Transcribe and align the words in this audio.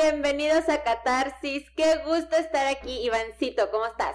bienvenidos 0.00 0.68
a 0.68 0.82
Catarsis. 0.82 1.70
Qué 1.74 1.96
gusto 2.04 2.36
estar 2.36 2.66
aquí, 2.66 3.06
Ivancito, 3.06 3.70
¿cómo 3.70 3.86
estás? 3.86 4.14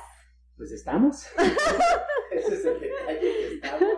Pues 0.55 0.71
estamos. 0.71 1.25
Ese 2.31 2.53
es 2.53 2.65
el 2.65 2.79
detalle 2.79 3.19
que 3.19 3.53
estamos. 3.55 3.89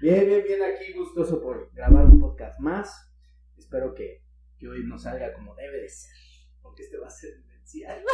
Bien, 0.00 0.26
bien, 0.26 0.44
bien 0.44 0.62
aquí, 0.62 0.92
gustoso 0.92 1.42
por 1.42 1.72
grabar 1.74 2.04
un 2.04 2.20
podcast 2.20 2.60
más. 2.60 3.10
Espero 3.58 3.94
que, 3.94 4.22
que 4.56 4.68
hoy 4.68 4.84
nos 4.84 5.02
salga 5.02 5.32
como 5.34 5.56
debe 5.56 5.78
de 5.80 5.88
ser, 5.88 6.14
porque 6.62 6.84
este 6.84 6.98
va 6.98 7.08
a 7.08 7.10
ser 7.10 7.30
vivencial. 7.38 8.04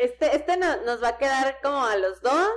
Este, 0.00 0.34
este 0.34 0.56
no- 0.56 0.82
nos 0.84 1.02
va 1.02 1.08
a 1.08 1.18
quedar 1.18 1.58
como 1.62 1.84
a 1.84 1.96
los 1.98 2.22
dos, 2.22 2.48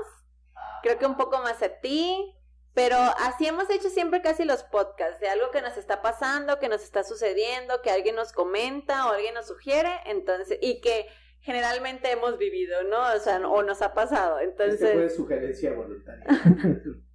creo 0.81 0.97
que 0.97 1.05
un 1.05 1.17
poco 1.17 1.39
más 1.41 1.61
a 1.61 1.79
ti, 1.81 2.33
pero 2.73 2.95
así 3.19 3.47
hemos 3.47 3.69
hecho 3.69 3.89
siempre 3.89 4.21
casi 4.21 4.45
los 4.45 4.63
podcasts, 4.63 5.19
de 5.19 5.29
algo 5.29 5.51
que 5.51 5.61
nos 5.61 5.77
está 5.77 6.01
pasando, 6.01 6.59
que 6.59 6.69
nos 6.69 6.83
está 6.83 7.03
sucediendo, 7.03 7.81
que 7.81 7.91
alguien 7.91 8.15
nos 8.15 8.31
comenta 8.31 9.07
o 9.07 9.13
alguien 9.13 9.33
nos 9.33 9.47
sugiere, 9.47 9.89
entonces, 10.05 10.57
y 10.61 10.79
que 10.81 11.07
generalmente 11.41 12.11
hemos 12.11 12.37
vivido, 12.37 12.83
¿no? 12.83 13.13
O 13.13 13.19
sea, 13.19 13.39
o 13.47 13.63
nos 13.63 13.81
ha 13.81 13.93
pasado, 13.93 14.39
Este 14.39 14.55
fue 14.55 14.65
entonces... 14.71 15.15
sugerencia 15.15 15.73
voluntaria. 15.73 16.25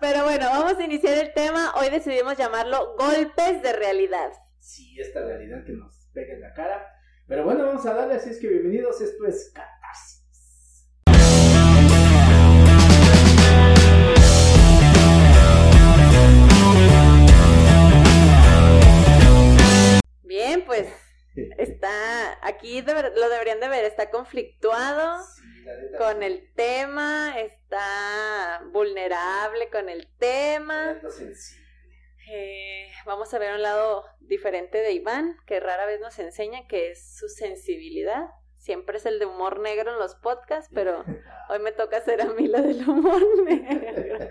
Pero 0.00 0.24
bueno, 0.24 0.46
vamos 0.46 0.78
a 0.78 0.82
iniciar 0.82 1.18
el 1.18 1.34
tema. 1.34 1.74
Hoy 1.76 1.90
decidimos 1.90 2.38
llamarlo 2.38 2.96
golpes 2.96 3.62
de 3.62 3.72
realidad. 3.74 4.32
Sí, 4.58 4.98
esta 4.98 5.20
realidad 5.20 5.62
que 5.64 5.72
nos 5.72 6.08
pega 6.14 6.32
en 6.34 6.40
la 6.40 6.54
cara. 6.54 6.86
Pero 7.26 7.44
bueno, 7.44 7.66
vamos 7.66 7.84
a 7.84 7.94
darle, 7.94 8.14
así 8.14 8.30
es 8.30 8.40
que 8.40 8.48
bienvenidos, 8.48 9.00
esto 9.00 9.26
es 9.26 9.52
Catarsis. 9.54 10.19
Bien, 20.30 20.64
pues 20.64 20.86
está 21.58 22.38
aquí 22.46 22.82
de 22.82 22.94
lo 23.16 23.28
deberían 23.28 23.58
de 23.58 23.68
ver, 23.68 23.84
está 23.84 24.10
conflictuado 24.10 25.20
Sí, 25.24 25.42
con 25.98 26.22
el 26.22 26.54
tema, 26.54 27.34
está 27.36 28.62
vulnerable 28.70 29.68
con 29.70 29.88
el 29.88 30.06
tema. 30.18 31.00
Eh, 32.30 32.92
vamos 33.06 33.34
a 33.34 33.40
ver 33.40 33.54
un 33.54 33.62
lado 33.62 34.04
diferente 34.20 34.78
de 34.78 34.92
Iván, 34.92 35.36
que 35.46 35.58
rara 35.58 35.84
vez 35.84 35.98
nos 35.98 36.16
enseña 36.20 36.68
que 36.68 36.92
es 36.92 37.18
su 37.18 37.28
sensibilidad. 37.28 38.26
Siempre 38.56 38.98
es 38.98 39.06
el 39.06 39.18
de 39.18 39.26
humor 39.26 39.58
negro 39.58 39.90
en 39.90 39.98
los 39.98 40.14
podcasts, 40.14 40.70
pero 40.72 41.04
hoy 41.48 41.58
me 41.58 41.72
toca 41.72 41.96
hacer 41.96 42.22
a 42.22 42.26
mí 42.26 42.46
la 42.46 42.60
del 42.60 42.88
humor 42.88 43.20
negro. 43.44 44.30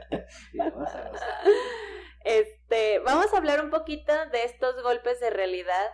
Este, 2.23 2.99
vamos 2.99 3.33
a 3.33 3.37
hablar 3.37 3.63
un 3.63 3.69
poquito 3.69 4.13
de 4.31 4.43
estos 4.43 4.81
golpes 4.83 5.19
de 5.19 5.29
realidad 5.29 5.89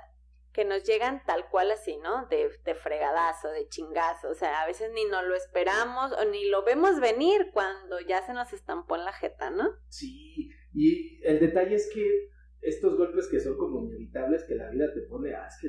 que 0.56 0.64
nos 0.64 0.84
llegan 0.84 1.22
tal 1.26 1.50
cual 1.50 1.70
así, 1.72 1.98
¿no? 1.98 2.28
De, 2.28 2.50
de 2.64 2.76
fregadazo, 2.76 3.50
de 3.50 3.68
chingazo. 3.68 4.30
O 4.30 4.34
sea, 4.34 4.62
a 4.62 4.66
veces 4.66 4.90
ni 4.94 5.04
nos 5.06 5.26
lo 5.26 5.36
esperamos 5.36 6.14
o 6.14 6.24
ni 6.26 6.48
lo 6.48 6.64
vemos 6.64 7.02
venir 7.02 7.52
cuando 7.54 8.00
ya 8.00 8.26
se 8.26 8.34
nos 8.34 8.54
estampó 8.54 8.96
en 8.96 9.04
la 9.04 9.12
jeta, 9.12 9.50
¿no? 9.50 9.70
Sí, 9.90 10.50
y 10.74 11.22
el 11.26 11.42
detalle 11.42 11.76
es 11.76 11.92
que 11.94 12.30
estos 12.62 12.98
golpes 12.98 13.28
que 13.28 13.42
son 13.42 13.58
como 13.58 13.84
inevitables 13.84 14.46
que 14.46 14.56
la 14.56 14.70
vida 14.70 14.94
te 14.94 15.02
pone, 15.02 15.36
ah, 15.36 15.48
es 15.48 15.58
que 15.62 15.68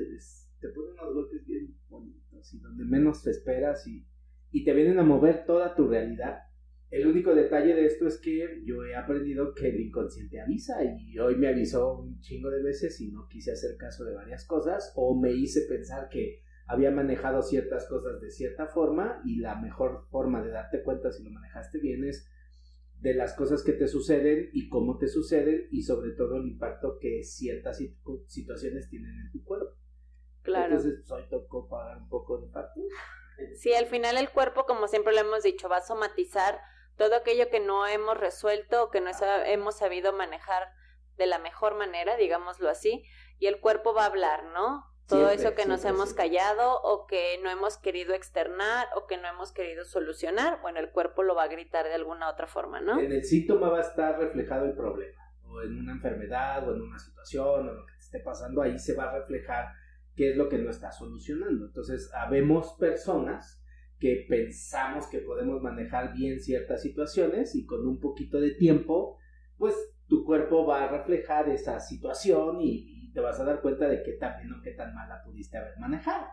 te 0.59 0.73
ponen 0.73 0.93
unos 0.93 1.13
golpes 1.13 1.45
bien 1.45 1.77
bonitos 1.89 2.53
y 2.53 2.59
donde 2.59 2.85
menos 2.85 3.23
te 3.23 3.31
esperas 3.31 3.85
y, 3.87 4.07
y 4.51 4.63
te 4.63 4.73
vienen 4.73 4.99
a 4.99 5.03
mover 5.03 5.45
toda 5.45 5.75
tu 5.75 5.87
realidad. 5.87 6.46
El 6.89 7.05
único 7.05 7.35
detalle 7.35 7.75
de 7.75 7.85
esto 7.85 8.07
es 8.07 8.17
que 8.17 8.61
yo 8.63 8.85
he 8.85 8.95
aprendido 8.95 9.53
que 9.53 9.67
el 9.69 9.79
inconsciente 9.81 10.39
avisa 10.39 10.77
y 10.83 11.19
hoy 11.19 11.35
me 11.35 11.49
avisó 11.49 11.97
un 11.99 12.19
chingo 12.21 12.49
de 12.49 12.63
veces 12.63 13.01
y 13.01 13.11
no 13.11 13.27
quise 13.27 13.51
hacer 13.51 13.75
caso 13.77 14.05
de 14.05 14.15
varias 14.15 14.45
cosas 14.45 14.93
o 14.95 15.19
me 15.19 15.33
hice 15.33 15.61
pensar 15.67 16.07
que 16.09 16.43
había 16.65 16.91
manejado 16.91 17.41
ciertas 17.41 17.87
cosas 17.87 18.21
de 18.21 18.31
cierta 18.31 18.67
forma 18.67 19.21
y 19.25 19.37
la 19.37 19.55
mejor 19.59 20.07
forma 20.09 20.41
de 20.41 20.51
darte 20.51 20.81
cuenta 20.81 21.11
si 21.11 21.23
lo 21.23 21.31
manejaste 21.31 21.79
bien 21.79 22.05
es 22.05 22.29
de 23.01 23.13
las 23.13 23.33
cosas 23.33 23.63
que 23.63 23.73
te 23.73 23.87
suceden 23.87 24.49
y 24.53 24.69
cómo 24.69 24.97
te 24.97 25.07
suceden 25.07 25.67
y 25.71 25.83
sobre 25.83 26.11
todo 26.11 26.37
el 26.37 26.47
impacto 26.47 26.97
que 26.99 27.23
ciertas 27.23 27.79
situ- 27.79 28.23
situaciones 28.27 28.89
tienen 28.89 29.11
en 29.19 29.31
tu 29.31 29.43
cuerpo. 29.43 29.75
Claro. 30.41 30.75
Entonces, 30.75 31.03
pues, 31.05 31.11
hoy 31.11 31.29
tocó 31.29 31.67
pagar 31.67 31.97
un 32.01 32.07
poco 32.09 32.39
de 32.39 32.49
factura. 32.49 32.95
Sí, 33.55 33.73
al 33.73 33.85
final 33.85 34.17
el 34.17 34.29
cuerpo, 34.29 34.65
como 34.65 34.87
siempre 34.87 35.13
lo 35.13 35.19
hemos 35.19 35.43
dicho, 35.43 35.69
va 35.69 35.77
a 35.77 35.81
somatizar 35.81 36.59
todo 36.97 37.15
aquello 37.15 37.49
que 37.49 37.59
no 37.59 37.87
hemos 37.87 38.17
resuelto 38.17 38.83
o 38.83 38.89
que 38.89 39.01
no 39.01 39.11
hemos 39.45 39.77
sabido 39.77 40.13
manejar 40.13 40.69
de 41.15 41.27
la 41.27 41.39
mejor 41.39 41.75
manera, 41.75 42.17
digámoslo 42.17 42.69
así, 42.69 43.03
y 43.39 43.47
el 43.47 43.59
cuerpo 43.59 43.93
va 43.93 44.03
a 44.03 44.07
hablar, 44.07 44.43
¿no? 44.45 44.83
Todo 45.07 45.27
Siempre, 45.29 45.35
eso 45.35 45.55
que 45.55 45.65
nos 45.65 45.81
siempre, 45.81 46.01
hemos 46.01 46.13
callado 46.13 46.81
o 46.81 47.07
que 47.07 47.39
no 47.41 47.49
hemos 47.49 47.77
querido 47.77 48.13
externar 48.13 48.87
o 48.95 49.07
que 49.07 49.17
no 49.17 49.27
hemos 49.27 49.53
querido 49.53 49.85
solucionar, 49.85 50.59
bueno, 50.61 50.79
el 50.79 50.91
cuerpo 50.91 51.23
lo 51.23 51.33
va 51.33 51.43
a 51.43 51.47
gritar 51.47 51.85
de 51.85 51.93
alguna 51.93 52.29
otra 52.29 52.45
forma, 52.45 52.81
¿no? 52.81 52.99
En 52.99 53.13
el 53.13 53.23
síntoma 53.23 53.69
va 53.69 53.77
a 53.77 53.81
estar 53.81 54.19
reflejado 54.19 54.65
el 54.65 54.75
problema, 54.75 55.33
o 55.43 55.61
en 55.61 55.79
una 55.79 55.93
enfermedad, 55.93 56.67
o 56.67 56.75
en 56.75 56.81
una 56.81 56.99
situación, 56.99 57.69
o 57.69 57.73
lo 57.73 57.85
que 57.85 57.93
te 57.93 57.99
esté 57.99 58.19
pasando, 58.19 58.61
ahí 58.61 58.77
se 58.77 58.95
va 58.95 59.05
a 59.05 59.19
reflejar 59.19 59.67
qué 60.13 60.31
es 60.31 60.35
lo 60.35 60.49
que 60.49 60.57
no 60.57 60.69
está 60.69 60.91
solucionando. 60.91 61.67
Entonces, 61.67 62.11
habemos 62.13 62.73
personas 62.73 63.56
que 63.99 64.25
pensamos 64.29 65.07
que 65.07 65.19
podemos 65.19 65.61
manejar 65.61 66.13
bien 66.13 66.39
ciertas 66.39 66.81
situaciones 66.81 67.55
y 67.55 67.65
con 67.65 67.87
un 67.87 67.99
poquito 67.99 68.39
de 68.39 68.51
tiempo, 68.51 69.17
pues 69.57 69.75
tu 70.07 70.23
cuerpo 70.23 70.65
va 70.65 70.83
a 70.83 70.87
reflejar 70.87 71.49
esa 71.49 71.79
situación 71.79 72.61
y, 72.61 73.07
y 73.07 73.13
te 73.13 73.19
vas 73.19 73.39
a 73.39 73.43
dar 73.43 73.61
cuenta 73.61 73.87
de 73.87 74.03
que 74.03 74.13
tan 74.13 74.37
bien 74.37 74.53
o 74.53 74.61
qué 74.63 74.71
tan 74.71 74.93
mal 74.93 75.09
la 75.09 75.23
pudiste 75.23 75.57
haber 75.57 75.77
manejado. 75.79 76.27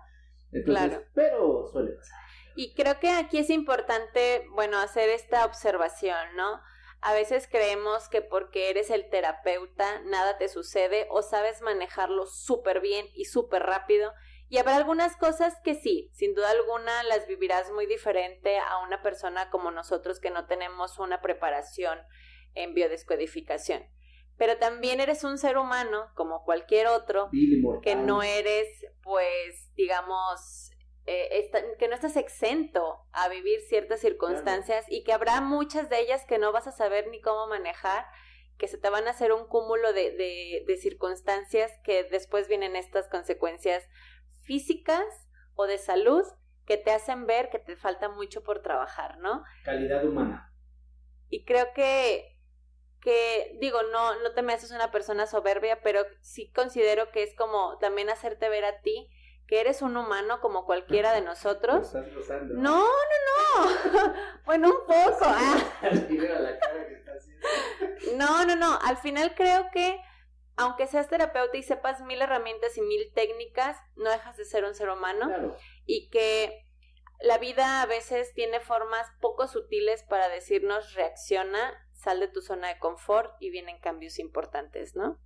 Entonces, 0.52 0.88
Claro. 0.88 1.04
pero 1.14 1.66
suele 1.72 1.92
pasar. 1.92 2.18
Y 2.56 2.74
creo 2.74 3.00
que 3.00 3.10
aquí 3.10 3.38
es 3.38 3.50
importante, 3.50 4.46
bueno, 4.54 4.78
hacer 4.78 5.08
esta 5.08 5.44
observación, 5.44 6.36
¿no? 6.36 6.60
A 7.00 7.12
veces 7.12 7.48
creemos 7.50 8.08
que 8.08 8.22
porque 8.22 8.70
eres 8.70 8.90
el 8.90 9.10
terapeuta 9.10 10.00
nada 10.06 10.38
te 10.38 10.48
sucede 10.48 11.06
o 11.10 11.22
sabes 11.22 11.60
manejarlo 11.62 12.26
súper 12.26 12.80
bien 12.80 13.06
y 13.14 13.24
súper 13.24 13.62
rápido. 13.64 14.12
Y 14.54 14.58
habrá 14.58 14.76
algunas 14.76 15.16
cosas 15.16 15.58
que 15.64 15.74
sí, 15.74 16.10
sin 16.12 16.32
duda 16.32 16.52
alguna 16.52 17.02
las 17.02 17.26
vivirás 17.26 17.72
muy 17.72 17.86
diferente 17.86 18.56
a 18.58 18.78
una 18.86 19.02
persona 19.02 19.50
como 19.50 19.72
nosotros 19.72 20.20
que 20.20 20.30
no 20.30 20.46
tenemos 20.46 21.00
una 21.00 21.20
preparación 21.20 21.98
en 22.54 22.72
biodescodificación. 22.72 23.82
Pero 24.38 24.56
también 24.58 25.00
eres 25.00 25.24
un 25.24 25.38
ser 25.38 25.58
humano 25.58 26.06
como 26.14 26.44
cualquier 26.44 26.86
otro 26.86 27.30
que 27.82 27.96
no 27.96 28.22
eres, 28.22 28.68
pues, 29.02 29.74
digamos, 29.74 30.70
eh, 31.06 31.50
que 31.80 31.88
no 31.88 31.96
estás 31.96 32.16
exento 32.16 33.08
a 33.10 33.28
vivir 33.28 33.60
ciertas 33.62 33.98
circunstancias 33.98 34.86
y 34.88 35.02
que 35.02 35.12
habrá 35.12 35.40
muchas 35.40 35.90
de 35.90 35.98
ellas 35.98 36.24
que 36.26 36.38
no 36.38 36.52
vas 36.52 36.68
a 36.68 36.72
saber 36.72 37.08
ni 37.08 37.20
cómo 37.20 37.48
manejar, 37.48 38.06
que 38.56 38.68
se 38.68 38.78
te 38.78 38.88
van 38.88 39.08
a 39.08 39.10
hacer 39.10 39.32
un 39.32 39.48
cúmulo 39.48 39.92
de, 39.92 40.12
de, 40.12 40.62
de 40.64 40.76
circunstancias 40.76 41.72
que 41.82 42.04
después 42.04 42.46
vienen 42.46 42.76
estas 42.76 43.08
consecuencias 43.08 43.84
físicas 44.44 45.04
o 45.54 45.66
de 45.66 45.78
salud 45.78 46.24
que 46.66 46.76
te 46.76 46.90
hacen 46.92 47.26
ver 47.26 47.50
que 47.50 47.58
te 47.58 47.76
falta 47.76 48.08
mucho 48.08 48.42
por 48.42 48.62
trabajar, 48.62 49.18
¿no? 49.18 49.44
calidad 49.64 50.04
humana. 50.04 50.52
Y 51.28 51.44
creo 51.44 51.72
que, 51.74 52.38
que 53.00 53.56
digo, 53.60 53.82
no, 53.92 54.20
no 54.22 54.32
te 54.32 54.42
me 54.42 54.52
haces 54.54 54.70
una 54.70 54.90
persona 54.90 55.26
soberbia, 55.26 55.82
pero 55.82 56.04
sí 56.20 56.50
considero 56.52 57.10
que 57.10 57.22
es 57.22 57.34
como 57.34 57.78
también 57.78 58.08
hacerte 58.08 58.48
ver 58.48 58.64
a 58.64 58.80
ti 58.80 59.10
que 59.46 59.60
eres 59.60 59.82
un 59.82 59.96
humano 59.96 60.40
como 60.40 60.64
cualquiera 60.64 61.12
de 61.12 61.20
nosotros. 61.30 61.86
estás 61.88 62.14
rozando. 62.14 62.54
No, 62.54 62.80
no, 62.80 63.66
no. 63.66 64.14
bueno, 64.46 64.68
un 64.68 64.86
poco. 64.86 65.24
ah. 65.26 65.56
No, 68.16 68.44
no, 68.46 68.56
no. 68.56 68.78
Al 68.82 68.96
final 68.96 69.34
creo 69.34 69.70
que 69.70 70.00
aunque 70.56 70.86
seas 70.86 71.08
terapeuta 71.08 71.56
y 71.56 71.62
sepas 71.62 72.00
mil 72.02 72.20
herramientas 72.22 72.76
y 72.78 72.82
mil 72.82 73.12
técnicas, 73.14 73.76
no 73.96 74.10
dejas 74.10 74.36
de 74.36 74.44
ser 74.44 74.64
un 74.64 74.74
ser 74.74 74.88
humano 74.88 75.26
Claro. 75.26 75.56
y 75.86 76.08
que 76.10 76.64
la 77.20 77.38
vida 77.38 77.82
a 77.82 77.86
veces 77.86 78.32
tiene 78.34 78.60
formas 78.60 79.06
poco 79.20 79.46
sutiles 79.48 80.02
para 80.02 80.28
decirnos 80.28 80.94
reacciona, 80.94 81.72
sal 81.92 82.20
de 82.20 82.28
tu 82.28 82.42
zona 82.42 82.68
de 82.68 82.78
confort 82.78 83.32
y 83.40 83.50
vienen 83.50 83.78
cambios 83.80 84.18
importantes, 84.18 84.94
¿no? 84.94 85.18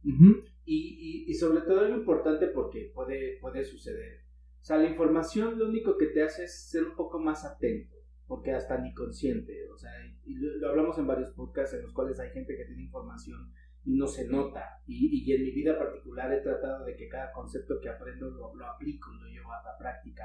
Y, 0.64 1.24
y, 1.26 1.30
y 1.30 1.34
sobre 1.34 1.62
todo 1.62 1.84
es 1.84 1.90
lo 1.90 1.96
importante 1.96 2.46
porque 2.48 2.92
puede, 2.94 3.38
puede 3.40 3.64
suceder. 3.64 4.20
O 4.60 4.64
sea, 4.64 4.76
la 4.76 4.86
información 4.88 5.58
lo 5.58 5.66
único 5.66 5.96
que 5.96 6.06
te 6.06 6.22
hace 6.22 6.44
es 6.44 6.68
ser 6.70 6.84
un 6.84 6.94
poco 6.94 7.18
más 7.18 7.44
atento, 7.44 7.96
porque 8.26 8.52
hasta 8.52 8.76
ni 8.78 8.92
consciente. 8.92 9.68
O 9.72 9.76
sea, 9.78 9.90
y 10.24 10.34
lo, 10.34 10.56
lo 10.58 10.68
hablamos 10.68 10.98
en 10.98 11.06
varios 11.06 11.30
podcasts 11.30 11.74
en 11.74 11.82
los 11.82 11.92
cuales 11.94 12.20
hay 12.20 12.30
gente 12.30 12.54
que 12.56 12.64
tiene 12.66 12.82
información 12.82 13.52
y 13.88 13.96
no 13.96 14.06
se 14.06 14.28
nota. 14.28 14.82
Y, 14.86 15.24
y 15.24 15.32
en 15.32 15.42
mi 15.42 15.50
vida 15.50 15.78
particular 15.78 16.30
he 16.30 16.42
tratado 16.42 16.84
de 16.84 16.94
que 16.94 17.08
cada 17.08 17.32
concepto 17.32 17.80
que 17.80 17.88
aprendo 17.88 18.28
lo, 18.28 18.54
lo 18.54 18.66
aplico, 18.66 19.10
lo 19.12 19.26
llevo 19.28 19.50
a 19.50 19.62
la 19.62 19.78
práctica. 19.78 20.24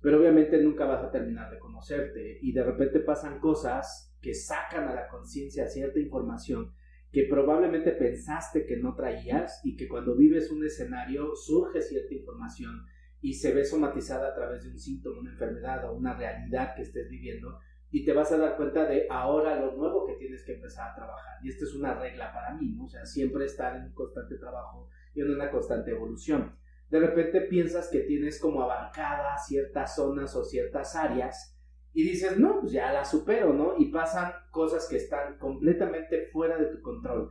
Pero 0.00 0.20
obviamente 0.20 0.62
nunca 0.62 0.84
vas 0.84 1.02
a 1.02 1.10
terminar 1.10 1.50
de 1.50 1.58
conocerte 1.58 2.38
y 2.40 2.52
de 2.52 2.62
repente 2.62 3.00
pasan 3.00 3.40
cosas 3.40 4.16
que 4.20 4.32
sacan 4.32 4.88
a 4.88 4.94
la 4.94 5.08
conciencia 5.08 5.66
cierta 5.66 5.98
información 5.98 6.72
que 7.10 7.26
probablemente 7.28 7.92
pensaste 7.92 8.64
que 8.64 8.76
no 8.76 8.94
traías 8.94 9.60
y 9.64 9.76
que 9.76 9.88
cuando 9.88 10.16
vives 10.16 10.50
un 10.50 10.64
escenario 10.64 11.34
surge 11.34 11.80
cierta 11.80 12.14
información 12.14 12.84
y 13.20 13.34
se 13.34 13.52
ve 13.54 13.64
somatizada 13.64 14.28
a 14.28 14.34
través 14.34 14.62
de 14.64 14.70
un 14.70 14.78
síntoma, 14.78 15.20
una 15.20 15.30
enfermedad 15.32 15.84
o 15.88 15.94
una 15.94 16.16
realidad 16.16 16.74
que 16.76 16.82
estés 16.82 17.08
viviendo 17.08 17.58
y 17.94 18.04
te 18.04 18.12
vas 18.12 18.32
a 18.32 18.38
dar 18.38 18.56
cuenta 18.56 18.86
de 18.86 19.06
ahora 19.08 19.54
lo 19.54 19.70
nuevo 19.76 20.04
que 20.04 20.14
tienes 20.14 20.44
que 20.44 20.54
empezar 20.54 20.90
a 20.90 20.96
trabajar. 20.96 21.38
Y 21.44 21.50
esta 21.50 21.64
es 21.64 21.74
una 21.76 21.94
regla 21.94 22.32
para 22.32 22.52
mí, 22.52 22.74
¿no? 22.76 22.86
O 22.86 22.88
sea, 22.88 23.06
siempre 23.06 23.44
estar 23.44 23.76
en 23.76 23.84
un 23.84 23.94
constante 23.94 24.36
trabajo 24.36 24.88
y 25.14 25.20
en 25.20 25.30
una 25.30 25.48
constante 25.48 25.92
evolución. 25.92 26.58
De 26.90 26.98
repente 26.98 27.42
piensas 27.42 27.88
que 27.88 28.00
tienes 28.00 28.40
como 28.40 28.62
abarcadas 28.62 29.46
ciertas 29.46 29.94
zonas 29.94 30.34
o 30.34 30.42
ciertas 30.42 30.96
áreas 30.96 31.56
y 31.92 32.02
dices, 32.02 32.36
no, 32.36 32.62
pues 32.62 32.72
ya 32.72 32.92
la 32.92 33.04
supero, 33.04 33.52
¿no? 33.52 33.76
Y 33.78 33.92
pasan 33.92 34.32
cosas 34.50 34.88
que 34.88 34.96
están 34.96 35.38
completamente 35.38 36.26
fuera 36.32 36.58
de 36.58 36.66
tu 36.66 36.82
control, 36.82 37.30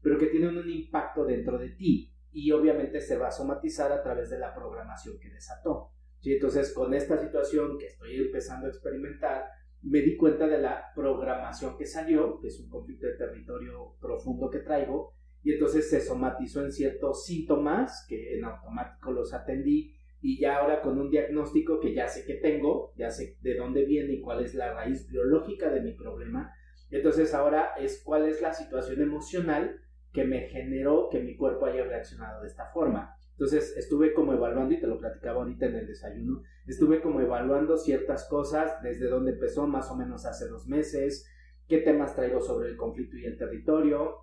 pero 0.00 0.16
que 0.16 0.28
tienen 0.28 0.56
un 0.56 0.70
impacto 0.70 1.24
dentro 1.24 1.58
de 1.58 1.70
ti 1.70 2.14
y 2.30 2.52
obviamente 2.52 3.00
se 3.00 3.18
va 3.18 3.26
a 3.26 3.32
somatizar 3.32 3.90
a 3.90 4.00
través 4.00 4.30
de 4.30 4.38
la 4.38 4.54
programación 4.54 5.18
que 5.18 5.30
desató. 5.30 5.90
¿sí? 6.20 6.34
Entonces, 6.34 6.72
con 6.72 6.94
esta 6.94 7.18
situación 7.18 7.76
que 7.78 7.86
estoy 7.86 8.14
empezando 8.14 8.66
a 8.66 8.70
experimentar, 8.70 9.50
me 9.84 10.00
di 10.00 10.16
cuenta 10.16 10.46
de 10.46 10.58
la 10.58 10.92
programación 10.94 11.76
que 11.76 11.86
salió, 11.86 12.40
que 12.40 12.48
es 12.48 12.60
un 12.60 12.68
conflicto 12.68 13.06
de 13.06 13.16
territorio 13.16 13.96
profundo 14.00 14.50
que 14.50 14.60
traigo, 14.60 15.12
y 15.42 15.52
entonces 15.52 15.90
se 15.90 16.00
somatizó 16.00 16.64
en 16.64 16.72
ciertos 16.72 17.24
síntomas 17.26 18.06
que 18.08 18.38
en 18.38 18.44
automático 18.44 19.12
los 19.12 19.34
atendí 19.34 19.94
y 20.22 20.40
ya 20.40 20.56
ahora 20.56 20.80
con 20.80 20.98
un 20.98 21.10
diagnóstico 21.10 21.80
que 21.80 21.92
ya 21.92 22.08
sé 22.08 22.24
que 22.24 22.36
tengo, 22.36 22.94
ya 22.96 23.10
sé 23.10 23.36
de 23.42 23.54
dónde 23.56 23.84
viene 23.84 24.14
y 24.14 24.20
cuál 24.22 24.42
es 24.42 24.54
la 24.54 24.72
raíz 24.72 25.06
biológica 25.10 25.70
de 25.70 25.82
mi 25.82 25.92
problema, 25.92 26.50
entonces 26.90 27.34
ahora 27.34 27.74
es 27.78 28.02
cuál 28.02 28.26
es 28.26 28.40
la 28.40 28.54
situación 28.54 29.02
emocional 29.02 29.80
que 30.14 30.24
me 30.24 30.48
generó 30.48 31.08
que 31.10 31.20
mi 31.20 31.36
cuerpo 31.36 31.66
haya 31.66 31.84
reaccionado 31.84 32.40
de 32.40 32.46
esta 32.46 32.70
forma. 32.72 33.13
Entonces 33.34 33.76
estuve 33.76 34.14
como 34.14 34.32
evaluando, 34.32 34.74
y 34.74 34.80
te 34.80 34.86
lo 34.86 34.98
platicaba 34.98 35.40
ahorita 35.40 35.66
en 35.66 35.76
el 35.76 35.86
desayuno, 35.86 36.42
estuve 36.66 37.00
como 37.00 37.20
evaluando 37.20 37.76
ciertas 37.76 38.28
cosas, 38.28 38.80
desde 38.82 39.08
dónde 39.08 39.32
empezó 39.32 39.66
más 39.66 39.90
o 39.90 39.96
menos 39.96 40.24
hace 40.24 40.46
dos 40.46 40.68
meses, 40.68 41.28
qué 41.66 41.78
temas 41.78 42.14
traigo 42.14 42.40
sobre 42.40 42.68
el 42.68 42.76
conflicto 42.76 43.16
y 43.16 43.24
el 43.24 43.36
territorio, 43.36 44.18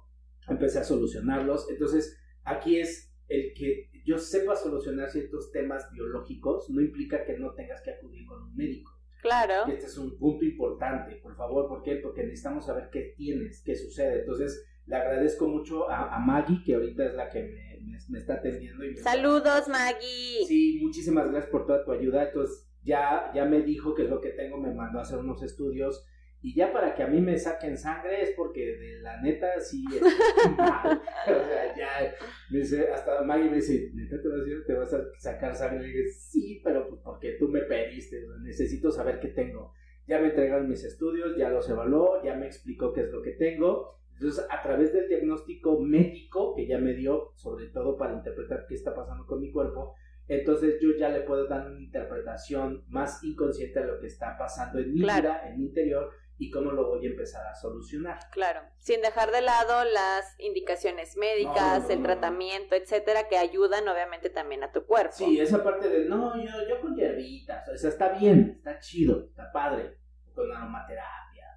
empecé 0.48 0.80
a 0.80 0.84
solucionarlos. 0.84 1.70
Entonces 1.70 2.18
aquí 2.44 2.80
es 2.80 3.14
el 3.28 3.54
que 3.54 3.90
yo 4.06 4.18
sepa 4.18 4.56
solucionar 4.56 5.10
ciertos 5.10 5.52
temas 5.52 5.90
biológicos 5.92 6.70
no 6.70 6.82
implica 6.82 7.24
que 7.24 7.38
no 7.38 7.54
tengas 7.54 7.82
que 7.82 7.92
acudir 7.92 8.26
con 8.26 8.42
un 8.44 8.56
médico. 8.56 8.92
Claro. 9.22 9.68
este 9.72 9.86
es 9.86 9.98
un 10.00 10.18
punto 10.18 10.44
importante, 10.44 11.16
por 11.18 11.36
favor, 11.36 11.68
¿por 11.68 11.84
qué? 11.84 11.98
Porque 11.98 12.24
necesitamos 12.24 12.66
saber 12.66 12.90
qué 12.92 13.14
tienes, 13.16 13.62
qué 13.64 13.76
sucede. 13.76 14.22
Entonces, 14.22 14.66
le 14.92 14.98
agradezco 14.98 15.48
mucho 15.48 15.90
a, 15.90 16.20
Maggie, 16.20 16.62
que 16.66 16.76
ahorita 16.76 17.06
es 17.06 17.14
la 17.14 17.30
que 17.30 17.44
me, 17.44 17.98
me, 18.10 18.20
está 18.20 18.34
atendiendo. 18.34 18.84
Y 18.84 18.98
Saludos, 18.98 19.70
Maggie. 19.70 20.46
Sí, 20.46 20.80
muchísimas 20.82 21.32
gracias 21.32 21.50
por 21.50 21.66
toda 21.66 21.86
tu 21.86 21.94
ayuda. 21.94 22.28
Entonces, 22.28 22.70
ya, 22.84 23.32
ya 23.34 23.46
me 23.46 23.62
dijo 23.62 23.96
qué 23.96 24.04
es 24.04 24.10
lo 24.10 24.20
que 24.20 24.32
tengo, 24.32 24.58
me 24.58 24.74
mandó 24.74 25.00
a 25.00 25.04
hacer 25.04 25.20
unos 25.20 25.42
estudios 25.44 26.06
y 26.42 26.56
ya 26.56 26.74
para 26.74 26.94
que 26.94 27.04
a 27.04 27.08
mí 27.08 27.22
me 27.22 27.38
saquen 27.38 27.78
sangre 27.78 28.22
es 28.22 28.32
porque 28.36 28.76
de 28.76 29.00
la 29.00 29.22
neta 29.22 29.58
sí 29.62 29.86
es 29.94 30.02
mal. 30.58 31.02
o 31.26 31.46
sea, 31.46 31.78
ya 31.78 32.14
me 32.50 32.60
dice, 32.60 32.90
hasta 32.92 33.24
Maggie 33.24 33.50
me 33.50 33.58
dice, 33.58 33.92
neta 33.94 34.22
te 34.22 34.28
vas 34.28 34.42
a, 34.42 34.66
te 34.66 34.74
vas 34.74 34.94
a 34.94 35.04
sacar 35.20 35.56
sangre. 35.56 35.88
Y 35.88 35.92
dije, 35.94 36.10
sí, 36.10 36.62
pero 36.66 36.90
pues 36.90 37.00
porque 37.02 37.38
tú 37.40 37.48
me 37.48 37.62
pediste, 37.62 38.26
necesito 38.42 38.92
saber 38.92 39.22
qué 39.22 39.30
tengo. 39.30 39.72
Ya 40.06 40.20
me 40.20 40.28
entregaron 40.28 40.68
mis 40.68 40.84
estudios, 40.84 41.38
ya 41.38 41.50
los 41.50 41.70
evaluó, 41.70 42.22
ya 42.26 42.36
me 42.36 42.48
explicó 42.48 42.92
qué 42.92 43.02
es 43.02 43.10
lo 43.10 43.22
que 43.22 43.32
tengo. 43.32 44.01
Entonces, 44.22 44.46
a 44.52 44.62
través 44.62 44.94
del 44.94 45.08
diagnóstico 45.08 45.80
médico 45.80 46.54
que 46.56 46.68
ya 46.68 46.78
me 46.78 46.94
dio, 46.94 47.34
sobre 47.38 47.70
todo 47.70 47.98
para 47.98 48.14
interpretar 48.14 48.68
qué 48.70 48.76
está 48.76 48.94
pasando 48.94 49.26
con 49.26 49.40
mi 49.40 49.52
cuerpo, 49.52 49.96
entonces 50.28 50.76
yo 50.80 50.90
ya 50.96 51.10
le 51.10 51.22
puedo 51.22 51.48
dar 51.48 51.66
una 51.66 51.82
interpretación 51.82 52.86
más 52.88 53.24
inconsciente 53.24 53.80
a 53.80 53.86
lo 53.86 54.00
que 54.00 54.06
está 54.06 54.38
pasando 54.38 54.78
en 54.78 54.94
mi 54.94 55.00
vida, 55.00 55.50
en 55.50 55.58
mi 55.58 55.66
interior, 55.66 56.12
y 56.38 56.52
cómo 56.52 56.72
lo 56.72 56.88
voy 56.88 57.08
a 57.08 57.10
empezar 57.10 57.48
a 57.48 57.56
solucionar. 57.56 58.20
Claro, 58.32 58.62
sin 58.78 59.02
dejar 59.02 59.32
de 59.32 59.42
lado 59.42 59.86
las 59.86 60.36
indicaciones 60.38 61.18
médicas, 61.18 61.90
el 61.90 62.04
tratamiento, 62.04 62.76
etcétera, 62.76 63.28
que 63.28 63.38
ayudan 63.38 63.88
obviamente 63.88 64.30
también 64.30 64.64
a 64.64 64.72
tu 64.72 64.86
cuerpo. 64.86 65.14
Sí, 65.14 65.40
esa 65.40 65.64
parte 65.64 65.90
de 65.90 66.06
no, 66.06 66.38
yo, 66.38 66.52
yo 66.70 66.80
con 66.80 66.96
hierbitas, 66.96 67.68
o 67.68 67.76
sea, 67.76 67.90
está 67.90 68.10
bien, 68.20 68.54
está 68.58 68.78
chido, 68.78 69.26
está 69.26 69.52
padre, 69.52 69.98
con 70.36 70.52
aromaterapia, 70.52 71.48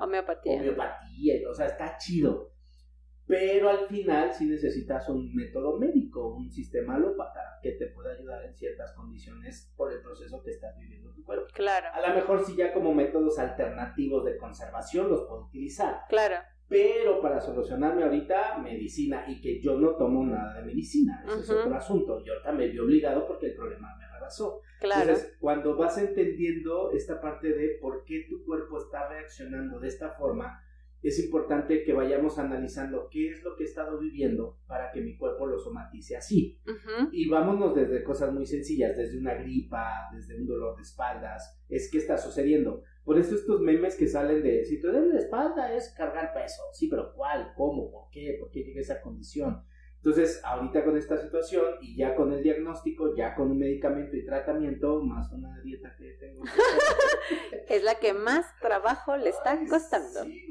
homeopatía. 0.00 0.60
Homeopatía, 0.60 1.09
o 1.48 1.54
sea, 1.54 1.66
está 1.66 1.96
chido 1.98 2.50
pero 3.30 3.68
al 3.68 3.86
final 3.86 4.32
sí 4.34 4.44
necesitas 4.46 5.08
un 5.08 5.32
método 5.32 5.78
médico, 5.78 6.34
un 6.34 6.50
sistema 6.50 6.96
alópata 6.96 7.60
que 7.62 7.70
te 7.74 7.86
pueda 7.86 8.10
ayudar 8.10 8.44
en 8.44 8.56
ciertas 8.56 8.92
condiciones 8.94 9.72
por 9.76 9.92
el 9.92 10.02
proceso 10.02 10.42
que 10.42 10.50
estás 10.50 10.76
viviendo 10.76 11.12
tu 11.12 11.22
cuerpo. 11.22 11.46
Claro. 11.54 11.86
A 11.94 12.08
lo 12.08 12.12
mejor 12.12 12.44
sí 12.44 12.56
ya 12.56 12.72
como 12.72 12.92
métodos 12.92 13.38
alternativos 13.38 14.24
de 14.24 14.36
conservación 14.36 15.08
los 15.08 15.28
puedo 15.28 15.44
utilizar. 15.44 16.00
Claro. 16.08 16.38
Pero 16.68 17.22
para 17.22 17.40
solucionarme 17.40 18.02
ahorita 18.02 18.58
medicina 18.58 19.24
y 19.28 19.40
que 19.40 19.60
yo 19.60 19.78
no 19.78 19.94
tomo 19.94 20.26
nada 20.26 20.54
de 20.54 20.64
medicina, 20.64 21.22
eso 21.24 21.38
es 21.38 21.50
otro 21.50 21.76
asunto. 21.76 22.24
Yo 22.24 22.32
también 22.42 22.72
vi 22.72 22.80
obligado 22.80 23.28
porque 23.28 23.46
el 23.46 23.54
problema 23.54 23.96
me 23.96 24.08
rebasó. 24.12 24.60
Claro. 24.80 25.02
Entonces, 25.02 25.36
cuando 25.38 25.76
vas 25.76 25.96
entendiendo 25.98 26.90
esta 26.90 27.20
parte 27.20 27.52
de 27.52 27.78
por 27.80 28.02
qué 28.04 28.26
tu 28.28 28.44
cuerpo 28.44 28.78
está 28.78 29.08
reaccionando 29.08 29.78
de 29.78 29.86
esta 29.86 30.10
forma, 30.10 30.60
es 31.02 31.18
importante 31.18 31.82
que 31.82 31.92
vayamos 31.92 32.38
analizando 32.38 33.08
qué 33.10 33.30
es 33.30 33.42
lo 33.42 33.56
que 33.56 33.64
he 33.64 33.66
estado 33.66 33.98
viviendo 33.98 34.58
para 34.66 34.90
que 34.92 35.00
mi 35.00 35.16
cuerpo 35.16 35.46
lo 35.46 35.58
somatice 35.58 36.16
así. 36.16 36.60
Y 37.12 37.28
vámonos 37.28 37.74
desde 37.74 38.04
cosas 38.04 38.32
muy 38.32 38.46
sencillas, 38.46 38.96
desde 38.96 39.18
una 39.18 39.34
gripa, 39.34 40.08
desde 40.12 40.36
un 40.38 40.46
dolor 40.46 40.76
de 40.76 40.82
espaldas, 40.82 41.58
es 41.68 41.90
qué 41.90 41.98
está 41.98 42.18
sucediendo. 42.18 42.82
Por 43.04 43.18
eso 43.18 43.34
estos 43.34 43.60
memes 43.60 43.96
que 43.96 44.06
salen 44.06 44.42
de, 44.42 44.64
si 44.64 44.80
te 44.80 44.88
duele 44.88 45.14
la 45.14 45.20
espalda 45.20 45.74
es 45.74 45.94
cargar 45.96 46.34
peso, 46.34 46.62
sí, 46.72 46.88
pero 46.88 47.12
¿cuál? 47.14 47.52
¿Cómo? 47.56 47.90
¿Por 47.90 48.10
qué? 48.10 48.36
¿Por 48.38 48.50
qué 48.50 48.62
llega 48.62 48.80
esa 48.80 49.00
condición? 49.00 49.64
Entonces, 50.02 50.40
ahorita 50.42 50.82
con 50.82 50.96
esta 50.96 51.18
situación 51.18 51.74
y 51.82 51.94
ya 51.94 52.14
con 52.14 52.32
el 52.32 52.42
diagnóstico, 52.42 53.14
ya 53.14 53.34
con 53.34 53.50
un 53.50 53.58
medicamento 53.58 54.16
y 54.16 54.24
tratamiento, 54.24 55.02
más 55.02 55.30
una 55.30 55.60
dieta 55.60 55.94
que 55.94 56.12
tengo. 56.12 56.42
es 57.68 57.84
la 57.84 57.96
que 57.96 58.14
más 58.14 58.46
trabajo 58.60 59.14
le 59.18 59.28
está 59.28 59.58
costando. 59.68 60.24
Sí, 60.24 60.46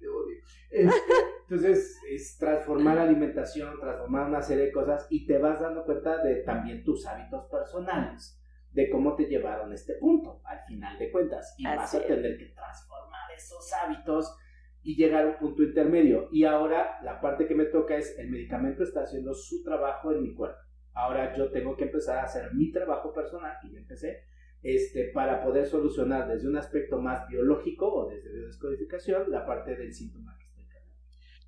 te 0.00 0.08
odio. 0.08 0.36
Este, 0.70 1.12
entonces, 1.42 2.00
es 2.10 2.38
transformar 2.38 2.98
alimentación, 2.98 3.78
transformar 3.78 4.28
una 4.28 4.40
serie 4.40 4.64
de 4.64 4.72
cosas 4.72 5.06
y 5.10 5.26
te 5.26 5.36
vas 5.36 5.60
dando 5.60 5.84
cuenta 5.84 6.22
de 6.22 6.36
también 6.36 6.82
tus 6.82 7.06
hábitos 7.06 7.50
personales, 7.50 8.40
de 8.72 8.88
cómo 8.88 9.14
te 9.14 9.26
llevaron 9.26 9.72
a 9.72 9.74
este 9.74 9.96
punto, 9.96 10.40
al 10.42 10.60
final 10.66 10.98
de 10.98 11.12
cuentas. 11.12 11.54
Y 11.58 11.66
vas 11.66 11.94
a 11.94 12.00
tener 12.00 12.38
que 12.38 12.46
transformar 12.46 13.30
esos 13.36 13.70
hábitos 13.74 14.38
y 14.86 14.94
llegar 14.94 15.24
a 15.24 15.28
un 15.30 15.36
punto 15.36 15.64
intermedio. 15.64 16.28
Y 16.30 16.44
ahora 16.44 17.00
la 17.02 17.20
parte 17.20 17.48
que 17.48 17.56
me 17.56 17.64
toca 17.64 17.96
es 17.96 18.16
el 18.20 18.30
medicamento 18.30 18.84
está 18.84 19.00
haciendo 19.00 19.34
su 19.34 19.64
trabajo 19.64 20.12
en 20.12 20.22
mi 20.22 20.32
cuerpo. 20.32 20.60
Ahora 20.94 21.36
yo 21.36 21.50
tengo 21.50 21.76
que 21.76 21.84
empezar 21.84 22.18
a 22.18 22.22
hacer 22.22 22.54
mi 22.54 22.70
trabajo 22.70 23.12
personal, 23.12 23.58
y 23.64 23.72
yo 23.72 23.78
empecé, 23.78 24.22
este, 24.62 25.10
para 25.12 25.42
poder 25.42 25.66
solucionar 25.66 26.28
desde 26.28 26.48
un 26.48 26.56
aspecto 26.56 27.00
más 27.00 27.26
biológico 27.26 27.92
o 27.92 28.08
desde 28.08 28.32
biodescodificación 28.32 29.28
la 29.28 29.44
parte 29.44 29.74
del 29.74 29.92
síntoma 29.92 30.36
que 30.38 30.44
estoy 30.44 30.64
cargando. 30.68 30.94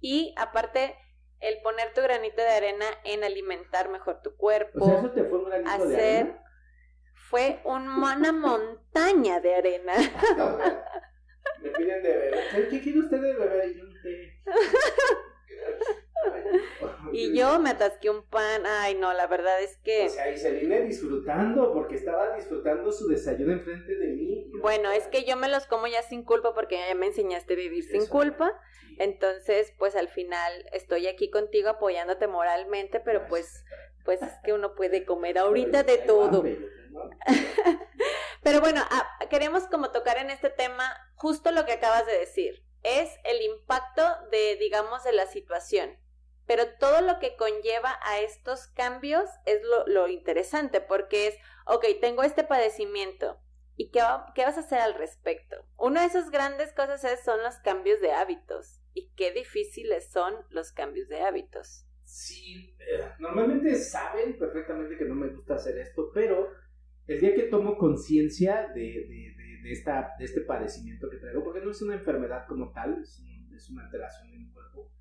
Y 0.01 0.35
aparte, 0.37 0.97
el 1.39 1.63
poner 1.63 1.95
tu 1.95 2.01
granito 2.01 2.43
de 2.43 2.49
arena 2.49 2.87
en 3.05 3.23
alimentar 3.23 3.89
mejor 3.89 4.21
tu 4.21 4.37
cuerpo. 4.37 4.81
O 4.81 4.85
sea, 4.85 4.99
eso 4.99 5.13
te 5.13 5.23
fue 5.23 5.39
un 5.39 5.45
granito 5.45 5.87
de 5.87 5.97
arena. 5.97 6.43
Fue 7.31 7.61
una 7.65 8.33
montaña 8.33 9.41
de 9.41 9.55
arena. 9.55 9.93
Me 11.63 11.71
piden 11.71 12.03
de 12.03 12.09
beber. 12.09 12.69
¿Qué 12.71 12.81
quiere 12.81 13.01
usted 13.01 13.21
de 13.21 13.35
beber? 13.35 13.69
Y 13.69 13.79
yo 13.79 13.85
y 17.13 17.37
yo 17.37 17.59
me 17.59 17.71
atasqué 17.71 18.11
un 18.11 18.23
pan. 18.23 18.63
Ay, 18.67 18.95
no, 18.95 19.13
la 19.13 19.27
verdad 19.27 19.61
es 19.63 19.77
que. 19.79 20.07
O 20.07 20.09
sea, 20.09 20.31
y 20.31 20.37
se 20.37 20.53
vine 20.53 20.83
disfrutando 20.83 21.73
porque 21.73 21.97
estaba 21.97 22.35
disfrutando 22.37 22.93
su 22.93 23.09
desayuno 23.09 23.53
enfrente 23.53 23.97
de 23.97 24.09
mí. 24.09 24.51
Bueno, 24.61 24.91
es 24.91 25.07
que 25.09 25.25
yo 25.25 25.37
me 25.37 25.49
los 25.49 25.67
como 25.67 25.87
ya 25.87 26.03
sin 26.03 26.25
culpa 26.25 26.55
porque 26.55 26.77
ya 26.77 26.95
me 26.95 27.07
enseñaste 27.07 27.55
a 27.55 27.57
vivir 27.57 27.85
sin 27.85 28.07
culpa. 28.07 28.53
Entonces, 28.99 29.73
pues 29.79 29.95
al 29.95 30.09
final 30.09 30.53
estoy 30.73 31.07
aquí 31.07 31.31
contigo 31.31 31.71
apoyándote 31.71 32.27
moralmente, 32.27 33.01
pero 33.01 33.27
pues, 33.29 33.65
pues 34.05 34.21
es 34.23 34.33
que 34.45 34.53
uno 34.53 34.75
puede 34.75 35.05
comer 35.05 35.39
ahorita 35.39 35.85
de 35.85 35.99
todo. 35.99 36.43
Pero 38.49 38.63
bueno, 38.63 38.81
ah, 38.89 39.19
queremos 39.29 39.67
como 39.67 39.91
tocar 39.91 40.17
en 40.17 40.31
este 40.31 40.49
tema 40.49 40.91
justo 41.17 41.53
lo 41.53 41.67
que 41.67 41.73
acabas 41.73 42.07
de 42.07 42.19
decir. 42.19 42.65
Es 42.83 43.11
el 43.25 43.43
impacto 43.43 44.03
de, 44.31 44.57
digamos, 44.57 45.05
de 45.05 45.13
la 45.13 45.27
situación. 45.27 45.99
Pero 46.47 46.63
todo 46.79 47.03
lo 47.03 47.19
que 47.19 47.37
conlleva 47.37 47.99
a 48.03 48.21
estos 48.21 48.69
cambios 48.69 49.29
es 49.45 49.61
lo, 49.87 50.09
interesante, 50.09 50.81
porque 50.81 51.27
es, 51.27 51.37
ok, 51.67 51.85
tengo 52.01 52.23
este 52.23 52.43
padecimiento, 52.43 53.39
¿y 53.77 53.91
qué, 53.91 54.01
qué, 54.35 54.47
vas 54.47 54.57
a 54.57 54.61
hacer 54.61 54.79
al 54.79 54.95
respecto? 54.95 55.57
Una 55.77 56.01
de 56.01 56.07
esas 56.07 56.31
grandes 56.31 56.73
cosas 56.73 57.05
es, 57.05 57.23
son 57.23 57.43
los 57.43 57.57
cambios 57.57 58.01
de 58.01 58.13
hábitos. 58.13 58.81
y 58.95 59.13
qué 59.15 59.31
difíciles 59.31 60.11
son 60.11 60.35
los 60.49 60.73
cambios 60.73 61.09
de 61.09 61.21
hábitos. 61.21 61.85
Sí, 62.05 62.75
eh, 62.81 63.13
normalmente 63.19 63.77
saben 63.77 64.39
perfectamente 64.39 64.97
que 64.97 65.05
no 65.05 65.15
me 65.15 65.29
gusta 65.29 65.57
hacer 65.57 65.77
esto, 65.77 66.11
pero 66.15 66.49
el 67.09 67.21
día 67.21 67.35
que 67.35 67.45
tomo 67.45 67.77
conciencia 67.77 68.69
de, 68.75 68.81
de, 68.81 69.35
de, 69.63 69.73
esta, 69.73 70.11
de 70.19 70.25
este 70.25 70.43
padecimiento 70.43 71.11
que 71.11 71.17
traigo, 71.17 71.43
porque 71.43 71.61
no 71.61 71.71
es 71.71 71.83
una 71.83 71.95
enfermedad 71.95 72.47
como 72.47 72.73
tal, 72.73 73.01
es, 73.01 73.23
es 73.55 73.71
una 73.71 73.85
alteración 73.85 74.31
en 74.31 74.39
mi 74.39 74.53
cuerpo, 74.53 74.93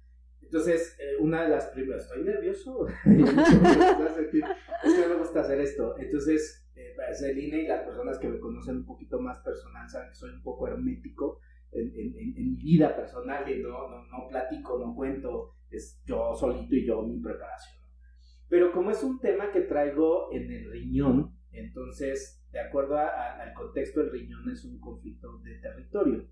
entonces, 0.47 0.97
eh, 0.99 1.17
una 1.19 1.43
de 1.43 1.49
las 1.49 1.65
primeras, 1.67 2.03
estoy 2.03 2.23
nervioso, 2.23 2.87
es 2.97 3.03
que 3.03 5.01
no 5.01 5.09
me 5.09 5.15
gusta 5.19 5.41
hacer 5.41 5.59
esto. 5.59 5.95
Entonces, 5.99 6.65
eh, 6.73 6.95
Celina 7.13 7.57
y 7.57 7.67
las 7.67 7.83
personas 7.83 8.17
que 8.17 8.29
me 8.29 8.39
conocen 8.39 8.77
un 8.77 8.85
poquito 8.85 9.19
más 9.19 9.39
personal 9.39 9.89
saben 9.89 10.09
que 10.09 10.15
soy 10.15 10.31
un 10.31 10.41
poco 10.41 10.67
hermético 10.67 11.41
en, 11.71 11.87
en, 11.87 12.37
en, 12.37 12.51
mi 12.53 12.63
vida 12.63 12.95
personal 12.95 13.49
y 13.51 13.61
no, 13.61 13.89
no, 13.89 14.05
no, 14.05 14.27
platico, 14.29 14.79
no 14.79 14.95
cuento, 14.95 15.55
es 15.69 16.01
yo 16.05 16.33
solito 16.33 16.75
y 16.75 16.85
yo 16.85 17.01
mi 17.01 17.19
preparación. 17.19 17.83
Pero 18.47 18.71
como 18.71 18.91
es 18.91 19.03
un 19.03 19.19
tema 19.19 19.51
que 19.51 19.61
traigo 19.61 20.31
en 20.31 20.49
el 20.49 20.71
riñón, 20.71 21.36
entonces, 21.57 22.43
de 22.51 22.59
acuerdo 22.59 22.97
al 22.97 23.53
contexto, 23.53 24.01
el 24.01 24.11
riñón 24.11 24.49
es 24.49 24.63
un 24.65 24.79
conflicto 24.79 25.39
de 25.39 25.55
territorio. 25.59 26.27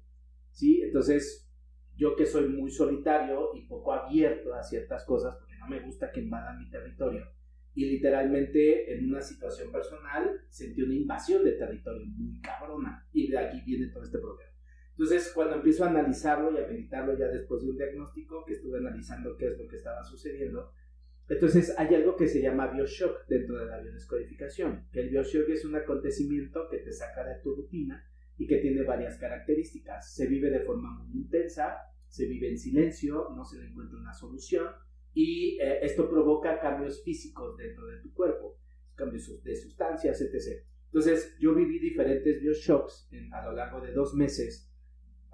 ¿sí? 0.52 0.82
Entonces, 0.82 1.50
yo 1.96 2.16
que 2.16 2.26
soy 2.26 2.48
muy 2.50 2.72
solitario 2.72 3.52
y 3.54 3.68
poco 3.68 3.94
abierto 3.94 4.54
a 4.54 4.64
ciertas 4.64 5.06
cosas, 5.06 5.36
porque 5.38 5.58
no 5.58 5.68
me 5.68 5.80
gusta 5.82 6.12
que 6.12 6.22
invadan 6.22 6.60
mi 6.60 6.70
territorio, 6.70 7.26
y 7.74 7.86
literalmente 7.90 8.94
en 8.94 9.10
una 9.10 9.22
situación 9.22 9.72
personal 9.72 10.42
sentí 10.50 10.82
una 10.82 10.94
invasión 10.94 11.44
de 11.44 11.54
territorio 11.54 12.06
muy 12.06 12.40
cabrona, 12.42 13.08
y 13.12 13.30
de 13.30 13.38
aquí 13.38 13.62
viene 13.66 13.88
todo 13.88 14.04
este 14.04 14.20
problema. 14.20 14.52
Entonces, 14.92 15.32
cuando 15.36 15.56
empiezo 15.56 15.84
a 15.84 15.90
analizarlo 15.90 16.54
y 16.54 16.64
a 16.64 16.68
meditarlo 16.68 17.18
ya 17.18 17.28
después 17.28 17.62
de 17.62 17.70
un 17.70 17.78
diagnóstico, 17.78 18.46
que 18.46 18.54
estuve 18.54 18.78
analizando 18.78 19.36
qué 19.36 19.48
es 19.48 19.58
lo 19.58 19.68
que 19.68 19.76
estaba 19.76 20.02
sucediendo, 20.06 20.72
entonces 21.28 21.74
hay 21.78 21.96
algo 21.96 22.16
que 22.16 22.28
se 22.28 22.42
llama 22.42 22.68
bioshock 22.68 23.26
dentro 23.28 23.58
de 23.58 23.66
la 23.66 23.82
biodescodificación, 23.82 24.88
que 24.92 25.02
el 25.02 25.10
bioshock 25.10 25.50
es 25.50 25.66
un 25.66 25.76
acontecimiento 25.76 26.68
que 26.70 26.78
te 26.78 26.92
saca 26.92 27.24
de 27.24 27.42
tu 27.42 27.56
rutina 27.56 28.06
y 28.38 28.46
que 28.48 28.58
tiene 28.58 28.84
varias 28.84 29.18
características. 29.18 30.14
Se 30.14 30.28
vive 30.28 30.52
de 30.52 30.60
forma 30.60 30.92
muy 31.00 31.22
intensa, 31.22 31.78
se 32.08 32.28
vive 32.28 32.50
en 32.50 32.60
silencio, 32.60 33.30
no 33.36 33.44
se 33.44 33.58
encuentra 33.64 33.98
una 33.98 34.14
solución 34.14 34.68
y 35.14 35.58
eh, 35.60 35.80
esto 35.82 36.10
provoca 36.10 36.60
cambios 36.60 37.04
físicos 37.04 37.58
dentro 37.58 37.88
de 37.88 38.02
tu 38.02 38.14
cuerpo, 38.14 38.60
cambios 38.94 39.44
de 39.44 39.56
sustancias, 39.56 40.22
etc. 40.22 40.64
Entonces 40.86 41.36
yo 41.40 41.56
viví 41.56 41.80
diferentes 41.80 42.40
bioshocks 42.40 43.10
a 43.32 43.46
lo 43.46 43.54
largo 43.54 43.82
de 43.82 43.94
dos 43.94 44.14
meses 44.14 44.72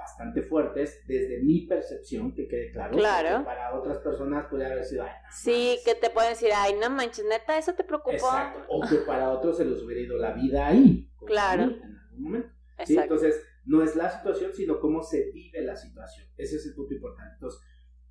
bastante 0.01 0.41
fuertes 0.41 1.01
desde 1.07 1.39
mi 1.41 1.67
percepción, 1.67 2.33
que 2.33 2.47
quede 2.47 2.71
claro. 2.71 2.97
Claro. 2.97 3.45
Para 3.45 3.73
otras 3.73 3.99
personas 3.99 4.47
puede 4.49 4.65
haber 4.65 4.83
sido, 4.83 5.03
ay, 5.03 5.11
Sí, 5.31 5.77
que 5.85 5.95
te 5.95 6.09
pueden 6.09 6.31
decir, 6.31 6.49
ay, 6.55 6.75
no 6.79 6.89
manches, 6.89 7.25
neta, 7.25 7.57
eso 7.57 7.73
te 7.73 7.83
preocupó. 7.83 8.11
Exacto. 8.11 8.65
O 8.69 8.87
que 8.87 8.97
para 8.97 9.29
otros 9.29 9.57
se 9.57 9.65
les 9.65 9.81
hubiera 9.81 10.01
ido 10.01 10.17
la 10.17 10.33
vida 10.33 10.67
ahí. 10.67 11.09
Claro. 11.25 11.63
en 11.63 11.97
algún 11.97 12.23
momento. 12.23 12.49
¿sí? 12.85 12.97
Entonces, 12.97 13.41
no 13.65 13.83
es 13.83 13.95
la 13.95 14.09
situación, 14.09 14.51
sino 14.53 14.79
cómo 14.79 15.03
se 15.03 15.31
vive 15.31 15.61
la 15.61 15.75
situación. 15.75 16.27
Ese 16.35 16.55
es 16.55 16.65
el 16.65 16.73
punto 16.73 16.93
importante. 16.93 17.33
Entonces, 17.35 17.61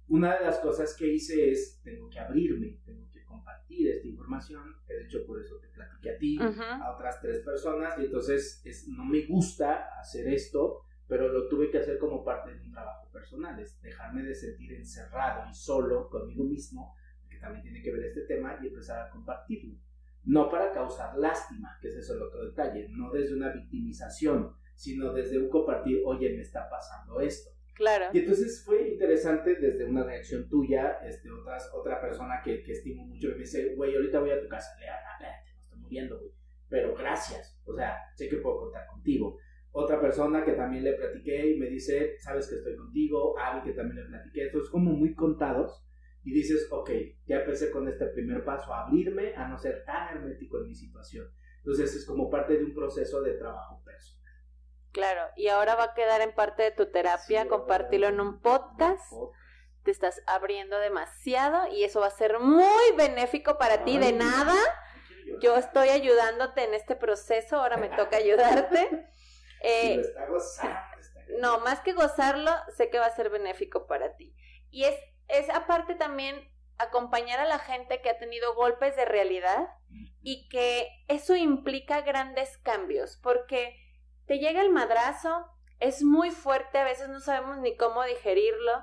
una 0.08 0.36
de 0.36 0.44
las 0.44 0.58
cosas 0.58 0.94
que 0.96 1.06
hice 1.06 1.50
es, 1.50 1.80
tengo 1.82 2.08
que 2.08 2.18
abrirme, 2.18 2.80
tengo 2.84 3.08
que 3.12 3.24
compartir 3.24 3.88
esta 3.88 4.08
información, 4.08 4.76
que 4.86 4.94
de 4.94 5.04
hecho 5.04 5.24
por 5.26 5.40
eso 5.40 5.58
te 5.60 5.68
platiqué 5.68 6.10
a 6.10 6.18
ti, 6.18 6.38
a 6.40 6.94
otras 6.94 7.20
tres 7.20 7.40
personas, 7.44 7.98
y 7.98 8.06
entonces 8.06 8.60
es, 8.64 8.88
no 8.88 9.04
me 9.04 9.26
gusta 9.26 9.88
hacer 10.00 10.26
esto, 10.28 10.82
pero 11.10 11.28
lo 11.28 11.48
tuve 11.48 11.72
que 11.72 11.78
hacer 11.78 11.98
como 11.98 12.24
parte 12.24 12.54
de 12.54 12.60
un 12.62 12.70
trabajo 12.70 13.10
personal, 13.10 13.58
es 13.58 13.82
dejarme 13.82 14.22
de 14.22 14.32
sentir 14.32 14.72
encerrado 14.74 15.42
y 15.50 15.52
solo 15.52 16.08
conmigo 16.08 16.44
mismo, 16.44 16.94
que 17.28 17.36
también 17.38 17.64
tiene 17.64 17.82
que 17.82 17.92
ver 17.92 18.04
este 18.04 18.20
tema, 18.22 18.60
y 18.62 18.68
empezar 18.68 19.08
a 19.08 19.10
compartirlo. 19.10 19.74
No 20.22 20.48
para 20.48 20.72
causar 20.72 21.18
lástima, 21.18 21.76
que 21.82 21.88
ese 21.88 21.98
es 21.98 22.10
el 22.10 22.22
otro 22.22 22.44
detalle, 22.44 22.88
no 22.90 23.10
desde 23.10 23.34
una 23.34 23.52
victimización, 23.52 24.54
sino 24.76 25.12
desde 25.12 25.38
un 25.38 25.48
compartir, 25.50 26.00
oye, 26.06 26.30
me 26.30 26.42
está 26.42 26.70
pasando 26.70 27.20
esto. 27.20 27.50
Claro. 27.74 28.06
Y 28.12 28.20
entonces 28.20 28.62
fue 28.64 28.90
interesante 28.90 29.56
desde 29.56 29.86
una 29.86 30.04
reacción 30.04 30.48
tuya, 30.48 31.00
este, 31.02 31.28
otras, 31.28 31.72
otra 31.74 32.00
persona 32.00 32.40
que, 32.44 32.62
que 32.62 32.72
estimo 32.72 33.04
mucho 33.04 33.30
me 33.30 33.38
dice, 33.38 33.74
güey, 33.74 33.96
ahorita 33.96 34.20
voy 34.20 34.30
a 34.30 34.40
tu 34.40 34.46
casa, 34.46 34.78
le 34.78 34.86
espérate, 34.86 35.54
no 35.54 35.60
estoy 35.60 35.78
muriendo, 35.80 36.18
güey, 36.20 36.30
pero 36.68 36.94
gracias, 36.94 37.60
o 37.64 37.74
sea, 37.74 37.98
sé 38.14 38.28
que 38.28 38.36
puedo 38.36 38.60
contar 38.60 38.86
contigo. 38.86 39.38
Otra 39.72 40.00
persona 40.00 40.44
que 40.44 40.52
también 40.52 40.84
le 40.84 40.94
platiqué 40.94 41.52
y 41.52 41.58
me 41.58 41.66
dice, 41.66 42.16
sabes 42.18 42.48
que 42.48 42.56
estoy 42.56 42.76
contigo, 42.76 43.38
alguien 43.38 43.64
que 43.64 43.72
también 43.72 44.04
le 44.04 44.08
platiqué, 44.08 44.46
esto 44.46 44.58
es 44.58 44.68
como 44.68 44.92
muy 44.92 45.14
contados 45.14 45.86
y 46.24 46.32
dices, 46.32 46.68
ok, 46.70 46.90
ya 47.26 47.36
empecé 47.36 47.70
con 47.70 47.88
este 47.88 48.06
primer 48.06 48.44
paso, 48.44 48.72
a 48.72 48.86
abrirme, 48.86 49.34
a 49.34 49.48
no 49.48 49.56
ser 49.58 49.84
tan 49.84 50.16
hermético 50.16 50.58
en 50.58 50.68
mi 50.68 50.74
situación. 50.74 51.26
Entonces 51.58 51.94
es 51.94 52.06
como 52.06 52.28
parte 52.28 52.56
de 52.58 52.64
un 52.64 52.74
proceso 52.74 53.22
de 53.22 53.34
trabajo 53.34 53.82
personal. 53.84 54.20
Claro, 54.92 55.22
y 55.36 55.48
ahora 55.48 55.76
va 55.76 55.84
a 55.84 55.94
quedar 55.94 56.20
en 56.20 56.34
parte 56.34 56.64
de 56.64 56.70
tu 56.72 56.90
terapia, 56.90 57.46
compartirlo 57.46 58.08
en 58.08 58.20
un 58.20 58.40
podcast. 58.40 59.12
Te 59.84 59.90
estás 59.90 60.20
abriendo 60.26 60.78
demasiado 60.78 61.68
y 61.72 61.84
eso 61.84 62.00
va 62.00 62.08
a 62.08 62.10
ser 62.10 62.40
muy 62.40 62.96
benéfico 62.96 63.56
para 63.56 63.84
ti. 63.84 63.98
De 63.98 64.12
nada, 64.12 64.56
yo 65.40 65.56
estoy 65.56 65.90
ayudándote 65.90 66.64
en 66.64 66.74
este 66.74 66.96
proceso, 66.96 67.56
ahora 67.56 67.76
me 67.76 67.88
toca 67.96 68.16
ayudarte. 68.16 69.06
Eh, 69.60 70.02
no, 71.40 71.60
más 71.60 71.80
que 71.80 71.92
gozarlo, 71.92 72.50
sé 72.76 72.90
que 72.90 72.98
va 72.98 73.06
a 73.06 73.16
ser 73.16 73.30
benéfico 73.30 73.86
para 73.86 74.16
ti. 74.16 74.34
Y 74.70 74.84
es, 74.84 74.96
es 75.28 75.50
aparte 75.50 75.94
también 75.94 76.50
acompañar 76.78 77.40
a 77.40 77.46
la 77.46 77.58
gente 77.58 78.00
que 78.00 78.10
ha 78.10 78.18
tenido 78.18 78.54
golpes 78.54 78.96
de 78.96 79.04
realidad 79.04 79.68
y 80.22 80.48
que 80.48 80.88
eso 81.08 81.36
implica 81.36 82.00
grandes 82.00 82.56
cambios, 82.58 83.18
porque 83.22 83.76
te 84.26 84.38
llega 84.38 84.62
el 84.62 84.70
madrazo, 84.70 85.46
es 85.78 86.02
muy 86.02 86.30
fuerte, 86.30 86.78
a 86.78 86.84
veces 86.84 87.08
no 87.08 87.20
sabemos 87.20 87.58
ni 87.58 87.76
cómo 87.76 88.04
digerirlo, 88.04 88.82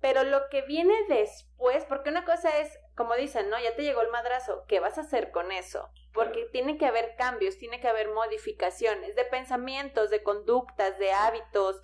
pero 0.00 0.22
lo 0.22 0.48
que 0.50 0.62
viene 0.62 0.94
después, 1.08 1.84
porque 1.86 2.10
una 2.10 2.24
cosa 2.24 2.58
es, 2.58 2.78
como 2.94 3.14
dicen, 3.16 3.50
no, 3.50 3.58
ya 3.58 3.74
te 3.74 3.82
llegó 3.82 4.02
el 4.02 4.10
madrazo, 4.10 4.64
¿qué 4.68 4.78
vas 4.78 4.98
a 4.98 5.02
hacer 5.02 5.30
con 5.32 5.50
eso? 5.50 5.90
Porque 6.16 6.46
tiene 6.46 6.78
que 6.78 6.86
haber 6.86 7.14
cambios, 7.16 7.58
tiene 7.58 7.80
que 7.80 7.86
haber 7.86 8.08
modificaciones 8.12 9.14
de 9.14 9.24
pensamientos, 9.24 10.10
de 10.10 10.24
conductas, 10.24 10.98
de 10.98 11.12
hábitos, 11.12 11.80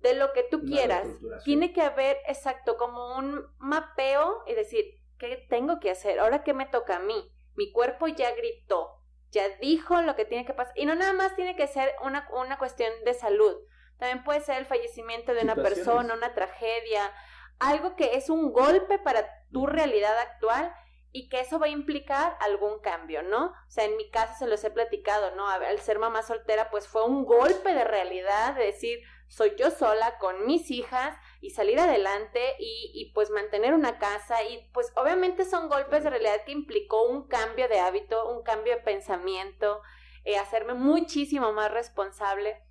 de 0.00 0.14
lo 0.14 0.32
que 0.32 0.42
tú 0.42 0.62
quieras. 0.64 1.06
Tiene 1.44 1.72
que 1.72 1.80
haber, 1.80 2.18
exacto, 2.26 2.76
como 2.76 3.16
un 3.16 3.46
mapeo 3.58 4.42
y 4.46 4.54
decir, 4.54 4.84
¿qué 5.18 5.46
tengo 5.48 5.80
que 5.80 5.90
hacer? 5.90 6.18
Ahora, 6.20 6.42
¿qué 6.42 6.52
me 6.52 6.66
toca 6.66 6.96
a 6.96 7.00
mí? 7.00 7.32
Mi 7.54 7.72
cuerpo 7.72 8.06
ya 8.08 8.32
gritó, 8.34 9.02
ya 9.30 9.48
dijo 9.60 10.02
lo 10.02 10.14
que 10.16 10.24
tiene 10.24 10.44
que 10.44 10.54
pasar. 10.54 10.72
Y 10.76 10.84
no 10.84 10.94
nada 10.94 11.12
más 11.12 11.34
tiene 11.34 11.56
que 11.56 11.66
ser 11.66 11.94
una, 12.04 12.28
una 12.32 12.58
cuestión 12.58 12.92
de 13.04 13.14
salud. 13.14 13.56
También 13.98 14.22
puede 14.22 14.40
ser 14.40 14.58
el 14.58 14.66
fallecimiento 14.66 15.34
de 15.34 15.42
una 15.42 15.56
persona, 15.56 16.14
una 16.14 16.34
tragedia, 16.34 17.12
algo 17.58 17.96
que 17.96 18.16
es 18.16 18.30
un 18.30 18.52
golpe 18.52 18.98
para 18.98 19.28
tu 19.50 19.66
realidad 19.66 20.16
actual 20.18 20.72
y 21.12 21.28
que 21.28 21.40
eso 21.40 21.58
va 21.58 21.66
a 21.66 21.70
implicar 21.70 22.36
algún 22.40 22.80
cambio, 22.80 23.22
¿no? 23.22 23.46
O 23.46 23.70
sea, 23.70 23.84
en 23.84 23.96
mi 23.96 24.10
caso 24.10 24.34
se 24.38 24.46
los 24.46 24.62
he 24.64 24.70
platicado, 24.70 25.34
¿no? 25.34 25.48
Al 25.48 25.78
ser 25.80 25.98
mamá 25.98 26.22
soltera, 26.22 26.70
pues 26.70 26.86
fue 26.86 27.04
un 27.04 27.24
golpe 27.24 27.72
de 27.72 27.84
realidad, 27.84 28.54
de 28.54 28.66
decir, 28.66 29.00
soy 29.28 29.54
yo 29.56 29.70
sola 29.70 30.18
con 30.18 30.46
mis 30.46 30.70
hijas 30.70 31.16
y 31.40 31.50
salir 31.50 31.78
adelante 31.78 32.54
y, 32.58 32.90
y, 32.94 33.12
pues 33.12 33.30
mantener 33.30 33.74
una 33.74 33.98
casa 33.98 34.42
y 34.44 34.70
pues 34.72 34.92
obviamente 34.96 35.44
son 35.44 35.68
golpes 35.68 36.02
de 36.02 36.10
realidad 36.10 36.44
que 36.44 36.52
implicó 36.52 37.08
un 37.08 37.28
cambio 37.28 37.68
de 37.68 37.80
hábito, 37.80 38.28
un 38.30 38.42
cambio 38.42 38.76
de 38.76 38.82
pensamiento, 38.82 39.82
eh, 40.24 40.38
hacerme 40.38 40.74
muchísimo 40.74 41.52
más 41.52 41.70
responsable, 41.70 42.62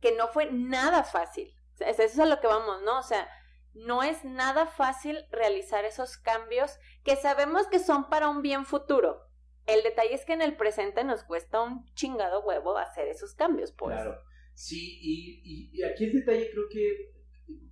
que 0.00 0.12
no 0.12 0.28
fue 0.28 0.50
nada 0.50 1.04
fácil. 1.04 1.54
eso 1.80 2.02
es 2.02 2.18
a 2.18 2.26
lo 2.26 2.40
que 2.40 2.46
vamos, 2.46 2.82
¿no? 2.82 2.98
O 2.98 3.02
sea, 3.02 3.28
no 3.74 4.02
es 4.02 4.24
nada 4.24 4.66
fácil 4.66 5.26
realizar 5.30 5.84
esos 5.84 6.16
cambios 6.16 6.78
que 7.06 7.14
sabemos 7.14 7.68
que 7.68 7.78
son 7.78 8.10
para 8.10 8.28
un 8.28 8.42
bien 8.42 8.64
futuro. 8.64 9.20
El 9.64 9.84
detalle 9.84 10.12
es 10.12 10.24
que 10.24 10.32
en 10.32 10.42
el 10.42 10.56
presente 10.56 11.04
nos 11.04 11.22
cuesta 11.22 11.62
un 11.62 11.86
chingado 11.94 12.44
huevo 12.44 12.76
hacer 12.76 13.06
esos 13.06 13.32
cambios, 13.34 13.70
pues. 13.70 13.94
Claro. 13.94 14.20
Sí, 14.54 14.98
y, 15.00 15.70
y, 15.72 15.82
aquí 15.84 16.06
el 16.06 16.14
detalle 16.14 16.50
creo 16.50 16.64
que 16.68 17.12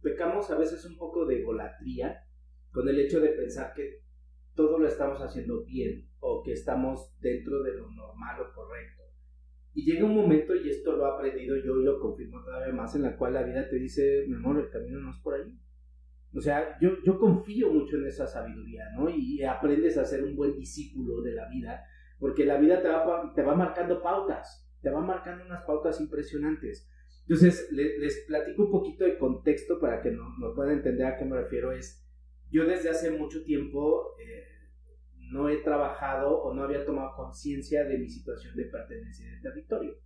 pecamos 0.02 0.48
a 0.52 0.56
veces 0.56 0.84
un 0.84 0.96
poco 0.96 1.26
de 1.26 1.42
golatría 1.42 2.24
con 2.70 2.88
el 2.88 3.00
hecho 3.00 3.18
de 3.18 3.30
pensar 3.30 3.74
que 3.74 4.02
todo 4.54 4.78
lo 4.78 4.86
estamos 4.86 5.20
haciendo 5.20 5.64
bien 5.64 6.08
o 6.20 6.42
que 6.44 6.52
estamos 6.52 7.12
dentro 7.18 7.60
de 7.64 7.74
lo 7.74 7.90
normal 7.90 8.40
o 8.40 8.54
correcto. 8.54 9.02
Y 9.72 9.84
llega 9.84 10.04
un 10.04 10.14
momento, 10.14 10.54
y 10.54 10.70
esto 10.70 10.92
lo 10.92 11.08
he 11.08 11.12
aprendido 11.12 11.56
yo 11.56 11.80
y 11.80 11.84
lo 11.84 11.98
confirmo 11.98 12.40
todavía 12.44 12.72
más, 12.72 12.94
en 12.94 13.02
la 13.02 13.16
cual 13.16 13.32
la 13.32 13.42
vida 13.42 13.68
te 13.68 13.76
dice, 13.76 14.26
mi 14.28 14.36
amor, 14.36 14.60
el 14.60 14.70
camino 14.70 15.00
no 15.00 15.10
es 15.10 15.20
por 15.20 15.34
ahí. 15.34 15.58
O 16.34 16.40
sea, 16.40 16.76
yo, 16.80 16.90
yo 17.04 17.18
confío 17.18 17.72
mucho 17.72 17.96
en 17.96 18.06
esa 18.06 18.26
sabiduría, 18.26 18.84
¿no? 18.96 19.08
Y 19.08 19.42
aprendes 19.44 19.96
a 19.96 20.04
ser 20.04 20.24
un 20.24 20.34
buen 20.34 20.56
discípulo 20.56 21.22
de 21.22 21.32
la 21.32 21.48
vida, 21.48 21.84
porque 22.18 22.44
la 22.44 22.56
vida 22.56 22.82
te 22.82 22.88
va, 22.88 23.32
te 23.34 23.42
va 23.42 23.54
marcando 23.54 24.02
pautas, 24.02 24.68
te 24.82 24.90
va 24.90 25.00
marcando 25.00 25.44
unas 25.44 25.62
pautas 25.64 26.00
impresionantes. 26.00 26.90
Entonces, 27.22 27.70
les 27.70 28.24
platico 28.26 28.64
un 28.64 28.70
poquito 28.70 29.04
de 29.04 29.16
contexto 29.16 29.80
para 29.80 30.02
que 30.02 30.10
no, 30.10 30.36
no, 30.38 30.54
puedan 30.54 30.74
entender 30.74 31.06
a 31.06 31.16
qué 31.16 31.24
me 31.24 31.40
refiero. 31.40 31.72
Es, 31.72 32.04
yo 32.50 32.66
desde 32.66 32.90
hace 32.90 33.10
mucho 33.12 33.44
tiempo 33.44 34.14
eh, 34.20 34.44
no 35.30 35.48
he 35.48 35.58
trabajado 35.58 36.42
o 36.42 36.52
no 36.52 36.64
había 36.64 36.84
tomado 36.84 37.14
conciencia 37.16 37.84
de 37.84 37.96
mi 37.96 38.08
situación 38.08 38.56
de 38.56 38.64
pertenencia 38.64 39.30
de 39.30 39.40
territorio. 39.40 39.96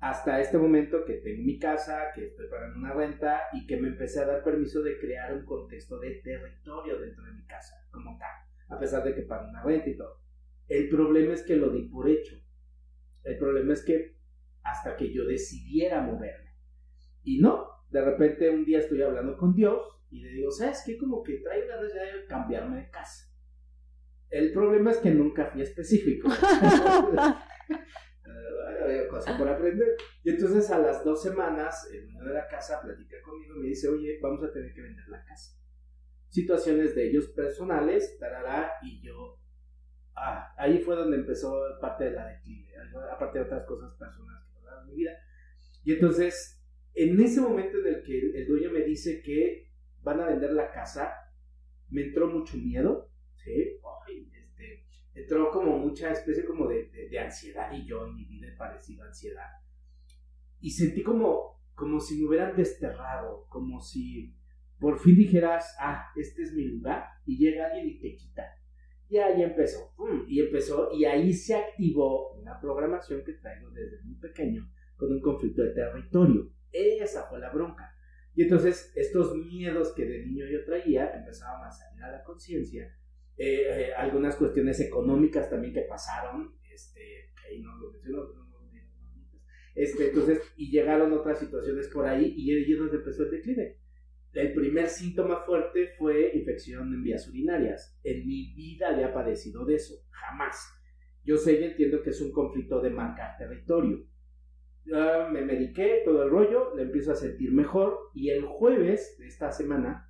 Hasta 0.00 0.40
este 0.40 0.58
momento 0.58 1.04
que 1.04 1.14
tengo 1.14 1.42
mi 1.42 1.58
casa, 1.58 2.12
que 2.14 2.26
estoy 2.26 2.48
pagando 2.48 2.78
una 2.78 2.92
renta 2.92 3.44
y 3.52 3.66
que 3.66 3.78
me 3.78 3.88
empecé 3.88 4.20
a 4.20 4.26
dar 4.26 4.44
permiso 4.44 4.82
de 4.82 4.98
crear 4.98 5.34
un 5.34 5.44
contexto 5.44 5.98
de 5.98 6.20
territorio 6.22 6.98
dentro 7.00 7.24
de 7.24 7.32
mi 7.32 7.46
casa, 7.46 7.74
como 7.90 8.18
tal, 8.18 8.30
a 8.68 8.78
pesar 8.78 9.02
de 9.04 9.14
que 9.14 9.22
pago 9.22 9.48
una 9.48 9.62
renta 9.62 9.88
y 9.88 9.96
todo. 9.96 10.20
El 10.68 10.88
problema 10.88 11.32
es 11.32 11.42
que 11.42 11.56
lo 11.56 11.70
di 11.70 11.88
por 11.88 12.08
hecho. 12.08 12.36
El 13.22 13.38
problema 13.38 13.72
es 13.72 13.84
que 13.84 14.16
hasta 14.62 14.96
que 14.96 15.12
yo 15.12 15.24
decidiera 15.24 16.02
moverme. 16.02 16.50
Y 17.22 17.40
no, 17.40 17.66
de 17.90 18.04
repente 18.04 18.50
un 18.50 18.64
día 18.64 18.80
estoy 18.80 19.02
hablando 19.02 19.36
con 19.36 19.54
Dios 19.54 19.80
y 20.10 20.20
le 20.20 20.30
digo, 20.30 20.50
¿sabes 20.50 20.82
qué? 20.84 20.98
Como 20.98 21.22
que 21.22 21.38
traigo 21.38 21.68
ganas 21.68 21.92
ya 21.94 22.02
de 22.02 22.26
cambiarme 22.26 22.76
de 22.82 22.90
casa. 22.90 23.32
El 24.28 24.52
problema 24.52 24.90
es 24.90 24.98
que 24.98 25.10
nunca 25.10 25.46
fui 25.46 25.62
específico. 25.62 26.28
cosas 29.08 29.38
por 29.38 29.48
aprender. 29.48 29.96
Y 30.24 30.30
entonces 30.30 30.70
a 30.70 30.78
las 30.78 31.04
dos 31.04 31.22
semanas, 31.22 31.88
el 31.92 32.04
dueño 32.04 32.24
de 32.24 32.34
la 32.34 32.48
casa 32.48 32.80
platica 32.82 33.16
conmigo 33.22 33.56
y 33.56 33.60
me 33.60 33.68
dice, 33.68 33.88
oye, 33.88 34.18
vamos 34.20 34.42
a 34.42 34.52
tener 34.52 34.72
que 34.74 34.82
vender 34.82 35.08
la 35.08 35.24
casa. 35.24 35.52
Situaciones 36.28 36.94
de 36.94 37.08
ellos 37.08 37.28
personales, 37.28 38.18
tarará, 38.18 38.72
y 38.82 39.00
yo, 39.00 39.40
ah, 40.14 40.54
ahí 40.58 40.78
fue 40.78 40.96
donde 40.96 41.16
empezó 41.16 41.60
parte 41.80 42.04
de 42.04 42.10
la 42.12 42.26
declive, 42.26 42.72
aparte 43.12 43.38
de 43.38 43.44
otras 43.44 43.64
cosas 43.66 43.94
personales 43.98 44.46
mi 44.86 44.94
vida. 44.94 45.12
Y 45.84 45.94
entonces, 45.94 46.62
en 46.94 47.20
ese 47.20 47.40
momento 47.40 47.78
en 47.78 47.86
el 47.86 48.02
que 48.02 48.30
el 48.34 48.46
dueño 48.46 48.70
me 48.70 48.80
dice 48.80 49.22
que 49.22 49.70
van 50.02 50.20
a 50.20 50.26
vender 50.26 50.52
la 50.52 50.70
casa, 50.70 51.12
me 51.90 52.02
entró 52.02 52.28
mucho 52.28 52.56
miedo, 52.56 53.10
¿sí? 53.36 53.78
este, 54.08 54.35
entró 55.16 55.50
como 55.50 55.78
mucha 55.78 56.12
especie 56.12 56.44
como 56.44 56.68
de, 56.68 56.90
de, 57.10 57.18
ansiedad 57.18 57.72
y 57.72 57.86
yo 57.86 58.06
en 58.06 58.14
mi 58.14 58.24
vida 58.26 58.48
he 58.48 58.56
parecido 58.56 59.02
ansiedad. 59.02 59.48
Y 60.60 60.70
sentí 60.70 61.02
como, 61.02 61.62
como 61.74 61.98
si 61.98 62.18
me 62.18 62.28
hubieran 62.28 62.54
desterrado, 62.54 63.46
como 63.48 63.80
si 63.80 64.36
por 64.78 64.98
fin 64.98 65.16
dijeras, 65.16 65.74
ah, 65.80 66.10
este 66.16 66.42
es 66.42 66.52
mi 66.52 66.64
lugar, 66.64 67.04
y 67.24 67.38
llega 67.38 67.66
alguien 67.66 67.88
y 67.88 67.98
te 67.98 68.14
quita. 68.14 68.42
Y 69.08 69.16
ahí 69.16 69.42
empezó, 69.42 69.94
y 70.28 70.40
empezó, 70.40 70.92
y 70.92 71.04
ahí 71.06 71.32
se 71.32 71.54
activó 71.54 72.32
una 72.34 72.60
programación 72.60 73.24
que 73.24 73.34
traigo 73.34 73.70
desde 73.70 74.02
muy 74.02 74.16
pequeño, 74.16 74.70
con 74.96 75.12
un 75.12 75.20
conflicto 75.22 75.62
de 75.62 75.70
territorio. 75.70 76.50
Esa 76.70 77.26
fue 77.28 77.38
la 77.38 77.50
bronca. 77.50 77.90
Y 78.34 78.42
entonces 78.42 78.92
estos 78.94 79.34
miedos 79.34 79.94
que 79.94 80.04
de 80.04 80.26
niño 80.26 80.44
yo 80.46 80.62
traía 80.64 81.10
empezaban 81.12 81.64
a 81.66 81.70
salir 81.70 82.02
a 82.02 82.12
la 82.12 82.22
conciencia. 82.22 82.94
Eh, 83.38 83.88
eh, 83.88 83.94
algunas 83.94 84.36
cuestiones 84.36 84.80
económicas 84.80 85.50
también 85.50 85.74
que 85.74 85.82
pasaron, 85.82 86.54
este, 86.72 87.32
ahí 87.46 87.60
no 87.60 87.76
lo 87.76 87.90
menciono, 87.92 88.24
no, 88.34 88.46
no, 88.46 88.56
este, 89.74 90.08
entonces, 90.08 90.40
y 90.56 90.70
llegaron 90.70 91.12
otras 91.12 91.38
situaciones 91.38 91.88
por 91.88 92.06
ahí 92.06 92.32
y 92.34 92.50
ahí 92.54 92.72
es 92.72 92.78
donde 92.78 92.96
empezó 92.96 93.24
el 93.24 93.30
declive. 93.30 93.78
El 94.32 94.54
primer 94.54 94.88
síntoma 94.88 95.44
fuerte 95.44 95.90
fue 95.98 96.32
infección 96.34 96.92
en 96.94 97.02
vías 97.02 97.28
urinarias. 97.28 97.98
En 98.02 98.26
mi 98.26 98.54
vida 98.54 98.88
había 98.88 99.12
padecido 99.12 99.64
de 99.66 99.74
eso, 99.74 99.94
jamás. 100.10 100.56
Yo 101.24 101.36
sé 101.36 101.60
y 101.60 101.64
entiendo 101.64 102.02
que 102.02 102.10
es 102.10 102.20
un 102.20 102.32
conflicto 102.32 102.80
de 102.80 102.90
marcar 102.90 103.36
territorio 103.36 104.06
ya 104.86 105.28
me 105.30 105.42
mediqué, 105.42 106.02
todo 106.04 106.22
el 106.22 106.30
rollo, 106.30 106.74
le 106.76 106.82
empiezo 106.82 107.12
a 107.12 107.16
sentir 107.16 107.52
mejor 107.52 108.10
y 108.14 108.30
el 108.30 108.44
jueves 108.44 109.16
de 109.18 109.26
esta 109.26 109.50
semana, 109.50 110.08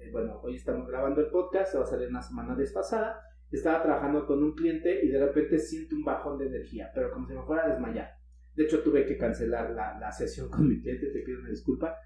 eh, 0.00 0.10
bueno, 0.10 0.40
hoy 0.42 0.56
estamos 0.56 0.88
grabando 0.88 1.20
el 1.20 1.30
podcast, 1.30 1.72
se 1.72 1.78
va 1.78 1.84
a 1.84 1.86
salir 1.86 2.08
una 2.08 2.22
semana 2.22 2.54
desfasada, 2.54 3.20
estaba 3.50 3.82
trabajando 3.82 4.26
con 4.26 4.42
un 4.42 4.54
cliente 4.54 5.04
y 5.04 5.08
de 5.08 5.18
repente 5.24 5.58
siento 5.58 5.96
un 5.96 6.04
bajón 6.04 6.38
de 6.38 6.46
energía, 6.46 6.90
pero 6.94 7.10
como 7.10 7.26
si 7.26 7.34
me 7.34 7.42
fuera 7.42 7.64
a 7.64 7.68
desmayar. 7.68 8.10
De 8.54 8.64
hecho, 8.64 8.82
tuve 8.82 9.06
que 9.06 9.16
cancelar 9.16 9.70
la, 9.70 9.98
la 9.98 10.12
sesión 10.12 10.50
con 10.50 10.68
mi 10.68 10.80
cliente, 10.80 11.10
te 11.12 11.20
pido 11.20 11.40
una 11.40 11.50
disculpa, 11.50 11.96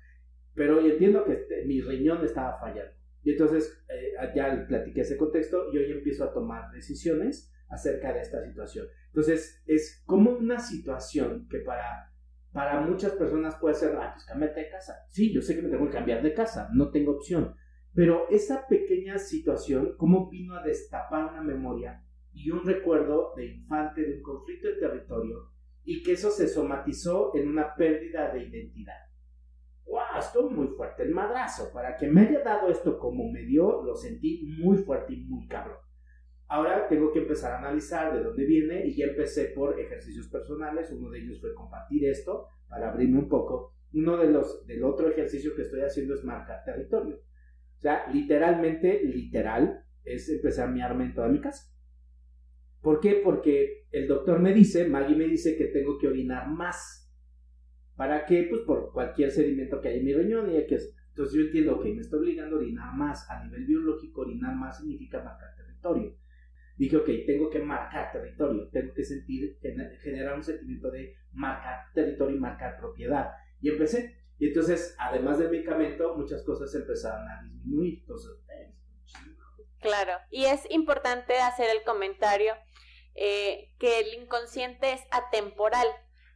pero 0.55 0.79
hoy 0.79 0.91
entiendo 0.91 1.25
que 1.25 1.33
este, 1.33 1.65
mi 1.65 1.81
riñón 1.81 2.25
estaba 2.25 2.59
fallando. 2.59 2.93
Y 3.23 3.33
entonces 3.33 3.85
eh, 3.89 4.13
ya 4.35 4.65
platiqué 4.67 5.03
ese 5.03 5.17
contexto 5.17 5.73
y 5.73 5.79
hoy 5.79 5.93
empiezo 5.93 6.25
a 6.25 6.33
tomar 6.33 6.71
decisiones 6.73 7.53
acerca 7.69 8.13
de 8.13 8.21
esta 8.21 8.45
situación. 8.45 8.87
Entonces, 9.07 9.63
es 9.67 10.03
como 10.05 10.33
una 10.33 10.59
situación 10.59 11.47
que 11.49 11.61
para, 11.61 12.13
para 12.53 12.81
muchas 12.81 13.13
personas 13.13 13.57
puede 13.57 13.75
ser, 13.75 13.97
ah, 13.97 14.13
pues 14.15 14.27
cámbiate 14.27 14.61
de 14.61 14.69
casa. 14.69 14.95
Sí, 15.09 15.33
yo 15.33 15.41
sé 15.41 15.57
que 15.57 15.63
me 15.63 15.71
tengo 15.71 15.87
que 15.87 15.93
cambiar 15.93 16.23
de 16.23 16.35
casa, 16.35 16.69
no 16.75 16.91
tengo 16.91 17.13
opción. 17.13 17.55
Pero 17.95 18.29
esa 18.31 18.67
pequeña 18.67 19.19
situación, 19.19 19.95
¿cómo 19.99 20.31
vino 20.31 20.57
a 20.57 20.63
destapar 20.63 21.27
una 21.33 21.43
memoria 21.43 22.03
y 22.33 22.51
un 22.51 22.65
recuerdo 22.65 23.35
de 23.37 23.47
infante 23.47 24.03
de 24.03 24.17
un 24.17 24.23
conflicto 24.23 24.69
de 24.69 24.77
territorio 24.77 25.51
y 25.85 26.03
que 26.03 26.13
eso 26.13 26.31
se 26.31 26.49
somatizó 26.49 27.35
en 27.35 27.49
una 27.49 27.75
pérdida 27.75 28.33
de 28.33 28.45
identidad? 28.45 28.97
¡Wow! 29.85 30.19
Estuvo 30.19 30.51
muy 30.51 30.69
fuerte 30.69 31.03
el 31.03 31.11
madrazo. 31.11 31.71
Para 31.71 31.97
que 31.97 32.09
me 32.09 32.23
haya 32.23 32.43
dado 32.43 32.71
esto 32.71 32.99
como 32.99 33.31
me 33.31 33.43
dio, 33.43 33.83
lo 33.83 33.95
sentí 33.95 34.57
muy 34.59 34.79
fuerte 34.79 35.13
y 35.13 35.25
muy 35.25 35.47
cabrón. 35.47 35.77
Ahora 36.49 36.89
tengo 36.89 37.13
que 37.13 37.21
empezar 37.21 37.53
a 37.53 37.59
analizar 37.59 38.15
de 38.15 38.23
dónde 38.23 38.45
viene 38.47 38.87
y 38.87 38.97
ya 38.97 39.07
empecé 39.07 39.47
por 39.55 39.79
ejercicios 39.79 40.29
personales. 40.29 40.91
Uno 40.93 41.11
de 41.11 41.19
ellos 41.19 41.41
fue 41.41 41.55
compartir 41.55 42.07
esto 42.07 42.47
para 42.69 42.91
abrirme 42.91 43.19
un 43.19 43.29
poco. 43.29 43.75
Uno 43.93 44.17
de 44.17 44.31
los 44.31 44.67
del 44.67 44.83
otro 44.85 45.11
ejercicio 45.11 45.55
que 45.55 45.63
estoy 45.63 45.83
haciendo 45.83 46.15
es 46.15 46.25
marcar 46.25 46.65
territorio. 46.65 47.21
O 47.83 47.87
sea, 47.89 48.07
literalmente, 48.13 49.03
literal, 49.03 49.85
es 50.05 50.29
empezar 50.29 50.69
a 50.69 50.71
miarme 50.71 51.07
en 51.07 51.15
toda 51.15 51.29
mi 51.29 51.41
casa. 51.41 51.69
¿Por 52.81 53.01
qué? 53.01 53.21
Porque 53.25 53.87
el 53.91 54.07
doctor 54.07 54.39
me 54.39 54.55
dice, 54.55 54.89
Maggie 54.89 55.17
me 55.17 55.27
dice 55.27 55.57
que 55.57 55.67
tengo 55.67 55.99
que 55.99 56.07
orinar 56.07 56.49
más. 56.49 57.13
¿Para 57.97 58.25
qué? 58.25 58.47
Pues 58.49 58.63
por 58.63 58.93
cualquier 58.93 59.33
sedimento 59.33 59.81
que 59.81 59.89
hay 59.89 59.99
en 59.99 60.05
mi 60.05 60.15
riñón 60.15 60.51
y 60.51 60.67
que 60.67 60.79
entonces 61.09 61.35
yo 61.35 61.43
entiendo 61.43 61.81
que 61.81 61.93
me 61.93 62.01
está 62.01 62.17
obligando 62.17 62.57
a 62.57 62.61
orinar 62.61 62.95
más. 62.95 63.29
A 63.29 63.43
nivel 63.45 63.67
biológico, 63.67 64.21
orinar 64.21 64.55
más 64.55 64.79
significa 64.79 65.23
marcar 65.23 65.55
territorio 65.57 66.17
dije, 66.77 66.97
ok, 66.97 67.09
tengo 67.27 67.51
que 67.51 67.61
marcar 67.61 68.13
territorio, 68.13 68.69
tengo 68.69 68.93
que 68.95 69.05
sentir, 69.05 69.59
generar 70.03 70.37
un 70.37 70.43
sentimiento 70.43 70.91
de 70.91 71.15
marcar 71.33 71.85
territorio 71.95 72.37
y 72.37 72.41
marcar 72.41 72.79
propiedad. 72.79 73.31
Y 73.61 73.69
empecé. 73.69 74.22
Y 74.43 74.49
entonces, 74.49 74.97
además 74.99 75.39
del 75.39 75.51
medicamento, 75.51 76.17
muchas 76.17 76.43
cosas 76.43 76.75
empezaron 76.75 77.25
a 77.29 77.45
disminuir. 77.45 78.01
Entonces, 78.01 78.33
claro, 79.79 80.15
y 80.33 80.47
es 80.47 80.69
importante 80.69 81.39
hacer 81.39 81.71
el 81.71 81.85
comentario 81.85 82.57
eh, 83.15 83.73
que 83.79 84.01
el 84.01 84.15
inconsciente 84.15 84.95
es 84.95 85.01
atemporal. 85.13 85.87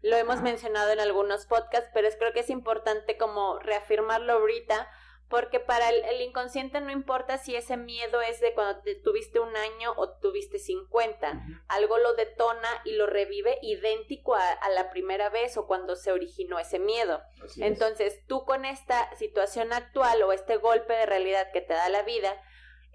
Lo 0.03 0.14
hemos 0.14 0.40
mencionado 0.40 0.92
en 0.92 1.01
algunos 1.01 1.47
podcasts, 1.47 1.90
pero 1.92 2.07
es, 2.07 2.14
creo 2.14 2.33
que 2.33 2.38
es 2.38 2.51
importante 2.51 3.19
como 3.19 3.59
reafirmarlo 3.59 4.35
ahorita 4.35 4.88
porque 5.29 5.59
para 5.59 5.89
el, 5.91 6.21
inconsciente 6.21 6.81
no 6.81 6.91
importa 6.91 7.39
si 7.39 7.57
ese 7.57 7.77
miedo 7.77 8.21
es 8.23 8.41
de 8.41 8.55
cuando 8.55 8.81
tuviste 9.03 9.41
un 9.41 9.57
año 9.57 9.93
o 9.97 10.11
tuviste 10.19 10.59
50, 10.59 11.43
algo 11.69 11.99
lo 11.99 12.15
detona 12.15 12.69
y 12.85 12.93
lo 12.93 13.07
revive 13.07 13.59
idéntico 13.62 14.35
a, 14.35 14.69
la 14.75 14.91
primera 14.91 15.29
vez 15.29 15.57
o 15.57 15.67
cuando 15.67 15.97
se 15.97 16.12
originó 16.12 16.59
ese 16.59 16.79
miedo. 16.79 17.23
Entonces, 17.59 18.25
tú 18.27 18.45
con 18.45 18.65
esta 18.65 19.15
situación 19.17 19.73
actual 19.73 20.23
o 20.23 20.33
este 20.33 20.57
golpe 20.57 20.93
de 20.93 21.07
realidad 21.07 21.51
que 21.53 21.61
te 21.61 21.75
da 21.75 21.89
la 21.89 22.03
vida, 22.03 22.41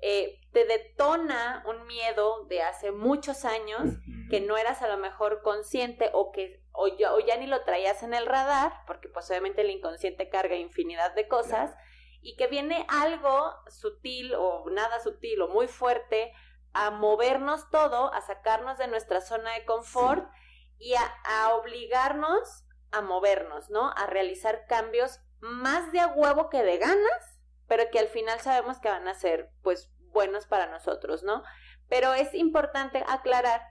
eh, 0.02 0.40
te 0.52 0.66
detona 0.66 1.64
un 1.68 1.86
miedo 1.86 2.46
de 2.46 2.62
hace 2.62 2.92
muchos 2.92 3.46
años 3.46 3.84
que 4.30 4.42
no 4.42 4.58
eras 4.58 4.82
a 4.82 4.88
lo 4.88 4.98
mejor 4.98 5.42
consciente 5.44 6.10
o 6.14 6.32
que 6.32 6.62
o 6.74 6.88
ya, 6.88 7.14
o 7.14 7.20
ya, 7.20 7.36
ni 7.38 7.48
lo 7.48 7.64
traías 7.64 8.02
en 8.02 8.14
el 8.14 8.26
radar, 8.26 8.72
porque 8.88 9.10
pues 9.10 9.30
obviamente 9.30 9.62
el 9.62 9.70
inconsciente 9.70 10.30
carga 10.30 10.56
infinidad 10.56 11.14
de 11.16 11.28
cosas 11.28 11.76
y 12.22 12.36
que 12.36 12.48
viene 12.48 12.86
algo 12.90 13.54
sutil 13.68 14.34
o 14.36 14.70
nada 14.70 15.00
sutil 15.00 15.42
o 15.42 15.48
muy 15.48 15.68
fuerte 15.68 16.34
a 16.74 16.92
movernos 16.92 17.70
todo, 17.70 18.14
a 18.14 18.22
sacarnos 18.22 18.78
de 18.78 18.88
nuestra 18.88 19.22
zona 19.22 19.54
de 19.54 19.66
confort 19.66 20.30
y 20.78 20.94
a, 20.96 21.56
obligarnos 21.56 22.66
a 22.92 23.02
movernos, 23.02 23.70
¿no? 23.70 23.92
A 23.92 24.06
realizar 24.06 24.66
cambios 24.68 25.20
más 25.40 25.92
de 25.92 26.00
a 26.00 26.08
huevo 26.08 26.50
que 26.50 26.64
de 26.64 26.78
ganas, 26.78 27.40
pero 27.68 27.90
que 27.92 28.00
al 28.00 28.08
final 28.08 28.40
sabemos 28.40 28.80
que 28.80 28.90
van 28.90 29.08
a 29.08 29.14
ser 29.14 29.52
pues 29.62 29.92
buenos 30.12 30.46
para 30.46 30.68
nosotros, 30.68 31.24
¿no? 31.24 31.44
Pero 31.88 32.14
es 32.14 32.34
importante 32.34 33.04
aclarar 33.08 33.62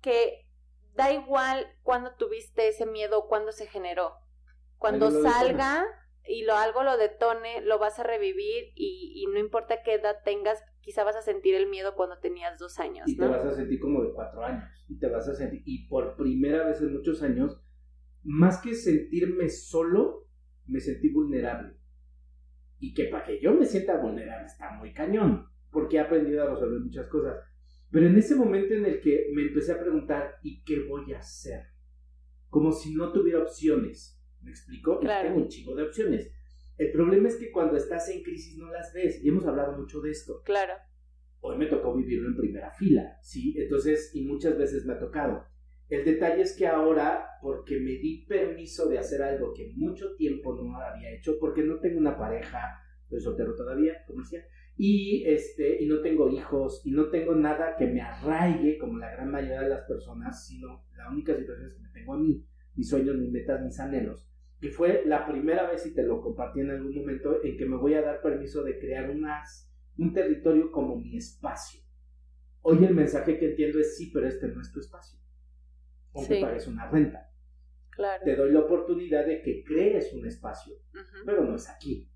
que 0.00 0.48
da 0.94 1.12
igual 1.12 1.76
cuando 1.82 2.14
tuviste 2.14 2.68
ese 2.68 2.86
miedo, 2.86 3.26
cuando 3.26 3.52
se 3.52 3.66
generó. 3.66 4.18
Cuando 4.78 5.10
salga, 5.10 5.86
y 6.26 6.44
lo 6.44 6.54
algo 6.54 6.82
lo 6.82 6.96
detone, 6.96 7.60
lo 7.62 7.78
vas 7.78 7.98
a 7.98 8.02
revivir 8.02 8.72
y, 8.74 9.26
no 9.32 9.38
importa 9.38 9.82
qué 9.84 9.94
edad 9.94 10.16
tengas, 10.24 10.62
quizá 10.80 11.04
vas 11.04 11.16
a 11.16 11.22
sentir 11.22 11.54
el 11.54 11.68
miedo 11.68 11.94
cuando 11.94 12.18
tenías 12.18 12.58
dos 12.58 12.78
años. 12.78 13.08
Y 13.08 13.16
te 13.16 13.26
vas 13.26 13.44
a 13.44 13.54
sentir 13.54 13.80
como 13.80 14.02
de 14.02 14.12
cuatro 14.12 14.42
años. 14.44 14.64
Y 14.88 14.98
te 14.98 15.08
vas 15.08 15.28
a 15.28 15.34
sentir, 15.34 15.62
y 15.64 15.86
por 15.88 16.16
primera 16.16 16.66
vez 16.66 16.80
en 16.80 16.92
muchos 16.92 17.22
años, 17.22 17.60
más 18.22 18.58
que 18.62 18.74
sentirme 18.74 19.48
solo, 19.48 20.28
me 20.66 20.80
sentí 20.80 21.10
vulnerable. 21.10 21.76
Y 22.78 22.94
que 22.94 23.04
para 23.04 23.24
que 23.24 23.40
yo 23.40 23.52
me 23.54 23.66
sienta 23.66 24.00
vulnerable 24.00 24.46
está 24.46 24.72
muy 24.72 24.92
cañón, 24.92 25.48
porque 25.70 25.96
he 25.96 26.00
aprendido 26.00 26.42
a 26.42 26.50
resolver 26.50 26.80
muchas 26.80 27.08
cosas. 27.08 27.38
Pero 27.90 28.06
en 28.06 28.16
ese 28.16 28.34
momento 28.34 28.74
en 28.74 28.86
el 28.86 29.00
que 29.00 29.30
me 29.34 29.42
empecé 29.42 29.72
a 29.72 29.80
preguntar, 29.80 30.36
¿y 30.42 30.62
qué 30.64 30.80
voy 30.88 31.12
a 31.12 31.18
hacer? 31.18 31.66
Como 32.48 32.72
si 32.72 32.94
no 32.94 33.12
tuviera 33.12 33.40
opciones. 33.42 34.13
¿Me 34.44 34.50
explico? 34.50 35.00
Claro. 35.00 35.28
Tengo 35.28 35.42
un 35.42 35.48
chingo 35.48 35.74
de 35.74 35.82
opciones. 35.84 36.30
El 36.76 36.92
problema 36.92 37.28
es 37.28 37.36
que 37.36 37.50
cuando 37.50 37.76
estás 37.76 38.08
en 38.10 38.22
crisis 38.22 38.58
no 38.58 38.70
las 38.70 38.92
ves. 38.92 39.24
Y 39.24 39.28
hemos 39.28 39.46
hablado 39.46 39.76
mucho 39.78 40.00
de 40.00 40.10
esto. 40.10 40.42
Claro. 40.44 40.74
Hoy 41.40 41.58
me 41.58 41.66
tocó 41.66 41.94
vivirlo 41.94 42.28
en 42.28 42.36
primera 42.36 42.70
fila, 42.70 43.18
¿sí? 43.22 43.54
Entonces, 43.58 44.14
y 44.14 44.24
muchas 44.24 44.56
veces 44.56 44.84
me 44.86 44.94
ha 44.94 44.98
tocado. 44.98 45.44
El 45.88 46.04
detalle 46.04 46.40
es 46.42 46.56
que 46.56 46.66
ahora, 46.66 47.26
porque 47.42 47.78
me 47.78 47.92
di 47.92 48.24
permiso 48.26 48.88
de 48.88 48.98
hacer 48.98 49.22
algo 49.22 49.52
que 49.52 49.72
mucho 49.76 50.16
tiempo 50.16 50.54
no 50.54 50.76
había 50.78 51.14
hecho, 51.14 51.38
porque 51.38 51.62
no 51.62 51.78
tengo 51.80 51.98
una 51.98 52.16
pareja, 52.16 52.80
estoy 53.02 53.20
soltero 53.20 53.54
todavía, 53.54 54.02
como 54.06 54.20
decía, 54.20 54.42
y, 54.76 55.24
este, 55.26 55.82
y 55.82 55.86
no 55.86 56.00
tengo 56.00 56.30
hijos, 56.30 56.80
y 56.86 56.90
no 56.90 57.10
tengo 57.10 57.34
nada 57.34 57.76
que 57.76 57.86
me 57.86 58.00
arraigue 58.00 58.78
como 58.78 58.98
la 58.98 59.10
gran 59.10 59.30
mayoría 59.30 59.60
de 59.60 59.68
las 59.68 59.86
personas, 59.86 60.46
sino 60.46 60.86
la 60.96 61.10
única 61.10 61.36
situación 61.36 61.66
es 61.66 61.74
que 61.74 61.82
me 61.82 61.90
tengo 61.90 62.14
a 62.14 62.18
mí, 62.18 62.42
mis 62.74 62.88
sueños, 62.88 63.16
mis 63.16 63.30
metas, 63.30 63.62
mis 63.62 63.78
anhelos. 63.78 64.26
Y 64.60 64.68
fue 64.68 65.02
la 65.04 65.26
primera 65.26 65.70
vez, 65.70 65.84
y 65.86 65.94
te 65.94 66.02
lo 66.02 66.20
compartí 66.22 66.60
en 66.60 66.70
algún 66.70 66.94
momento, 66.94 67.42
en 67.42 67.56
que 67.56 67.66
me 67.66 67.76
voy 67.76 67.94
a 67.94 68.02
dar 68.02 68.22
permiso 68.22 68.62
de 68.62 68.78
crear 68.78 69.10
unas, 69.10 69.70
un 69.98 70.12
territorio 70.12 70.70
como 70.72 70.96
mi 70.96 71.16
espacio. 71.16 71.80
Hoy 72.62 72.82
el 72.84 72.94
mensaje 72.94 73.38
que 73.38 73.50
entiendo 73.50 73.78
es 73.78 73.96
sí, 73.96 74.10
pero 74.12 74.26
este 74.26 74.48
no 74.48 74.60
es 74.60 74.72
tu 74.72 74.80
espacio 74.80 75.20
aunque 76.14 76.36
Sí. 76.36 76.40
pagues 76.40 76.66
una 76.66 76.88
renta. 76.90 77.30
Claro. 77.90 78.24
Te 78.24 78.36
doy 78.36 78.52
la 78.52 78.60
oportunidad 78.60 79.26
de 79.26 79.42
que 79.42 79.62
crees 79.64 80.12
un 80.14 80.26
espacio, 80.26 80.74
pero 81.24 81.44
no 81.44 81.56
es 81.56 81.68
aquí. 81.68 82.08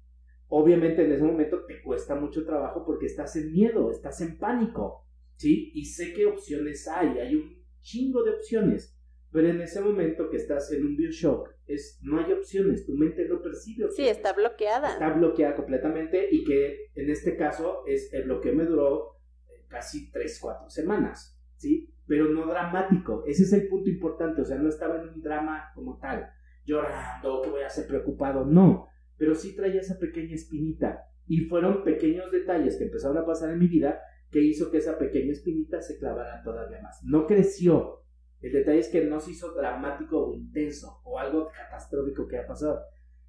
Obviamente 0.49 1.05
en 1.05 1.13
ese 1.13 1.23
momento 1.23 1.65
te 1.67 1.83
cuesta 1.83 2.15
mucho 2.15 2.45
trabajo 2.45 2.85
porque 2.85 3.07
estás 3.07 3.37
en 3.37 3.53
miedo, 3.53 3.91
estás 3.91 4.21
en 4.21 4.39
pánico, 4.39 5.05
¿sí? 5.37 5.71
Y 5.75 5.85
sé 5.85 6.15
qué 6.15 6.27
opciones 6.27 6.89
hay, 6.89 7.19
hay 7.19 7.35
un 7.37 7.65
chingo 7.81 8.23
de 8.25 8.31
opciones, 8.33 8.99
pero 9.31 9.49
en 9.49 9.61
ese 9.61 9.81
momento 9.81 10.31
que 10.31 10.39
estás 10.39 10.73
en 10.73 10.85
un 10.87 10.97
bioshock, 10.97 11.51
es, 11.69 11.99
no 12.03 12.19
hay 12.19 12.33
opciones, 12.33 12.87
tu 12.87 12.95
mente 12.95 13.27
no 13.29 13.41
percibe 13.43 13.85
Sí, 13.85 13.85
opciones. 13.85 14.17
está 14.17 14.33
bloqueada. 14.33 14.93
Está 14.93 15.11
bloqueada 15.11 15.55
completamente 15.55 16.29
y 16.31 16.45
que 16.45 16.87
en 16.95 17.11
este 17.11 17.37
caso 17.37 17.85
es 17.87 18.13
el 18.13 18.25
bloqueo 18.25 18.55
me 18.55 18.65
duró 18.65 19.17
eh, 19.49 19.65
casi 19.69 20.11
3, 20.11 20.39
4 20.41 20.71
semanas, 20.71 21.39
¿sí? 21.57 21.95
Pero 22.07 22.29
no 22.31 22.47
dramático, 22.47 23.23
ese 23.27 23.43
es 23.43 23.53
el 23.53 23.69
punto 23.69 23.91
importante, 23.91 24.41
o 24.41 24.45
sea, 24.45 24.57
no 24.59 24.69
estaba 24.69 24.97
en 25.01 25.09
un 25.09 25.21
drama 25.21 25.71
como 25.75 25.99
tal, 25.99 26.31
llorando, 26.65 27.43
que 27.43 27.51
voy 27.51 27.63
a 27.63 27.69
ser 27.69 27.87
preocupado, 27.87 28.45
no, 28.45 28.89
pero 29.17 29.35
sí 29.35 29.55
traía 29.55 29.81
esa 29.81 29.99
pequeña 29.99 30.35
espinita 30.35 31.05
y 31.27 31.41
fueron 31.47 31.85
pequeños 31.85 32.31
detalles 32.31 32.77
que 32.77 32.85
empezaron 32.85 33.19
a 33.19 33.27
pasar 33.27 33.51
en 33.51 33.59
mi 33.59 33.67
vida 33.67 34.01
que 34.31 34.41
hizo 34.43 34.71
que 34.71 34.79
esa 34.79 34.99
pequeña 34.99 35.33
espinita 35.33 35.81
se 35.81 35.99
clavara 35.99 36.43
todavía 36.43 36.81
más. 36.83 37.03
No 37.05 37.27
creció, 37.27 38.03
el 38.41 38.53
detalle 38.53 38.79
es 38.79 38.89
que 38.89 39.05
no 39.05 39.21
se 39.21 39.33
hizo 39.33 39.53
dramático 39.53 40.29
o 40.29 40.35
intenso 40.35 41.01
o 41.05 41.19
algo 41.19 41.49
catastrófico 41.51 42.27
que 42.29 42.39
ha 42.39 42.47
pasado, 42.47 42.81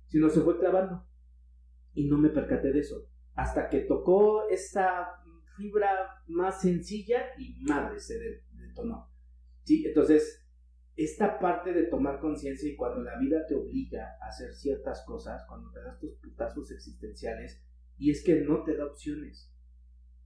sino 0.07 0.29
se 0.29 0.41
fue 0.41 0.59
clavando 0.59 1.05
y 1.93 2.07
no 2.07 2.17
me 2.17 2.29
percaté 2.29 2.71
de 2.71 2.79
eso. 2.79 3.07
Hasta 3.33 3.69
que 3.69 3.81
tocó 3.81 4.47
esa 4.49 5.07
fibra 5.57 6.23
más 6.27 6.61
sencilla 6.61 7.25
y 7.37 7.61
madre 7.61 7.99
se 7.99 8.19
de- 8.19 8.43
detonó. 8.51 9.09
¿Sí? 9.63 9.85
Entonces, 9.85 10.45
esta 10.95 11.39
parte 11.39 11.73
de 11.73 11.83
tomar 11.83 12.19
conciencia 12.19 12.69
y 12.69 12.75
cuando 12.75 13.01
la 13.01 13.17
vida 13.19 13.45
te 13.47 13.55
obliga 13.55 14.17
a 14.21 14.27
hacer 14.27 14.53
ciertas 14.53 15.03
cosas, 15.05 15.43
cuando 15.47 15.71
te 15.71 15.79
das 15.81 15.97
tus 15.99 16.13
putazos 16.17 16.71
existenciales, 16.71 17.63
y 17.97 18.11
es 18.11 18.23
que 18.23 18.41
no 18.41 18.63
te 18.63 18.75
da 18.75 18.85
opciones. 18.85 19.53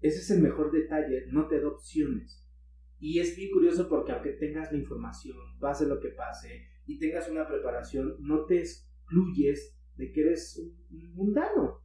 Ese 0.01 0.19
es 0.19 0.31
el 0.31 0.41
mejor 0.41 0.71
detalle, 0.71 1.27
no 1.31 1.47
te 1.47 1.61
da 1.61 1.67
opciones. 1.67 2.42
Y 3.03 3.19
es 3.19 3.35
bien 3.35 3.51
curioso 3.51 3.89
porque 3.89 4.13
aunque 4.13 4.31
tengas 4.31 4.71
la 4.71 4.77
información, 4.77 5.35
pase 5.59 5.85
lo 5.85 5.99
que 5.99 6.07
pase, 6.07 6.69
y 6.85 6.97
tengas 6.99 7.27
una 7.27 7.45
preparación, 7.45 8.15
no 8.21 8.45
te 8.45 8.59
excluyes 8.59 9.77
de 9.97 10.13
que 10.13 10.21
eres 10.21 10.57
un 10.57 11.13
mundano. 11.13 11.83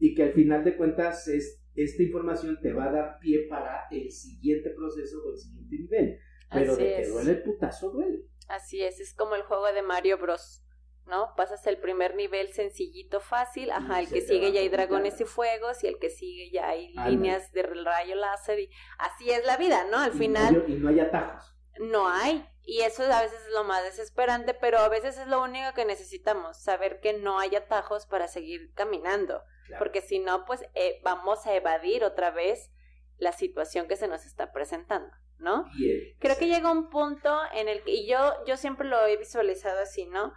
Y 0.00 0.16
que 0.16 0.24
al 0.24 0.32
final 0.32 0.64
de 0.64 0.76
cuentas 0.76 1.28
es, 1.28 1.64
esta 1.76 2.02
información 2.02 2.58
te 2.60 2.72
va 2.72 2.86
a 2.86 2.92
dar 2.92 3.18
pie 3.20 3.46
para 3.48 3.86
el 3.92 4.10
siguiente 4.10 4.70
proceso 4.70 5.22
o 5.24 5.30
el 5.30 5.38
siguiente 5.38 5.76
nivel. 5.78 6.18
Pero 6.50 6.72
Así 6.72 6.82
de 6.82 6.88
que 6.88 7.02
es. 7.02 7.12
duele 7.12 7.30
el 7.30 7.42
putazo, 7.44 7.90
duele. 7.92 8.24
Así 8.48 8.82
es, 8.82 8.98
es 8.98 9.14
como 9.14 9.36
el 9.36 9.42
juego 9.42 9.72
de 9.72 9.82
Mario 9.82 10.18
Bros. 10.18 10.64
¿No? 11.08 11.32
Pasas 11.36 11.66
el 11.66 11.78
primer 11.78 12.14
nivel 12.16 12.52
sencillito, 12.52 13.20
fácil, 13.20 13.70
ajá, 13.70 14.00
el 14.00 14.10
que 14.10 14.20
sigue 14.20 14.52
ya 14.52 14.60
hay 14.60 14.68
dragones 14.68 15.18
y 15.22 15.24
fuegos, 15.24 15.82
y 15.82 15.86
el 15.86 15.98
que 15.98 16.10
sigue 16.10 16.50
ya 16.50 16.68
hay 16.68 16.92
líneas 17.06 17.50
de 17.52 17.62
rayo 17.62 18.14
láser, 18.14 18.58
y 18.60 18.70
así 18.98 19.30
es 19.30 19.46
la 19.46 19.56
vida, 19.56 19.84
¿no? 19.90 19.96
Al 19.98 20.14
Y 20.14 20.18
final 20.18 20.52
no 20.54 20.64
hay- 20.66 20.72
y 20.72 20.76
no 20.76 20.88
hay 20.90 21.00
atajos. 21.00 21.56
no 21.80 22.08
hay, 22.10 22.46
y 22.62 22.80
eso 22.82 23.04
a 23.10 23.22
veces 23.22 23.40
es 23.46 23.52
lo 23.54 23.64
más 23.64 23.82
desesperante, 23.84 24.52
pero 24.52 24.80
a 24.80 24.90
veces 24.90 25.16
es 25.16 25.26
lo 25.28 25.42
único 25.42 25.72
que 25.74 25.86
necesitamos, 25.86 26.58
saber 26.62 27.00
que 27.00 27.14
no 27.14 27.38
hay 27.38 27.56
atajos 27.56 28.04
para 28.04 28.28
seguir 28.28 28.74
caminando, 28.74 29.42
Claro. 29.66 29.78
porque 29.82 30.02
si 30.02 30.18
no, 30.18 30.44
pues 30.44 30.62
eh, 30.74 31.00
vamos 31.02 31.46
a 31.46 31.54
evadir 31.54 32.04
otra 32.04 32.30
vez 32.30 32.70
la 33.16 33.32
situación 33.32 33.88
que 33.88 33.96
se 33.96 34.08
nos 34.08 34.26
está 34.26 34.52
presentando, 34.52 35.10
¿no? 35.38 35.64
Bien. 35.74 36.00
Creo 36.18 36.36
que 36.36 36.48
llega 36.48 36.70
un 36.70 36.90
punto 36.90 37.34
en 37.54 37.68
el 37.68 37.82
que, 37.82 37.92
y 37.92 38.06
yo, 38.06 38.34
yo 38.46 38.58
siempre 38.58 38.86
lo 38.86 39.06
he 39.06 39.16
visualizado 39.16 39.80
así, 39.80 40.04
¿no? 40.04 40.34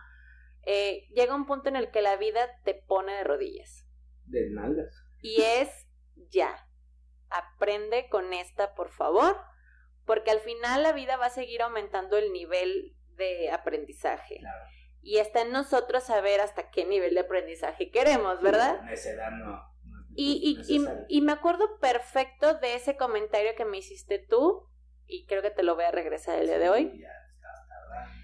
Eh, 0.65 1.08
llega 1.13 1.36
un 1.36 1.45
punto 1.45 1.69
en 1.69 1.76
el 1.76 1.91
que 1.91 2.02
la 2.02 2.17
vida 2.17 2.60
te 2.63 2.74
pone 2.74 3.13
de 3.13 3.24
rodillas. 3.24 3.88
De 4.26 4.50
nalgas. 4.50 5.04
Y 5.21 5.41
es 5.41 5.88
ya. 6.30 6.67
Aprende 7.30 8.10
con 8.10 8.34
esta, 8.34 8.76
por 8.76 8.91
favor, 8.91 9.38
porque 10.06 10.32
al 10.32 10.39
final 10.39 10.84
la 10.84 10.91
vida 10.91 11.17
va 11.17 11.28
a 11.28 11.32
seguir 11.32 11.62
aumentando 11.62 12.17
el 12.17 12.32
nivel 12.32 12.95
de 13.15 13.52
aprendizaje. 13.52 14.38
Claro. 14.39 14.65
Y 15.02 15.17
está 15.17 15.41
en 15.41 15.52
nosotros 15.52 16.04
saber 16.04 16.41
hasta 16.41 16.69
qué 16.69 16.86
nivel 16.86 17.15
de 17.15 17.21
aprendizaje 17.21 17.89
queremos, 17.89 18.41
¿verdad? 18.41 18.82
En 18.84 18.89
esa 18.89 19.12
edad 19.12 19.32
no. 19.32 19.71
Y, 20.13 20.58
y, 20.67 20.74
y, 20.74 20.80
necesario. 20.80 21.06
y 21.08 21.21
me 21.21 21.32
acuerdo 21.32 21.80
perfecto 21.80 22.56
de 22.56 22.76
ese 22.76 22.97
comentario 22.97 23.56
que 23.56 23.65
me 23.65 23.78
hiciste 23.78 24.19
tú, 24.19 24.67
y 25.08 25.26
creo 25.26 25.41
que 25.41 25.52
te 25.52 25.63
lo 25.63 25.76
voy 25.76 25.86
a 25.86 25.91
regresar 25.91 26.39
el 26.39 26.47
día 26.47 26.60
de 26.60 26.69
hoy. 26.69 26.89
Sí, 26.91 27.02
ya 27.02 27.10
estás 27.36 27.67
tardando. 27.67 28.15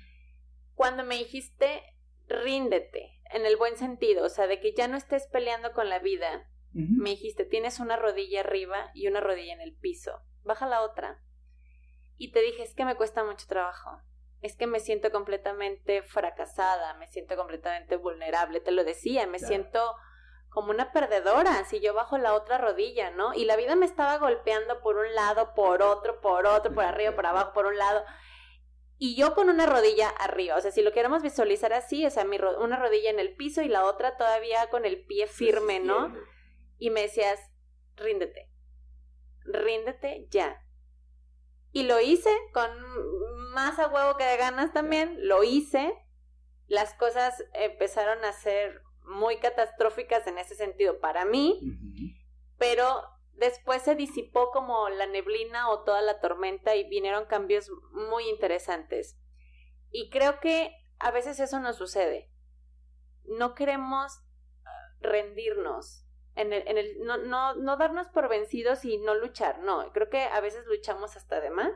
cuando 0.75 1.03
me 1.03 1.15
dijiste 1.15 1.81
ríndete, 2.27 3.19
en 3.31 3.45
el 3.45 3.57
buen 3.57 3.77
sentido, 3.77 4.25
o 4.25 4.29
sea, 4.29 4.47
de 4.47 4.59
que 4.59 4.73
ya 4.73 4.87
no 4.87 4.97
estés 4.97 5.27
peleando 5.27 5.73
con 5.73 5.89
la 5.89 5.99
vida, 5.99 6.47
me 6.73 7.09
dijiste 7.11 7.43
tienes 7.43 7.79
una 7.79 7.95
rodilla 7.95 8.41
arriba 8.41 8.91
y 8.93 9.07
una 9.07 9.19
rodilla 9.19 9.53
en 9.53 9.61
el 9.61 9.73
piso, 9.75 10.21
baja 10.43 10.67
la 10.67 10.83
otra. 10.83 11.23
Y 12.17 12.31
te 12.31 12.41
dije, 12.41 12.61
es 12.61 12.75
que 12.75 12.85
me 12.85 12.95
cuesta 12.95 13.23
mucho 13.23 13.47
trabajo, 13.47 13.99
es 14.41 14.55
que 14.55 14.67
me 14.67 14.79
siento 14.79 15.11
completamente 15.11 16.03
fracasada, 16.03 16.93
me 16.95 17.07
siento 17.07 17.35
completamente 17.35 17.95
vulnerable, 17.95 18.59
te 18.59 18.71
lo 18.71 18.83
decía, 18.83 19.25
me 19.25 19.39
Claro. 19.39 19.47
siento 19.47 19.95
como 20.49 20.71
una 20.71 20.91
perdedora 20.91 21.63
si 21.65 21.79
yo 21.79 21.93
bajo 21.93 22.17
la 22.17 22.33
otra 22.33 22.57
rodilla, 22.57 23.11
¿no? 23.11 23.33
Y 23.33 23.45
la 23.45 23.55
vida 23.55 23.75
me 23.75 23.85
estaba 23.85 24.17
golpeando 24.17 24.79
por 24.81 24.97
un 24.97 25.13
lado, 25.15 25.53
por 25.55 25.81
otro, 25.81 26.19
por 26.21 26.45
otro, 26.45 26.73
por 26.73 26.83
arriba, 26.83 27.15
por 27.15 27.25
abajo, 27.25 27.53
por 27.53 27.65
un 27.65 27.77
lado. 27.77 28.03
Y 28.99 29.15
yo 29.15 29.35
con 29.35 29.49
una 29.49 29.65
rodilla 29.67 30.09
arriba, 30.09 30.55
o 30.55 30.61
sea, 30.61 30.71
si 30.71 30.81
lo 30.81 30.91
queremos 30.91 31.21
visualizar 31.21 31.71
así, 31.73 32.05
o 32.05 32.09
sea, 32.09 32.23
mi 32.23 32.37
ro- 32.37 32.59
una 32.63 32.77
rodilla 32.77 33.09
en 33.11 33.19
el 33.19 33.35
piso 33.35 33.61
y 33.61 33.67
la 33.67 33.85
otra 33.85 34.17
todavía 34.17 34.69
con 34.69 34.85
el 34.85 35.05
pie 35.05 35.27
firme, 35.27 35.79
¿no? 35.79 36.13
Y 36.79 36.89
me 36.89 37.01
decías, 37.03 37.39
ríndete, 37.95 38.49
ríndete 39.45 40.27
ya. 40.29 40.63
Y 41.71 41.83
lo 41.83 41.99
hice 41.99 42.29
con 42.53 42.69
más 43.53 43.77
a 43.79 43.87
huevo 43.87 44.17
que 44.17 44.23
de 44.23 44.37
ganas 44.37 44.73
también, 44.73 45.27
lo 45.27 45.43
hice. 45.43 45.93
Las 46.67 46.93
cosas 46.95 47.43
empezaron 47.53 48.23
a 48.25 48.31
ser 48.33 48.81
muy 49.03 49.37
catastróficas 49.37 50.25
en 50.27 50.37
ese 50.37 50.55
sentido 50.55 50.99
para 50.99 51.23
mí, 51.23 51.59
pero 52.57 53.03
después 53.37 53.83
se 53.83 53.95
disipó 53.95 54.51
como 54.51 54.89
la 54.89 55.05
neblina 55.05 55.69
o 55.69 55.83
toda 55.83 56.01
la 56.01 56.19
tormenta 56.19 56.75
y 56.75 56.87
vinieron 56.89 57.25
cambios 57.25 57.71
muy 57.91 58.27
interesantes. 58.29 59.17
Y 59.91 60.09
creo 60.09 60.39
que 60.39 60.75
a 60.99 61.11
veces 61.11 61.39
eso 61.39 61.59
nos 61.59 61.77
sucede. 61.77 62.31
No 63.23 63.55
queremos 63.55 64.19
ah, 64.65 64.69
rendirnos, 64.99 66.03
en 66.35 66.53
el, 66.53 66.67
en 66.67 66.77
el, 66.77 66.99
no, 67.03 67.17
no, 67.17 67.55
no 67.55 67.77
darnos 67.77 68.07
por 68.07 68.29
vencidos 68.29 68.85
y 68.85 68.97
no 68.97 69.15
luchar, 69.15 69.59
no, 69.59 69.91
creo 69.91 70.09
que 70.09 70.21
a 70.21 70.39
veces 70.39 70.65
luchamos 70.67 71.17
hasta 71.17 71.41
de 71.41 71.49
más, 71.49 71.71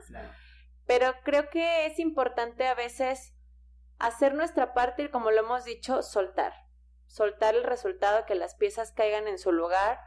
pero 0.86 1.13
creo 1.24 1.50
que 1.50 1.88
es 1.88 1.97
importante 1.97 2.67
a 2.67 2.76
veces 2.76 3.36
hacer 3.97 4.36
nuestra 4.36 4.74
parte 4.76 5.04
y 5.04 5.10
como 5.10 5.32
lo 5.32 5.39
hemos 5.39 5.65
dicho, 5.65 6.04
soltar, 6.04 6.54
soltar 7.08 7.56
el 7.56 7.63
resultado, 7.63 8.26
que 8.28 8.36
las 8.36 8.54
piezas 8.54 8.91
caigan 8.91 9.28
en 9.28 9.39
su 9.39 9.52
lugar 9.52 10.00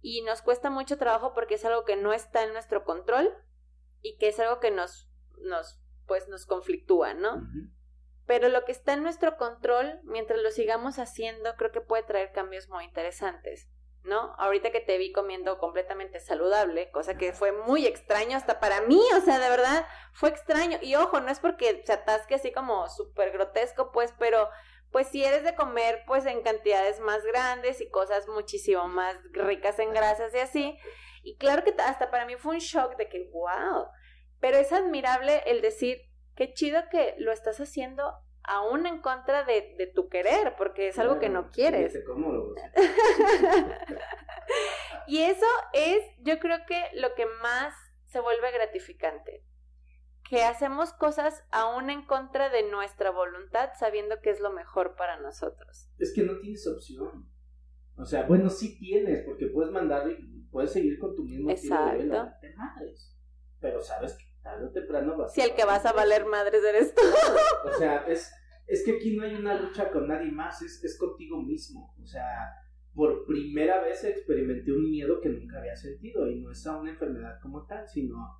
y 0.00 0.22
nos 0.22 0.42
cuesta 0.42 0.70
mucho 0.70 0.98
trabajo 0.98 1.32
porque 1.34 1.54
es 1.54 1.64
algo 1.64 1.84
que 1.84 1.96
no 1.96 2.12
está 2.12 2.44
en 2.44 2.52
nuestro 2.52 2.84
control 2.84 3.34
y 4.02 4.16
que 4.18 4.28
es 4.28 4.38
algo 4.40 4.60
que 4.60 4.70
nos, 4.70 5.08
nos 5.38 5.80
pues 6.06 6.28
nos 6.28 6.46
conflictúa, 6.46 7.14
¿no? 7.14 7.42
Pero 8.26 8.48
lo 8.48 8.64
que 8.64 8.72
está 8.72 8.92
en 8.92 9.02
nuestro 9.02 9.36
control, 9.36 10.00
mientras 10.04 10.40
lo 10.40 10.50
sigamos 10.50 10.98
haciendo, 10.98 11.54
creo 11.56 11.72
que 11.72 11.80
puede 11.80 12.02
traer 12.02 12.32
cambios 12.32 12.68
muy 12.68 12.84
interesantes. 12.84 13.68
¿no? 14.06 14.34
Ahorita 14.38 14.70
que 14.70 14.80
te 14.80 14.98
vi 14.98 15.12
comiendo 15.12 15.58
completamente 15.58 16.20
saludable, 16.20 16.90
cosa 16.90 17.16
que 17.16 17.32
fue 17.32 17.52
muy 17.52 17.86
extraño 17.86 18.36
hasta 18.36 18.60
para 18.60 18.80
mí, 18.82 19.00
o 19.16 19.20
sea, 19.20 19.38
de 19.38 19.50
verdad 19.50 19.86
fue 20.12 20.28
extraño. 20.28 20.78
Y 20.80 20.94
ojo, 20.94 21.20
no 21.20 21.30
es 21.30 21.40
porque 21.40 21.82
se 21.84 21.92
atasque 21.92 22.36
así 22.36 22.52
como 22.52 22.88
súper 22.88 23.32
grotesco, 23.32 23.90
pues, 23.92 24.14
pero 24.18 24.48
pues 24.92 25.08
si 25.08 25.24
eres 25.24 25.44
de 25.44 25.54
comer 25.54 26.02
pues 26.06 26.26
en 26.26 26.42
cantidades 26.42 27.00
más 27.00 27.24
grandes 27.24 27.80
y 27.80 27.90
cosas 27.90 28.28
muchísimo 28.28 28.88
más 28.88 29.16
ricas 29.32 29.78
en 29.78 29.92
grasas 29.92 30.34
y 30.34 30.38
así. 30.38 30.78
Y 31.22 31.36
claro 31.36 31.64
que 31.64 31.74
hasta 31.82 32.10
para 32.10 32.24
mí 32.24 32.36
fue 32.36 32.54
un 32.54 32.60
shock 32.60 32.96
de 32.96 33.08
que, 33.08 33.28
wow, 33.32 33.86
pero 34.40 34.58
es 34.58 34.72
admirable 34.72 35.42
el 35.46 35.60
decir, 35.60 35.98
qué 36.36 36.52
chido 36.52 36.82
que 36.90 37.14
lo 37.18 37.32
estás 37.32 37.60
haciendo 37.60 38.12
aún 38.44 38.86
en 38.86 39.00
contra 39.00 39.44
de, 39.44 39.90
tu 39.94 40.08
querer, 40.08 40.54
porque 40.56 40.88
es 40.88 40.98
algo 40.98 41.18
que 41.18 41.28
no 41.28 41.50
quieres. 41.50 41.94
y 45.08 45.22
eso 45.22 45.46
es, 45.72 46.02
yo 46.20 46.38
creo 46.38 46.58
que 46.66 46.90
lo 46.94 47.14
que 47.14 47.26
más 47.26 47.74
se 48.06 48.20
vuelve 48.20 48.52
gratificante, 48.52 49.42
que 50.28 50.42
hacemos 50.42 50.92
cosas 50.92 51.44
aún 51.50 51.90
en 51.90 52.04
contra 52.04 52.48
de 52.48 52.68
nuestra 52.70 53.10
voluntad, 53.10 53.70
sabiendo 53.78 54.20
que 54.20 54.30
es 54.30 54.40
lo 54.40 54.52
mejor 54.52 54.96
para 54.96 55.20
nosotros. 55.20 55.88
Es 55.98 56.12
que 56.14 56.22
no 56.22 56.38
tienes 56.40 56.66
opción. 56.66 57.28
O 57.96 58.04
sea, 58.04 58.26
bueno, 58.26 58.50
sí 58.50 58.78
tienes, 58.78 59.24
porque 59.24 59.46
puedes 59.46 59.72
mandarle, 59.72 60.18
puedes 60.50 60.72
seguir 60.72 60.98
con 60.98 61.14
tu 61.14 61.24
mismo 61.24 61.50
Exacto. 61.50 61.96
estilo 61.96 62.24
de 62.40 62.54
pero 63.58 63.80
sabes 63.80 64.12
que 64.14 64.24
tarde 64.42 64.66
o 64.66 64.70
temprano 64.70 65.16
vas 65.16 65.32
Si 65.32 65.40
el 65.40 65.54
que 65.54 65.64
vas 65.64 65.84
a 65.86 65.92
valer 65.92 66.26
madres 66.26 66.62
eres 66.62 66.94
tú. 66.94 67.02
O 67.64 67.72
sea, 67.78 68.06
es, 68.06 68.32
es 68.66 68.84
que 68.84 68.92
aquí 68.92 69.16
no 69.16 69.24
hay 69.24 69.34
una 69.34 69.60
lucha 69.60 69.90
con 69.90 70.06
nadie 70.06 70.30
más, 70.30 70.60
es, 70.62 70.84
es 70.84 70.98
contigo 70.98 71.42
mismo. 71.42 71.94
O 72.00 72.06
sea, 72.06 72.52
por 72.94 73.26
primera 73.26 73.80
vez 73.80 74.04
experimenté 74.04 74.72
un 74.72 74.90
miedo 74.90 75.20
que 75.20 75.30
nunca 75.30 75.58
había 75.58 75.74
sentido 75.74 76.28
y 76.28 76.40
no 76.40 76.50
es 76.50 76.66
a 76.66 76.76
una 76.76 76.90
enfermedad 76.90 77.38
como 77.42 77.66
tal, 77.66 77.88
sino 77.88 78.38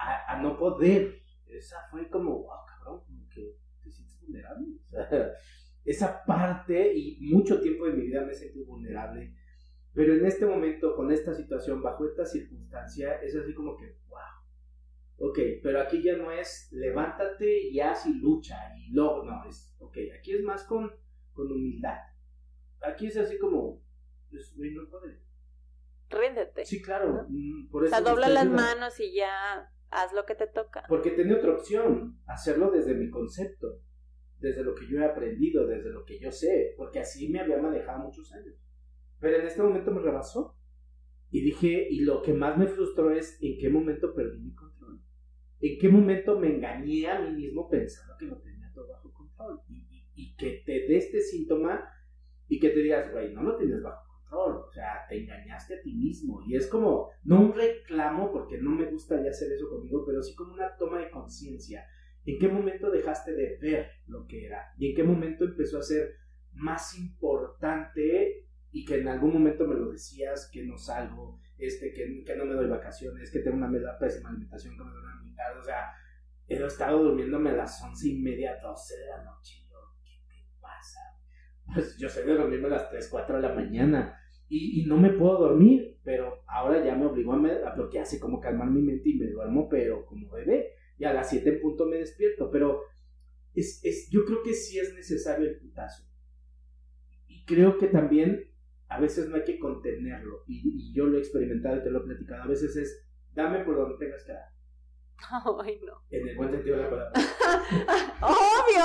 a, 0.00 0.32
a 0.32 0.42
no 0.42 0.58
poder. 0.58 1.22
Esa 1.46 1.76
fue 1.90 2.08
como, 2.08 2.42
wow, 2.42 2.64
cabrón, 2.66 3.04
como 3.04 3.28
que 3.28 3.56
te 3.82 3.90
sientes 3.90 4.20
vulnerable. 4.20 4.66
O 4.82 4.88
sea, 4.88 5.08
esa 5.84 6.24
parte 6.24 6.92
y 6.94 7.18
mucho 7.20 7.60
tiempo 7.60 7.86
de 7.86 7.92
mi 7.94 8.06
vida 8.06 8.24
me 8.24 8.34
sentido 8.34 8.66
vulnerable. 8.66 9.34
Pero 9.92 10.14
en 10.14 10.24
este 10.24 10.46
momento, 10.46 10.94
con 10.94 11.10
esta 11.10 11.34
situación, 11.34 11.82
bajo 11.82 12.06
esta 12.06 12.24
circunstancia, 12.24 13.16
es 13.16 13.34
así 13.34 13.52
como 13.54 13.76
que, 13.76 13.98
wow, 14.08 14.20
Ok, 15.22 15.38
pero 15.62 15.82
aquí 15.82 16.02
ya 16.02 16.16
no 16.16 16.30
es 16.32 16.68
levántate 16.72 17.68
y 17.68 17.78
haz 17.78 18.06
y 18.06 18.14
lucha 18.14 18.56
y 18.78 18.90
luego, 18.90 19.22
no, 19.22 19.44
es, 19.44 19.76
ok, 19.78 19.94
aquí 20.18 20.32
es 20.32 20.42
más 20.42 20.64
con, 20.64 20.90
con 21.34 21.52
humildad. 21.52 21.98
Aquí 22.80 23.08
es 23.08 23.18
así 23.18 23.38
como, 23.38 23.84
pues, 24.30 24.56
no 24.56 24.88
puede. 24.88 25.20
Ríndete. 26.08 26.64
Sí, 26.64 26.80
claro. 26.80 27.26
Mm, 27.28 27.68
por 27.68 27.84
eso 27.84 27.94
o 27.94 27.98
sea, 27.98 28.10
dobla 28.10 28.30
las 28.30 28.46
manos 28.46 28.98
y 28.98 29.12
ya 29.12 29.70
haz 29.90 30.12
lo 30.12 30.24
que 30.24 30.34
te 30.34 30.46
toca. 30.46 30.84
Porque 30.88 31.10
tenía 31.10 31.36
otra 31.36 31.52
opción, 31.52 32.18
hacerlo 32.26 32.70
desde 32.70 32.94
mi 32.94 33.10
concepto, 33.10 33.80
desde 34.38 34.64
lo 34.64 34.74
que 34.74 34.86
yo 34.86 35.00
he 35.00 35.04
aprendido, 35.04 35.66
desde 35.66 35.90
lo 35.90 36.04
que 36.04 36.18
yo 36.18 36.32
sé, 36.32 36.74
porque 36.76 37.00
así 37.00 37.28
me 37.28 37.40
había 37.40 37.58
manejado 37.58 38.04
muchos 38.04 38.32
años. 38.32 38.54
Pero 39.18 39.36
en 39.38 39.46
este 39.46 39.62
momento 39.62 39.90
me 39.90 40.00
rebasó. 40.00 40.56
Y 41.32 41.42
dije, 41.42 41.86
y 41.88 42.00
lo 42.00 42.22
que 42.22 42.32
más 42.32 42.58
me 42.58 42.66
frustró 42.66 43.12
es 43.12 43.38
en 43.40 43.56
qué 43.58 43.68
momento 43.68 44.14
perdí 44.14 44.40
mi 44.40 44.52
concepto 44.52 44.70
en 45.60 45.78
qué 45.78 45.88
momento 45.88 46.38
me 46.38 46.54
engañé 46.54 47.06
a 47.06 47.20
mí 47.20 47.32
mismo 47.32 47.68
pensando 47.68 48.14
que 48.18 48.26
lo 48.26 48.40
tenía 48.40 48.70
todo 48.74 48.88
bajo 48.88 49.12
control. 49.12 49.60
Y, 49.68 50.34
que 50.36 50.62
te 50.64 50.72
dé 50.72 50.96
este 50.96 51.20
síntoma 51.20 51.82
y 52.48 52.58
que 52.58 52.70
te 52.70 52.80
digas, 52.80 53.10
güey, 53.12 53.32
no 53.34 53.42
lo 53.42 53.56
tienes 53.56 53.82
bajo 53.82 54.09
control. 54.30 54.64
O 54.68 54.72
sea, 54.72 55.06
te 55.08 55.22
engañaste 55.22 55.74
a 55.74 55.82
ti 55.82 55.92
mismo. 55.92 56.40
Y 56.46 56.56
es 56.56 56.66
como, 56.66 57.10
no 57.24 57.40
un 57.40 57.54
reclamo, 57.54 58.32
porque 58.32 58.58
no 58.58 58.70
me 58.70 58.86
gustaría 58.86 59.30
hacer 59.30 59.52
eso 59.52 59.68
conmigo, 59.68 60.04
pero 60.06 60.22
sí 60.22 60.34
como 60.34 60.54
una 60.54 60.76
toma 60.76 60.98
de 60.98 61.10
conciencia. 61.10 61.86
¿En 62.24 62.38
qué 62.38 62.48
momento 62.48 62.90
dejaste 62.90 63.32
de 63.32 63.58
ver 63.60 63.90
lo 64.06 64.26
que 64.26 64.46
era? 64.46 64.72
¿Y 64.76 64.90
en 64.90 64.96
qué 64.96 65.02
momento 65.02 65.44
empezó 65.44 65.78
a 65.78 65.82
ser 65.82 66.16
más 66.52 66.98
importante 66.98 68.46
y 68.72 68.84
que 68.84 69.00
en 69.00 69.08
algún 69.08 69.32
momento 69.32 69.66
me 69.66 69.74
lo 69.74 69.90
decías, 69.90 70.48
que 70.52 70.64
no 70.64 70.76
salgo, 70.76 71.40
este, 71.58 71.92
que, 71.92 72.22
que 72.24 72.36
no 72.36 72.44
me 72.44 72.54
doy 72.54 72.68
vacaciones, 72.68 73.30
que 73.30 73.40
tengo 73.40 73.56
una 73.56 73.98
pésima 73.98 74.28
alimentación, 74.28 74.76
que 74.76 74.84
me 74.84 74.90
doy 74.90 75.00
o 75.58 75.62
sea, 75.62 75.92
he 76.46 76.54
estado 76.64 77.02
durmiéndome 77.02 77.50
a 77.50 77.54
las 77.54 77.82
once 77.82 78.08
y 78.08 78.20
media, 78.20 78.58
doce 78.62 78.96
de 78.98 79.06
la 79.06 79.24
noche. 79.24 79.66
¿qué 80.04 80.20
te 80.28 80.60
pasa? 80.60 81.00
Pues 81.72 81.96
yo 81.96 82.08
sé 82.08 82.24
de 82.24 82.34
dormirme 82.34 82.66
a 82.68 82.72
las 82.72 82.90
tres, 82.90 83.08
cuatro 83.08 83.36
de 83.36 83.42
la 83.42 83.54
mañana 83.54 84.19
y, 84.50 84.84
no 84.86 84.96
me 84.96 85.10
puedo 85.10 85.38
dormir, 85.38 85.98
pero 86.02 86.42
ahora 86.48 86.84
ya 86.84 86.96
me 86.96 87.06
obligo 87.06 87.32
a, 87.32 87.38
me, 87.38 87.50
porque 87.76 88.00
hace 88.00 88.18
como 88.18 88.40
calmar 88.40 88.68
mi 88.68 88.82
mente 88.82 89.08
y 89.08 89.14
me 89.14 89.28
duermo, 89.28 89.68
pero 89.68 90.04
como 90.06 90.28
bebé, 90.30 90.72
y 90.98 91.04
a 91.04 91.14
las 91.14 91.30
siete 91.30 91.50
en 91.50 91.60
punto 91.60 91.86
me 91.86 91.98
despierto, 91.98 92.50
pero 92.50 92.82
es, 93.54 93.80
es, 93.84 94.10
yo 94.10 94.24
creo 94.24 94.42
que 94.42 94.52
sí 94.52 94.78
es 94.78 94.92
necesario 94.94 95.48
el 95.48 95.58
putazo. 95.58 96.04
Y 97.28 97.44
creo 97.44 97.78
que 97.78 97.86
también 97.86 98.50
a 98.88 99.00
veces 99.00 99.28
no 99.28 99.36
hay 99.36 99.44
que 99.44 99.60
contenerlo, 99.60 100.42
y, 100.48 100.62
y 100.64 100.92
yo 100.92 101.06
lo 101.06 101.16
he 101.16 101.20
experimentado 101.20 101.78
y 101.78 101.84
te 101.84 101.90
lo 101.90 102.00
he 102.00 102.06
platicado, 102.06 102.42
a 102.42 102.48
veces 102.48 102.74
es, 102.76 103.08
dame 103.32 103.64
por 103.64 103.76
donde 103.76 104.04
tengas 104.04 104.24
que 104.24 104.32
dar 104.32 104.59
Ay, 105.62 105.80
no. 105.84 106.02
En 106.10 106.28
el 106.28 106.36
buen 106.36 106.50
sentido 106.50 106.76
de 106.76 106.82
la 106.82 106.90
palabra. 106.90 107.12
¡Obvio! 108.22 108.84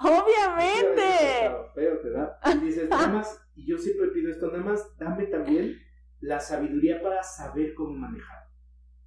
¡Obviamente! 0.22 1.50
Feo 1.74 2.00
te 2.00 2.10
da. 2.10 2.38
Y 2.54 2.58
dices, 2.58 2.88
nada 2.88 3.08
más, 3.08 3.40
y 3.54 3.66
yo 3.66 3.78
siempre 3.78 4.08
pido 4.08 4.30
esto, 4.30 4.48
nada 4.48 4.64
más 4.64 4.96
dame 4.98 5.26
también 5.26 5.78
la 6.20 6.40
sabiduría 6.40 7.02
para 7.02 7.22
saber 7.22 7.74
cómo 7.74 7.94
manejar. 7.94 8.42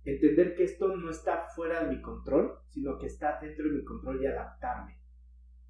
Entender 0.04 0.56
que 0.56 0.63
esto 0.63 0.88
no 0.95 1.10
está 1.10 1.47
fuera 1.56 1.84
de 1.84 1.95
mi 1.95 2.01
control, 2.01 2.60
sino 2.67 2.97
que 2.97 3.08
está 3.08 3.39
dentro 3.41 3.65
de 3.65 3.71
mi 3.71 3.84
control 3.84 4.21
y 4.21 4.28
adaptarme. 4.28 4.99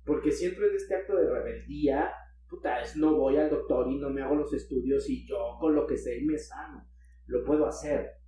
Porque 0.04 0.32
siempre 0.32 0.68
en 0.68 0.76
este 0.76 0.96
acto 0.96 1.16
de 1.16 1.30
rebeldía, 1.30 2.12
puta, 2.50 2.82
es 2.82 2.98
no 2.98 3.16
voy 3.16 3.38
al 3.38 3.50
doctor 3.50 3.88
y 3.90 3.98
no 3.98 4.10
me 4.10 4.22
hago 4.22 4.36
los 4.36 4.54
estudios 4.54 5.10
y 5.10 5.26
yo 5.26 5.58
con 5.60 5.74
lo 5.74 5.88
que 5.88 5.98
sé 5.98 6.20
me 6.24 6.38
sano. 6.38 6.86
Lo 7.28 7.44
puedo 7.44 7.66
hacer 7.66 8.25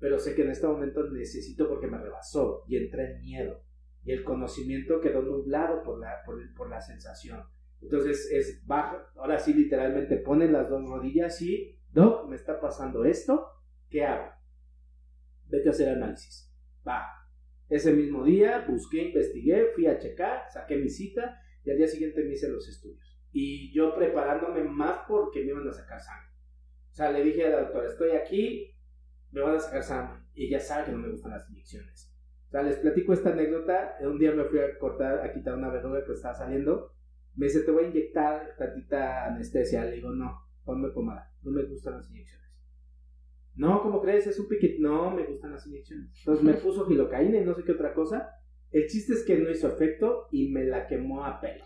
pero 0.00 0.18
sé 0.18 0.34
que 0.34 0.42
en 0.42 0.50
este 0.50 0.66
momento 0.66 1.08
necesito 1.10 1.68
porque 1.68 1.86
me 1.86 1.98
rebasó 1.98 2.64
y 2.66 2.78
entré 2.78 3.12
en 3.12 3.20
miedo. 3.20 3.62
Y 4.02 4.12
el 4.12 4.24
conocimiento 4.24 4.98
quedó 5.00 5.20
nublado 5.20 5.82
por 5.82 6.00
la, 6.00 6.22
por, 6.24 6.70
la 6.70 6.80
sensación. 6.80 7.44
Entonces 7.82 8.30
es 8.32 8.66
baja, 8.66 9.06
ahora 9.16 9.38
sí 9.38 9.52
literalmente 9.52 10.16
ponen 10.16 10.54
las 10.54 10.70
dos 10.70 10.88
rodillas 10.88 11.40
y, 11.42 11.78
Doc, 11.92 12.28
me 12.28 12.36
está 12.36 12.58
pasando 12.60 13.04
esto, 13.04 13.46
¿qué 13.90 14.04
hago? 14.04 14.32
Vete 15.48 15.68
a 15.68 15.72
hacer 15.72 15.90
análisis. 15.90 16.50
Va. 16.86 17.06
Ese 17.68 17.92
mismo 17.92 18.24
día 18.24 18.64
busqué, 18.66 19.08
investigué, 19.08 19.66
fui 19.74 19.86
a 19.86 19.98
checar, 19.98 20.50
saqué 20.50 20.76
mi 20.76 20.88
cita 20.88 21.40
y 21.62 21.70
al 21.70 21.76
día 21.76 21.86
siguiente 21.86 22.24
me 22.24 22.32
hice 22.32 22.48
los 22.48 22.66
estudios. 22.68 23.20
Y 23.32 23.70
yo 23.72 23.94
preparándome 23.94 24.64
más 24.64 25.00
porque 25.06 25.40
me 25.40 25.50
iban 25.50 25.68
a 25.68 25.72
sacar 25.72 26.00
sangre. 26.00 26.30
O 26.90 26.94
sea, 26.94 27.12
le 27.12 27.22
dije 27.22 27.46
al 27.46 27.64
doctor, 27.64 27.84
estoy 27.84 28.10
aquí, 28.12 28.74
me 29.32 29.40
van 29.40 29.56
a 29.56 29.60
sacar 29.60 29.82
sangre. 29.82 30.20
Y 30.34 30.46
ella 30.46 30.60
sabe 30.60 30.86
que 30.86 30.92
no 30.92 30.98
me 30.98 31.10
gustan 31.10 31.32
las 31.32 31.48
inyecciones. 31.50 32.12
O 32.48 32.50
sea, 32.50 32.62
les 32.62 32.78
platico 32.78 33.12
esta 33.12 33.30
anécdota. 33.30 33.96
Un 34.00 34.18
día 34.18 34.32
me 34.32 34.44
fui 34.44 34.58
a 34.58 34.78
cortar, 34.78 35.20
a 35.24 35.32
quitar 35.32 35.56
una 35.56 35.70
verruga 35.70 36.04
que 36.04 36.12
estaba 36.12 36.34
saliendo. 36.34 36.94
Me 37.36 37.46
dice, 37.46 37.60
te 37.60 37.70
voy 37.70 37.84
a 37.84 37.88
inyectar 37.88 38.56
tantita 38.58 39.26
anestesia. 39.26 39.84
Le 39.84 39.92
digo, 39.92 40.10
no, 40.10 40.48
ponme 40.64 40.88
pomada. 40.90 41.32
No 41.42 41.52
me 41.52 41.62
gustan 41.62 41.94
las 41.94 42.10
inyecciones. 42.10 42.40
No, 43.54 43.82
¿cómo 43.82 44.00
crees? 44.00 44.26
Es 44.26 44.38
un 44.40 44.48
piquete. 44.48 44.78
No, 44.80 45.10
me 45.10 45.24
gustan 45.26 45.52
las 45.52 45.66
inyecciones. 45.66 46.10
Entonces 46.18 46.44
me 46.44 46.54
puso 46.54 46.86
filocaína 46.86 47.38
y 47.38 47.44
no 47.44 47.54
sé 47.54 47.62
qué 47.62 47.72
otra 47.72 47.94
cosa. 47.94 48.39
El 48.70 48.86
chiste 48.86 49.14
es 49.14 49.24
que 49.24 49.36
no 49.36 49.50
hizo 49.50 49.68
efecto 49.68 50.28
y 50.30 50.48
me 50.48 50.64
la 50.64 50.86
quemó 50.86 51.24
a 51.24 51.40
pelo. 51.40 51.64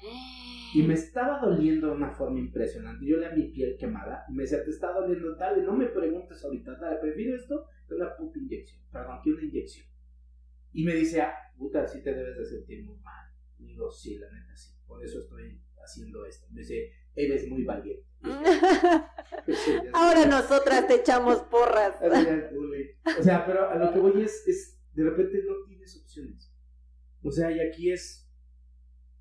Y 0.74 0.82
me 0.82 0.94
estaba 0.94 1.38
doliendo 1.40 1.88
de 1.88 1.92
una 1.92 2.10
forma 2.10 2.40
impresionante. 2.40 3.06
Yo 3.06 3.18
le 3.18 3.26
a 3.26 3.34
mi 3.34 3.48
piel 3.48 3.76
quemada 3.78 4.24
y 4.28 4.32
me 4.32 4.42
decía, 4.42 4.64
te 4.64 4.70
está 4.70 4.92
doliendo 4.92 5.36
tal. 5.36 5.58
Y 5.58 5.62
no 5.62 5.76
me 5.76 5.86
preguntes 5.86 6.42
ahorita, 6.44 6.76
dale, 6.76 6.98
prefiero 7.00 7.36
esto 7.36 7.66
que 7.86 7.94
una 7.94 8.16
puta 8.16 8.38
inyección. 8.38 8.82
Perdón, 8.90 9.20
que 9.22 9.30
una 9.30 9.44
inyección. 9.44 9.86
Y 10.72 10.84
me 10.84 10.94
dice, 10.94 11.20
ah, 11.20 11.34
puta, 11.56 11.86
sí 11.86 12.02
te 12.02 12.12
debes 12.14 12.36
de 12.36 12.44
sentir 12.44 12.84
muy 12.84 12.98
mal. 12.98 13.30
Y 13.58 13.66
digo, 13.66 13.90
sí, 13.90 14.18
la 14.18 14.30
neta, 14.32 14.56
sí. 14.56 14.74
Por 14.86 15.04
eso 15.04 15.20
estoy 15.20 15.60
haciendo 15.82 16.24
esto. 16.26 16.46
Me 16.50 16.62
dice, 16.62 16.90
eres 17.14 17.48
muy 17.48 17.64
valiente. 17.64 18.04
Ahora 19.92 20.26
nosotras 20.26 20.88
te 20.88 20.94
echamos 20.96 21.42
porras. 21.42 21.96
o 22.00 23.22
sea, 23.22 23.44
pero 23.46 23.68
a 23.68 23.76
lo 23.76 23.92
que 23.92 23.98
voy 24.00 24.22
es, 24.22 24.42
es, 24.48 24.80
de 24.94 25.04
repente 25.04 25.42
no 25.46 25.64
tienes 25.66 25.96
opciones. 26.00 26.43
O 27.24 27.30
sea, 27.30 27.50
y 27.50 27.60
aquí 27.60 27.90
es 27.90 28.24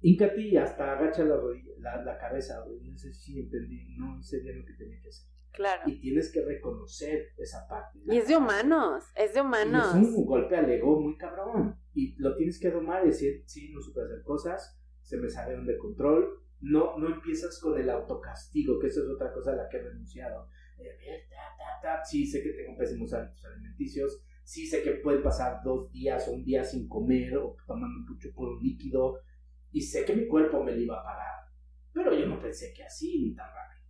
Híncate 0.05 0.41
y 0.41 0.57
hasta 0.57 0.91
agacha 0.91 1.23
la, 1.23 1.37
rodilla, 1.37 1.71
la, 1.79 2.17
cabeza, 2.17 2.61
No 2.81 2.97
sé 2.97 3.13
si 3.13 3.39
entendí, 3.39 3.95
no 3.97 4.21
sé 4.21 4.41
bien 4.41 4.59
lo 4.59 4.65
que 4.65 4.73
tenía 4.73 5.01
que 5.01 5.07
hacer. 5.07 5.29
Claro. 5.53 5.83
Y 5.85 6.01
tienes 6.01 6.29
que 6.29 6.43
reconocer 6.43 7.29
esa 7.37 7.65
parte. 7.69 7.99
Y 8.05 8.17
es 8.17 8.27
de 8.27 8.35
humanos, 8.35 9.05
es 9.15 9.33
de 9.33 9.39
humanos. 9.39 9.95
es 9.95 10.09
un 10.09 10.25
golpe 10.25 10.57
al 10.57 10.69
ego 10.69 10.99
muy 10.99 11.15
cabrón. 11.15 11.79
Y 11.93 12.21
lo 12.21 12.35
tienes 12.35 12.59
que 12.59 12.69
domar 12.69 13.05
y 13.05 13.09
decir, 13.09 13.43
sí, 13.45 13.71
no 13.71 13.79
supe 13.81 14.01
hacer 14.01 14.23
cosas, 14.23 14.77
se 15.01 15.15
me 15.15 15.29
salieron 15.29 15.65
de 15.65 15.77
control. 15.77 16.37
No, 16.59 16.97
no 16.97 17.07
empiezas 17.07 17.57
con 17.61 17.79
el 17.79 17.89
autocastigo, 17.89 18.79
que 18.79 18.87
eso 18.87 19.03
es 19.03 19.09
otra 19.09 19.31
cosa 19.31 19.53
a 19.53 19.55
la 19.55 19.69
que 19.69 19.77
he 19.77 19.83
renunciado. 19.83 20.49
Eh, 20.79 21.23
sí, 22.03 22.25
sé 22.25 22.43
que 22.43 22.51
tengo 22.51 22.77
pésimos 22.77 23.13
hábitos 23.13 23.45
alimenticios, 23.45 24.25
sí 24.43 24.67
sé 24.67 24.83
que 24.83 24.91
pueden 24.91 25.23
pasar 25.23 25.61
dos 25.63 25.91
días 25.91 26.27
o 26.27 26.33
un 26.33 26.43
día 26.43 26.63
sin 26.63 26.87
comer 26.87 27.37
o 27.37 27.55
tomando 27.65 28.11
mucho 28.11 28.31
puro 28.33 28.59
líquido, 28.59 29.19
y 29.71 29.81
sé 29.81 30.05
que 30.05 30.15
mi 30.15 30.27
cuerpo 30.27 30.63
me 30.63 30.73
lo 30.73 30.79
iba 30.79 30.99
a 30.99 31.03
pagar, 31.03 31.33
pero 31.91 32.13
yo 32.13 32.27
no 32.27 32.39
pensé 32.39 32.73
que 32.73 32.83
así 32.83 33.23
ni 33.23 33.35
tan 33.35 33.47
rápido. 33.47 33.83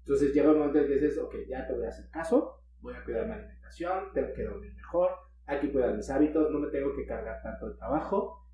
Entonces 0.00 0.34
llega 0.34 0.50
un 0.50 0.58
momento 0.58 0.80
en 0.80 0.86
que 0.88 0.94
dices, 0.94 1.18
ok, 1.18 1.34
ya 1.48 1.66
te 1.66 1.74
voy 1.74 1.86
a 1.86 1.88
hacer 1.88 2.10
caso, 2.10 2.60
voy 2.80 2.94
a 2.94 3.04
cuidar 3.04 3.26
mi 3.26 3.32
alimentación, 3.32 4.12
tengo 4.12 4.32
que 4.34 4.42
dormir 4.42 4.74
mejor, 4.74 5.10
hay 5.46 5.60
que 5.60 5.72
cuidar 5.72 5.96
mis 5.96 6.10
hábitos, 6.10 6.50
no 6.50 6.58
me 6.58 6.68
tengo 6.68 6.94
que 6.94 7.06
cargar 7.06 7.40
tanto 7.42 7.68
el 7.68 7.76
trabajo. 7.76 8.46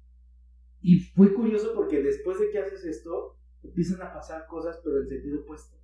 Y 0.80 1.00
fue 1.00 1.32
curioso 1.34 1.72
porque 1.74 2.02
después 2.02 2.38
de 2.38 2.50
que 2.50 2.58
haces 2.58 2.84
esto, 2.84 3.38
empiezan 3.62 4.02
a 4.02 4.12
pasar 4.12 4.46
cosas, 4.46 4.80
pero 4.84 5.00
en 5.00 5.08
sentido 5.08 5.40
opuesto. 5.40 5.76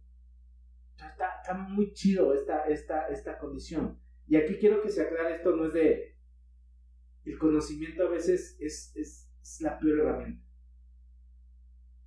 Está, 0.97 1.41
está 1.41 1.55
muy 1.55 1.93
chido 1.93 2.33
esta, 2.35 2.67
esta, 2.67 3.09
esta 3.09 3.39
condición. 3.39 3.99
Y 4.27 4.37
aquí 4.37 4.57
quiero 4.57 4.83
que 4.83 4.91
se 4.91 5.03
aclare 5.03 5.37
esto, 5.37 5.55
no 5.55 5.67
es 5.67 5.75
de... 5.75 6.17
El 7.25 7.39
conocimiento 7.39 8.07
a 8.07 8.11
veces 8.11 8.57
es, 8.61 8.93
es, 8.97 9.31
es 9.41 9.61
la 9.61 9.79
peor 9.79 10.01
herramienta. 10.01 10.45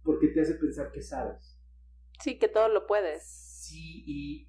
Porque 0.04 0.28
te 0.28 0.42
hace 0.42 0.56
pensar 0.56 0.92
que 0.92 1.02
sabes. 1.02 1.60
Sí, 2.22 2.38
que 2.38 2.48
todo 2.48 2.70
lo 2.70 2.86
puedes. 2.86 3.24
Sí, 3.24 4.04
y 4.06 4.48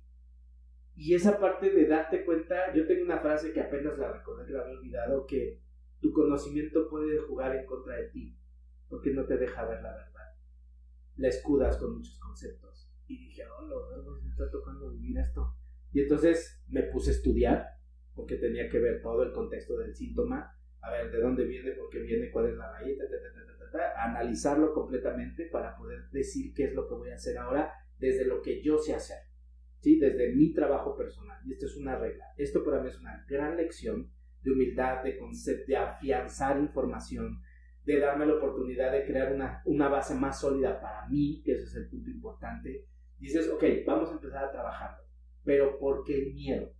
y 0.98 1.14
esa 1.14 1.38
parte 1.38 1.70
de 1.70 1.86
darte 1.86 2.24
cuenta, 2.24 2.74
yo 2.74 2.84
tengo 2.84 3.04
una 3.04 3.20
frase 3.20 3.52
que 3.52 3.60
apenas 3.60 3.96
la 3.98 4.10
recordé, 4.10 4.50
la 4.50 4.62
había 4.62 4.80
olvidado, 4.80 5.26
que 5.26 5.62
tu 6.00 6.12
conocimiento 6.12 6.88
puede 6.90 7.20
jugar 7.20 7.54
en 7.54 7.66
contra 7.66 7.94
de 7.94 8.08
ti, 8.08 8.36
porque 8.88 9.12
no 9.12 9.24
te 9.24 9.38
deja 9.38 9.64
ver 9.64 9.80
la 9.80 9.92
verdad. 9.92 10.34
La 11.14 11.28
escudas 11.28 11.76
con 11.76 11.98
muchos 11.98 12.18
conceptos. 12.18 12.90
Y 13.06 13.26
dije, 13.26 13.44
oh, 13.46 13.62
lo, 13.62 14.20
me 14.22 14.28
está 14.28 14.50
tocando 14.50 14.90
vivir 14.90 15.18
esto. 15.18 15.54
Y 15.92 16.00
entonces 16.00 16.62
me 16.68 16.82
puse 16.84 17.10
a 17.10 17.14
estudiar, 17.14 17.66
porque 18.14 18.36
tenía 18.36 18.68
que 18.68 18.78
ver 18.78 19.00
todo 19.00 19.22
el 19.22 19.32
contexto 19.32 19.78
del 19.78 19.94
síntoma, 19.94 20.54
a 20.80 20.90
ver 20.90 21.10
de 21.10 21.20
dónde 21.20 21.44
viene, 21.44 21.72
por 21.72 21.88
qué 21.90 22.00
viene, 22.00 22.30
cuál 22.30 22.50
es 22.50 22.56
la 22.56 22.70
raíz, 22.72 22.98
analizarlo 23.96 24.72
completamente 24.72 25.46
para 25.46 25.76
poder 25.76 26.08
decir 26.10 26.54
qué 26.54 26.64
es 26.64 26.74
lo 26.74 26.88
que 26.88 26.94
voy 26.94 27.10
a 27.10 27.16
hacer 27.16 27.36
ahora 27.36 27.72
desde 27.98 28.24
lo 28.24 28.40
que 28.40 28.62
yo 28.62 28.78
sé 28.78 28.94
hacer. 28.94 29.28
¿sí? 29.80 29.98
desde 29.98 30.34
mi 30.34 30.52
trabajo 30.52 30.96
personal. 30.96 31.40
Y 31.44 31.52
esto 31.52 31.66
es 31.66 31.76
una 31.76 31.98
regla. 31.98 32.26
Esto 32.36 32.64
para 32.64 32.80
mí 32.80 32.88
es 32.88 32.98
una 33.00 33.24
gran 33.28 33.56
lección 33.56 34.10
de 34.42 34.52
humildad, 34.52 35.02
de 35.02 35.18
concepto, 35.18 35.64
de 35.66 35.76
afianzar 35.76 36.58
información, 36.58 37.40
de 37.84 38.00
darme 38.00 38.26
la 38.26 38.34
oportunidad 38.34 38.92
de 38.92 39.04
crear 39.06 39.32
una, 39.32 39.62
una 39.64 39.88
base 39.88 40.14
más 40.14 40.40
sólida 40.40 40.80
para 40.80 41.06
mí, 41.08 41.42
que 41.44 41.52
ese 41.52 41.64
es 41.64 41.74
el 41.74 41.88
punto 41.88 42.10
importante. 42.10 42.86
Dices, 43.18 43.48
ok, 43.48 43.64
vamos 43.86 44.10
a 44.10 44.12
empezar 44.12 44.44
a 44.44 44.52
trabajarlo, 44.52 45.04
pero 45.48 45.78
¿por 45.78 46.04
qué 46.04 46.14
el 46.14 46.34
miedo? 46.34 46.74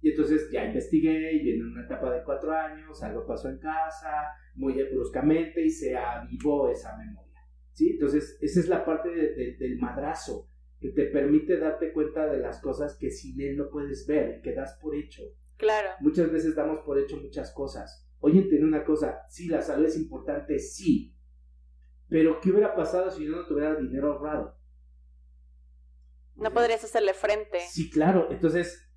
Y 0.00 0.10
entonces 0.10 0.48
ya 0.52 0.64
investigué 0.64 1.32
y 1.32 1.50
en 1.50 1.72
una 1.72 1.86
etapa 1.86 2.14
de 2.14 2.22
cuatro 2.22 2.52
años, 2.52 3.02
algo 3.02 3.26
pasó 3.26 3.48
en 3.48 3.58
casa, 3.58 4.28
muy 4.54 4.80
bruscamente 4.92 5.60
y 5.60 5.70
se 5.70 5.96
avivó 5.96 6.70
esa 6.70 6.96
memoria. 6.96 7.40
¿sí? 7.72 7.90
Entonces, 7.94 8.38
esa 8.40 8.60
es 8.60 8.68
la 8.68 8.84
parte 8.84 9.08
del 9.10 9.76
madrazo 9.80 10.48
que 10.78 10.90
te 10.90 11.06
permite 11.06 11.58
darte 11.58 11.92
cuenta 11.92 12.28
de 12.28 12.38
las 12.38 12.60
cosas 12.60 12.96
que 12.96 13.10
sin 13.10 13.40
él 13.40 13.56
no 13.56 13.68
puedes 13.70 14.06
ver, 14.06 14.40
que 14.40 14.54
das 14.54 14.78
por 14.80 14.94
hecho. 14.94 15.24
Claro. 15.56 15.88
Muchas 15.98 16.30
veces 16.30 16.54
damos 16.54 16.84
por 16.86 16.96
hecho 16.96 17.16
muchas 17.16 17.52
cosas. 17.52 18.08
Oye, 18.20 18.38
entiende 18.38 18.68
una 18.68 18.84
cosa, 18.84 19.22
sí, 19.28 19.48
la 19.48 19.62
salud 19.62 19.86
es 19.86 19.98
importante, 19.98 20.60
sí. 20.60 21.12
Pero, 22.08 22.40
¿qué 22.40 22.52
hubiera 22.52 22.72
pasado 22.72 23.10
si 23.10 23.24
yo 23.24 23.32
no 23.32 23.46
tuviera 23.46 23.74
dinero 23.74 24.12
ahorrado? 24.12 24.59
No 26.40 26.50
podrías 26.52 26.82
hacerle 26.82 27.14
frente. 27.14 27.60
Sí, 27.68 27.90
claro. 27.90 28.28
Entonces, 28.30 28.90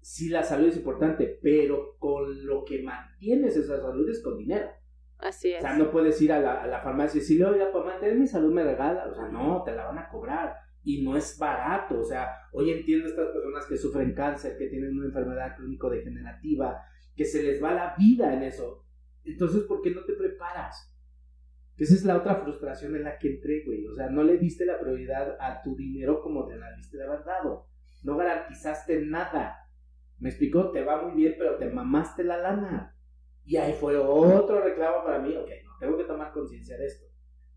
sí, 0.00 0.28
la 0.28 0.42
salud 0.42 0.68
es 0.68 0.76
importante, 0.76 1.38
pero 1.42 1.96
con 1.98 2.46
lo 2.46 2.64
que 2.64 2.82
mantienes 2.82 3.56
esa 3.56 3.80
salud 3.80 4.08
es 4.08 4.22
con 4.22 4.36
dinero. 4.36 4.70
Así 5.18 5.52
es. 5.52 5.58
O 5.58 5.62
sea, 5.62 5.76
no 5.76 5.90
puedes 5.90 6.20
ir 6.22 6.32
a 6.32 6.40
la, 6.40 6.62
a 6.62 6.66
la 6.66 6.80
farmacia 6.80 7.18
y 7.18 7.20
decirle, 7.20 7.46
oiga, 7.46 7.72
para 7.72 7.86
mantener 7.86 8.16
mi 8.16 8.26
salud 8.26 8.52
me 8.52 8.64
regala. 8.64 9.06
O 9.10 9.14
sea, 9.14 9.28
no, 9.28 9.62
te 9.64 9.74
la 9.74 9.86
van 9.86 9.98
a 9.98 10.08
cobrar 10.08 10.56
y 10.82 11.02
no 11.02 11.16
es 11.16 11.38
barato. 11.38 12.00
O 12.00 12.04
sea, 12.04 12.28
hoy 12.52 12.70
entiendo 12.70 13.06
a 13.06 13.10
estas 13.10 13.28
personas 13.28 13.66
que 13.66 13.76
sufren 13.76 14.14
cáncer, 14.14 14.56
que 14.58 14.68
tienen 14.68 14.96
una 14.96 15.06
enfermedad 15.06 15.56
crónico-degenerativa, 15.56 16.82
que 17.14 17.24
se 17.24 17.42
les 17.42 17.62
va 17.62 17.74
la 17.74 17.94
vida 17.98 18.32
en 18.34 18.42
eso. 18.42 18.86
Entonces, 19.24 19.62
¿por 19.64 19.82
qué 19.82 19.90
no 19.90 20.04
te 20.04 20.14
preparas? 20.14 20.94
Esa 21.80 21.94
es 21.94 22.04
la 22.04 22.16
otra 22.16 22.36
frustración 22.36 22.94
en 22.94 23.04
la 23.04 23.18
que 23.18 23.28
entré, 23.28 23.64
güey. 23.64 23.86
O 23.86 23.94
sea, 23.94 24.08
no 24.08 24.22
le 24.22 24.38
diste 24.38 24.66
la 24.66 24.78
prioridad 24.78 25.36
a 25.40 25.62
tu 25.62 25.74
dinero 25.74 26.22
como 26.22 26.46
te 26.46 26.56
la 26.56 26.72
diste 26.76 26.98
de 26.98 27.04
haber 27.04 27.24
dado. 27.24 27.66
No 28.04 28.16
garantizaste 28.16 29.00
nada. 29.00 29.56
Me 30.18 30.28
explicó, 30.28 30.70
te 30.70 30.84
va 30.84 31.02
muy 31.02 31.16
bien, 31.16 31.34
pero 31.38 31.56
te 31.56 31.70
mamaste 31.70 32.22
la 32.22 32.36
lana. 32.36 32.96
Y 33.44 33.56
ahí 33.56 33.72
fue 33.72 33.96
otro 33.96 34.60
reclamo 34.60 35.04
para 35.04 35.18
mí. 35.18 35.34
Ok, 35.34 35.48
no, 35.64 35.72
tengo 35.80 35.96
que 35.96 36.04
tomar 36.04 36.32
conciencia 36.32 36.76
de 36.76 36.86
esto 36.86 37.10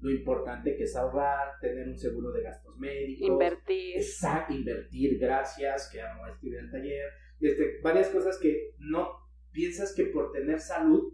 lo 0.04 0.12
importante 0.12 0.76
que 0.76 0.84
es 0.84 0.96
ahorrar, 0.98 1.58
tener 1.62 1.88
un 1.88 1.98
seguro 1.98 2.34
de 2.34 2.44
gastos 2.44 2.78
médicos. 2.78 3.26
Invertir. 3.26 3.96
Exacto, 3.96 4.54
invertir, 4.54 5.18
gracias, 5.18 5.90
que 5.90 6.00
ya 6.00 6.14
no 6.14 6.20
voy 6.20 6.30
a 6.30 6.34
escribir 6.34 6.60
el 6.60 6.72
taller. 6.72 7.10
Este, 7.40 7.80
varias 7.82 8.10
cosas 8.10 8.38
que 8.38 8.74
no 8.80 9.18
piensas 9.54 9.94
que 9.96 10.08
por 10.08 10.34
tener 10.34 10.60
salud 10.60 11.14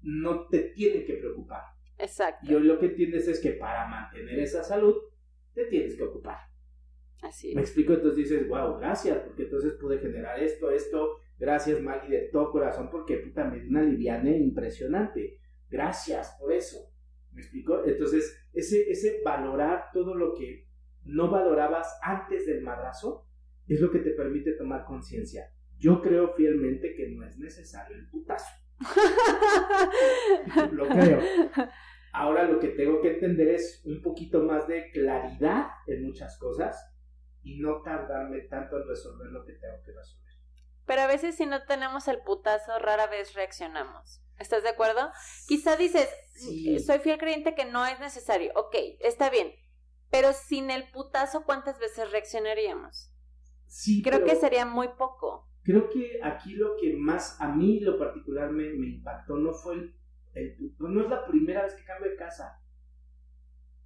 no 0.00 0.48
te 0.48 0.60
tienen 0.70 1.04
que 1.04 1.14
preocupar. 1.14 1.62
Exacto. 1.98 2.50
Y 2.50 2.54
hoy 2.54 2.64
lo 2.64 2.78
que 2.78 2.86
entiendes 2.86 3.26
es 3.28 3.40
que 3.40 3.52
para 3.52 3.86
mantener 3.88 4.38
esa 4.38 4.62
salud 4.62 4.94
te 5.54 5.64
tienes 5.66 5.96
que 5.96 6.04
ocupar. 6.04 6.38
Así. 7.22 7.54
Me 7.54 7.62
explico, 7.62 7.94
entonces 7.94 8.16
dices, 8.16 8.48
wow, 8.48 8.78
gracias, 8.78 9.18
porque 9.18 9.42
entonces 9.44 9.72
pude 9.74 9.98
generar 9.98 10.40
esto, 10.40 10.70
esto, 10.70 11.16
gracias 11.36 11.80
Maggie 11.80 12.08
de 12.08 12.28
todo 12.28 12.52
corazón, 12.52 12.88
porque 12.90 13.16
puta, 13.16 13.44
me 13.44 13.58
dio 13.58 13.70
una 13.70 13.82
liviane 13.82 14.38
impresionante. 14.38 15.40
Gracias 15.68 16.36
por 16.40 16.52
eso. 16.52 16.78
¿Me 17.32 17.42
explico? 17.42 17.84
Entonces, 17.84 18.48
ese, 18.52 18.90
ese 18.90 19.20
valorar 19.24 19.90
todo 19.92 20.14
lo 20.14 20.34
que 20.34 20.68
no 21.04 21.30
valorabas 21.30 21.98
antes 22.02 22.46
del 22.46 22.62
madrazo 22.62 23.26
es 23.66 23.80
lo 23.80 23.90
que 23.90 23.98
te 23.98 24.10
permite 24.10 24.52
tomar 24.52 24.84
conciencia. 24.84 25.52
Yo 25.78 26.00
creo 26.02 26.34
fielmente 26.34 26.94
que 26.94 27.08
no 27.08 27.24
es 27.24 27.38
necesario 27.38 27.96
el 27.96 28.08
putazo. 28.08 28.50
lo 30.72 30.88
creo. 30.88 31.20
Ahora 32.18 32.42
lo 32.42 32.58
que 32.58 32.70
tengo 32.70 33.00
que 33.00 33.12
entender 33.12 33.46
es 33.46 33.80
un 33.84 34.02
poquito 34.02 34.42
más 34.42 34.66
de 34.66 34.90
claridad 34.90 35.68
en 35.86 36.04
muchas 36.04 36.36
cosas 36.36 36.92
y 37.44 37.60
no 37.60 37.80
tardarme 37.82 38.40
tanto 38.40 38.76
en 38.76 38.88
resolver 38.88 39.28
lo 39.28 39.44
que 39.44 39.52
tengo 39.52 39.80
que 39.84 39.92
resolver. 39.92 40.32
Pero 40.84 41.02
a 41.02 41.06
veces 41.06 41.36
si 41.36 41.46
no 41.46 41.64
tenemos 41.64 42.08
el 42.08 42.20
putazo, 42.22 42.76
rara 42.80 43.06
vez 43.06 43.34
reaccionamos. 43.34 44.20
¿Estás 44.36 44.64
de 44.64 44.70
acuerdo? 44.70 45.12
Quizá 45.46 45.76
dices, 45.76 46.08
soy 46.84 46.98
fiel 46.98 47.18
creyente 47.18 47.54
que 47.54 47.66
no 47.66 47.86
es 47.86 48.00
necesario. 48.00 48.50
Ok, 48.56 48.74
está 48.98 49.30
bien. 49.30 49.52
Pero 50.10 50.32
sin 50.32 50.72
el 50.72 50.90
putazo, 50.90 51.44
¿cuántas 51.44 51.78
veces 51.78 52.10
reaccionaríamos? 52.10 53.12
Sí. 53.68 54.02
Creo 54.02 54.24
que 54.24 54.34
sería 54.34 54.66
muy 54.66 54.88
poco. 54.98 55.48
Creo 55.62 55.88
que 55.88 56.18
aquí 56.24 56.54
lo 56.54 56.74
que 56.80 56.96
más 56.96 57.40
a 57.40 57.54
mí 57.54 57.78
lo 57.78 57.96
particular 57.96 58.50
me, 58.50 58.66
impactó 58.66 59.36
no 59.36 59.52
fue 59.52 59.74
el, 59.74 59.94
No 60.78 61.02
es 61.02 61.10
la 61.10 61.26
primera 61.26 61.62
vez 61.62 61.74
que 61.74 61.84
cambio 61.84 62.10
de 62.10 62.16
casa. 62.16 62.60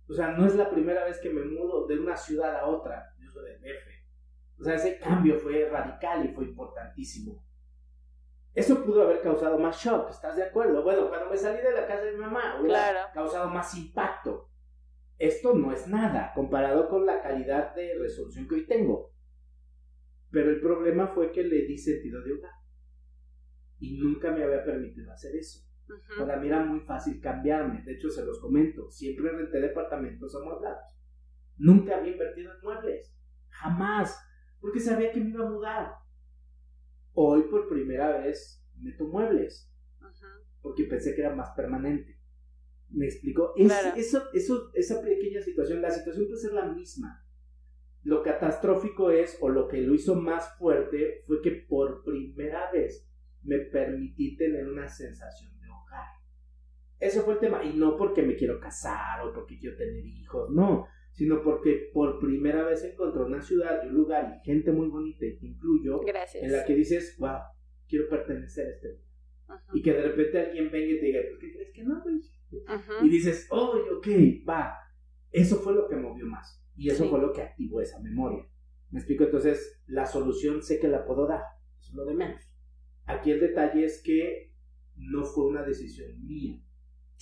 O 0.09 0.14
sea, 0.14 0.33
no 0.33 0.46
es 0.46 0.55
la 0.55 0.70
primera 0.70 1.05
vez 1.05 1.18
que 1.20 1.31
me 1.31 1.44
mudo 1.44 1.87
de 1.87 1.98
una 1.98 2.16
ciudad 2.16 2.57
a 2.57 2.66
otra. 2.66 3.14
Yo 3.18 3.31
soy 3.31 3.44
de 3.44 3.59
DF. 3.59 4.61
O 4.61 4.64
sea, 4.64 4.74
ese 4.74 4.98
cambio 4.98 5.38
fue 5.38 5.68
radical 5.68 6.24
y 6.24 6.28
fue 6.35 6.44
importantísimo. 6.44 7.44
Eso 8.55 8.85
pudo 8.85 9.02
haber 9.02 9.22
causado 9.22 9.59
más 9.59 9.83
shock, 9.83 10.11
¿estás 10.11 10.37
de 10.37 10.42
acuerdo? 10.42 10.83
Bueno, 10.83 11.09
cuando 11.09 11.31
me 11.31 11.37
salí 11.37 11.62
de 11.62 11.72
la 11.72 11.87
casa 11.87 12.05
de 12.05 12.12
mi 12.12 12.18
mamá, 12.18 12.61
hubiera 12.61 13.11
causado 13.12 13.48
más 13.48 13.75
impacto. 13.75 14.50
Esto 15.19 15.54
no 15.54 15.73
es 15.73 15.88
nada 15.88 16.33
comparado 16.35 16.88
con 16.88 17.06
la 17.06 17.23
calidad 17.23 17.75
de 17.75 17.94
resolución 17.98 18.46
que 18.46 18.56
hoy 18.56 18.67
tengo. 18.67 19.14
Pero 20.31 20.50
el 20.50 20.60
problema 20.60 21.06
fue 21.06 21.33
que 21.33 21.42
le 21.44 21.67
di 21.67 21.79
sentido 21.79 22.23
de 22.23 22.35
hogar. 22.35 22.52
Y 23.79 23.98
nunca 23.98 24.31
me 24.31 24.44
había 24.44 24.64
permitido 24.64 25.10
hacer 25.12 25.35
eso. 25.37 25.67
Para 26.19 26.37
mí 26.38 26.47
era 26.47 26.65
muy 26.65 26.81
fácil 26.81 27.21
cambiarme. 27.21 27.83
De 27.83 27.95
hecho, 27.95 28.11
se 28.11 28.25
los 28.25 28.40
comento. 28.40 28.90
Siempre 28.90 29.31
renté 29.31 29.61
departamentos 29.61 30.35
amueblados. 30.35 30.99
Nunca 31.57 31.97
había 31.97 32.13
invertido 32.13 32.53
en 32.53 32.61
muebles. 32.63 33.17
Jamás. 33.49 34.19
Porque 34.61 34.81
sabía 34.81 35.13
que 35.13 35.21
me 35.21 35.31
iba 35.31 35.47
a 35.47 35.51
mudar 35.51 36.03
Hoy 37.15 37.43
por 37.51 37.69
primera 37.69 38.19
vez 38.19 38.65
meto 38.79 39.07
muebles. 39.07 39.71
Porque 40.61 40.85
pensé 40.85 41.15
que 41.15 41.21
era 41.21 41.35
más 41.35 41.51
permanente. 41.55 42.19
¿Me 42.88 43.07
explico? 43.07 43.55
eso, 43.57 44.23
eso, 44.33 44.71
esa 44.75 45.03
pequeña 45.03 45.40
situación, 45.40 45.83
la 45.83 45.90
situación 45.90 46.27
puede 46.27 46.40
ser 46.40 46.53
la 46.53 46.67
misma. 46.67 47.25
Lo 48.03 48.23
catastrófico 48.23 49.11
es, 49.11 49.38
o 49.40 49.49
lo 49.49 49.69
que 49.69 49.79
lo 49.79 49.95
hizo 49.95 50.15
más 50.15 50.57
fuerte, 50.59 51.23
fue 51.27 51.40
que 51.40 51.67
por 51.69 52.03
primera 52.05 52.71
vez 52.71 53.09
me 53.43 53.59
permití 53.59 54.37
tener 54.37 54.69
una 54.69 54.88
sensación. 54.88 55.52
Ese 57.03 57.21
fue 57.23 57.35
el 57.35 57.40
tema. 57.40 57.65
Y 57.65 57.75
no 57.77 57.96
porque 57.96 58.23
me 58.23 58.37
quiero 58.37 58.61
casar 58.61 59.27
o 59.27 59.33
porque 59.33 59.59
quiero 59.59 59.77
tener 59.77 60.05
hijos, 60.07 60.50
no. 60.50 60.87
Sino 61.13 61.42
porque 61.42 61.90
por 61.92 62.19
primera 62.19 62.65
vez 62.65 62.85
encontré 62.85 63.23
una 63.23 63.42
ciudad 63.42 63.83
y 63.85 63.88
un 63.88 63.94
lugar 63.94 64.40
y 64.40 64.44
gente 64.46 64.71
muy 64.73 64.88
bonita, 64.88 65.27
y 65.27 65.37
te 65.37 65.46
incluyo, 65.46 66.00
Gracias. 66.00 66.42
en 66.42 66.53
la 66.53 66.65
que 66.65 66.75
dices, 66.75 67.17
wow, 67.19 67.38
quiero 67.88 68.09
pertenecer 68.09 68.67
a 68.67 68.71
este 68.71 68.88
lugar. 68.88 69.63
Y 69.75 69.83
que 69.83 69.92
de 69.92 70.03
repente 70.03 70.38
alguien 70.40 70.71
venga 70.71 70.92
y 70.92 71.00
te 71.00 71.07
diga, 71.07 71.21
¿por 71.29 71.38
qué 71.38 71.53
crees 71.53 71.73
que 71.75 71.85
no, 71.85 72.00
güey? 72.03 72.21
Y 73.03 73.09
dices, 73.11 73.46
oh, 73.50 73.75
ok, 73.98 74.07
va. 74.48 74.75
Eso 75.31 75.57
fue 75.57 75.75
lo 75.75 75.88
que 75.88 75.96
movió 75.96 76.25
más. 76.27 76.63
Y 76.77 76.88
eso 76.88 77.05
Sí. 77.05 77.11
fue 77.11 77.21
lo 77.21 77.33
que 77.33 77.42
activó 77.42 77.81
esa 77.83 78.00
memoria. 78.00 78.46
¿Me 78.90 78.98
explico? 79.00 79.25
Entonces, 79.25 79.83
la 79.87 80.07
solución 80.07 80.63
sé 80.63 80.79
que 80.79 80.88
la 80.88 81.05
puedo 81.05 81.27
dar. 81.27 81.42
Eso 81.81 81.90
es 81.90 81.94
lo 81.94 82.05
de 82.07 82.15
menos. 82.15 82.42
Aquí 83.07 83.31
el 83.31 83.40
detalle 83.40 83.85
es 83.85 84.03
que 84.03 84.53
no 84.96 85.25
fue 85.25 85.46
una 85.46 85.63
decisión 85.63 86.25
mía. 86.27 86.59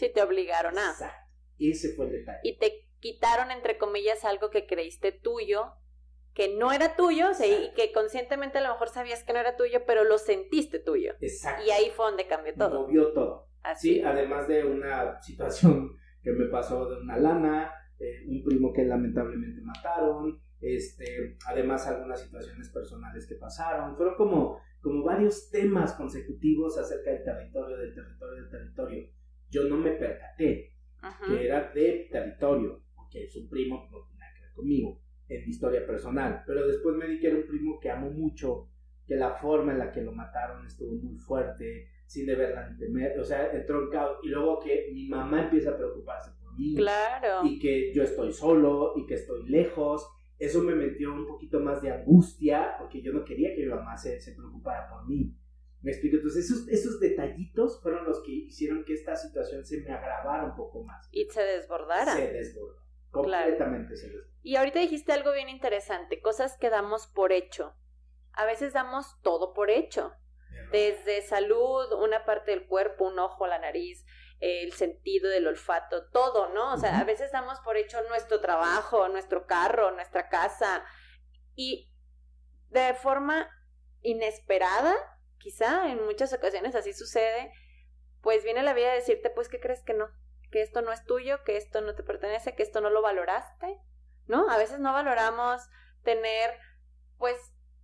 Sí, 0.01 0.11
te 0.15 0.23
obligaron 0.23 0.79
a. 0.79 0.93
Exacto. 0.93 1.31
Ese 1.59 1.95
fue 1.95 2.07
el 2.07 2.13
detalle. 2.13 2.41
Y 2.43 2.57
te 2.57 2.87
quitaron, 3.01 3.51
entre 3.51 3.77
comillas, 3.77 4.25
algo 4.25 4.49
que 4.49 4.67
creíste 4.67 5.13
tuyo, 5.13 5.75
que 6.33 6.57
no 6.57 6.73
era 6.73 6.97
tuyo, 6.97 7.27
y 7.39 7.75
que 7.75 7.93
conscientemente 7.93 8.57
a 8.57 8.63
lo 8.63 8.71
mejor 8.71 8.89
sabías 8.89 9.23
que 9.25 9.35
no 9.35 9.41
era 9.41 9.57
tuyo, 9.57 9.85
pero 9.87 10.05
lo 10.05 10.17
sentiste 10.17 10.79
tuyo. 10.79 11.17
Exacto. 11.21 11.65
Y 11.67 11.71
ahí 11.71 11.91
fue 11.95 12.07
donde 12.07 12.27
cambió 12.27 12.55
todo. 12.55 12.87
Movió 12.87 13.13
todo. 13.13 13.51
Así. 13.63 13.97
Sí, 13.97 14.01
además 14.01 14.49
de 14.49 14.65
una 14.65 15.21
situación 15.21 15.95
que 16.23 16.33
me 16.33 16.47
pasó 16.47 16.89
de 16.89 17.03
una 17.03 17.19
lana, 17.19 17.71
eh, 17.99 18.25
un 18.27 18.43
primo 18.43 18.73
que 18.73 18.85
lamentablemente 18.85 19.61
mataron, 19.61 20.41
este, 20.63 21.37
además 21.47 21.87
algunas 21.87 22.23
situaciones 22.23 22.71
personales 22.71 23.27
que 23.27 23.35
pasaron, 23.35 23.95
fueron 23.99 24.15
como, 24.15 24.63
como 24.81 25.05
varios 25.05 25.51
temas 25.51 25.93
consecutivos 25.93 26.79
acerca 26.79 27.11
del 27.11 27.23
territorio, 27.23 27.77
del 27.77 27.95
territorio, 27.95 28.43
del 28.43 28.51
territorio. 28.51 29.20
Yo 29.51 29.65
no 29.65 29.77
me 29.77 29.91
percaté 29.93 30.73
Ujú. 31.03 31.33
que 31.33 31.47
era 31.47 31.71
de 31.73 32.09
territorio, 32.11 32.83
porque 32.95 33.25
es 33.25 33.37
un 33.37 33.49
primo, 33.49 33.89
no 33.91 34.03
tiene 34.03 34.19
nada 34.21 34.33
que 34.35 34.43
ver 34.43 34.53
conmigo, 34.53 35.01
en 35.29 35.45
mi 35.45 35.51
historia 35.51 35.87
personal, 35.87 36.43
pero 36.47 36.67
después 36.67 36.97
me 36.97 37.07
di 37.07 37.21
que 37.21 37.29
era 37.29 37.37
un 37.37 37.47
primo 37.47 37.79
que 37.81 37.91
amo 37.91 38.11
mucho, 38.11 38.69
que 39.07 39.17
la 39.17 39.33
forma 39.35 39.73
en 39.73 39.79
la 39.79 39.91
que 39.91 40.03
lo 40.03 40.13
mataron 40.13 40.67
estuvo 40.67 40.93
muy 40.95 41.17
fuerte, 41.19 41.89
sin 42.07 42.27
deberla 42.27 42.69
ni 42.69 42.77
temer, 42.77 43.19
o 43.19 43.25
sea, 43.25 43.53
entró 43.53 43.83
en 43.83 43.91
caos, 43.91 44.19
y 44.23 44.29
luego 44.29 44.59
que 44.61 44.91
mi 44.93 45.09
mamá 45.09 45.45
empieza 45.45 45.71
a 45.71 45.77
preocuparse 45.77 46.31
por 46.43 46.57
mí, 46.59 46.75
Claro. 46.75 47.45
y 47.45 47.59
que 47.59 47.93
yo 47.95 48.03
estoy 48.03 48.33
solo, 48.33 48.95
y 48.97 49.07
que 49.07 49.15
estoy 49.15 49.49
lejos, 49.49 50.09
eso 50.39 50.63
me 50.63 50.75
metió 50.75 51.13
un 51.13 51.27
poquito 51.27 51.61
más 51.61 51.83
de 51.83 51.91
angustia, 51.93 52.75
porque 52.79 53.03
yo 53.03 53.13
no 53.13 53.25
quería 53.25 53.55
que 53.55 53.63
mi 53.63 53.69
mamá 53.69 53.97
se, 53.97 54.21
se 54.21 54.33
preocupara 54.33 54.89
por 54.89 55.07
mí. 55.09 55.37
Me 55.83 55.93
explico, 55.93 56.17
entonces 56.17 56.45
esos, 56.45 56.69
esos 56.69 57.01
detallitos 57.01 57.81
fueron 57.83 58.05
los 58.05 58.23
que 58.23 58.33
hicieron 58.33 58.85
que 58.85 58.93
esta 58.95 59.17
situación 59.17 59.65
se 59.65 59.81
me 59.81 59.91
agravara 59.93 60.45
un 60.45 60.55
poco 60.55 60.85
más 60.85 61.09
Y 61.11 61.25
se 61.31 61.43
desbordara. 61.43 62.15
se 62.15 62.31
desbordó. 62.33 62.81
Completamente 63.11 63.97
se 63.97 64.09
desbordó. 64.09 64.31
Y 64.43 64.57
ahorita 64.57 64.79
dijiste 64.79 65.13
algo 65.13 65.33
bien 65.33 65.49
interesante, 65.49 66.21
cosas 66.21 66.57
que 66.59 66.71
damos 66.71 67.07
por 67.07 67.33
hecho. 67.33 67.75
A 68.33 68.45
veces 68.45 68.73
damos 68.73 69.21
todo 69.23 69.53
por 69.53 69.71
hecho. 69.71 70.13
Desde 70.73 71.23
salud, 71.23 71.93
una 71.95 72.25
parte 72.25 72.53
del 72.53 72.67
cuerpo, 72.67 73.09
un 73.09 73.19
ojo, 73.19 73.47
la 73.47 73.59
nariz, 73.59 74.05
el 74.39 74.73
sentido 74.73 75.29
del 75.29 75.47
olfato, 75.49 76.09
todo, 76.11 76.53
¿no? 76.55 76.75
O 76.75 76.77
sea, 76.77 77.01
a 77.01 77.05
veces 77.05 77.33
damos 77.33 77.59
por 77.61 77.77
hecho 77.77 77.99
nuestro 78.09 78.41
trabajo, 78.41 79.09
nuestro 79.09 79.47
carro, 79.47 79.91
nuestra 79.91 80.29
casa. 80.29 80.85
Y 81.57 81.93
de 82.69 82.95
forma 82.95 83.51
inesperada, 84.03 84.95
quizá 85.41 85.91
en 85.91 86.05
muchas 86.05 86.33
ocasiones 86.33 86.75
así 86.77 86.93
sucede, 86.93 87.53
pues 88.23 88.45
viene 88.45 88.63
la 88.63 88.75
vida 88.75 88.93
a 88.93 88.95
decirte, 88.95 89.31
pues, 89.31 89.49
¿qué 89.49 89.59
crees 89.61 89.83
que 89.83 89.95
no? 89.95 90.09
Que 90.53 90.63
esto 90.63 90.83
no 90.83 90.93
es 90.93 91.05
tuyo, 91.05 91.43
que 91.45 91.57
esto 91.57 91.81
no 91.81 91.95
te 91.95 92.03
pertenece, 92.03 92.55
que 92.55 92.63
esto 92.63 92.81
no 92.81 92.91
lo 92.91 93.03
valoraste, 93.03 93.79
¿no? 94.27 94.49
A 94.51 94.59
veces 94.59 94.79
no 94.79 94.93
valoramos 94.93 95.63
tener, 96.05 96.51
pues, 97.19 97.37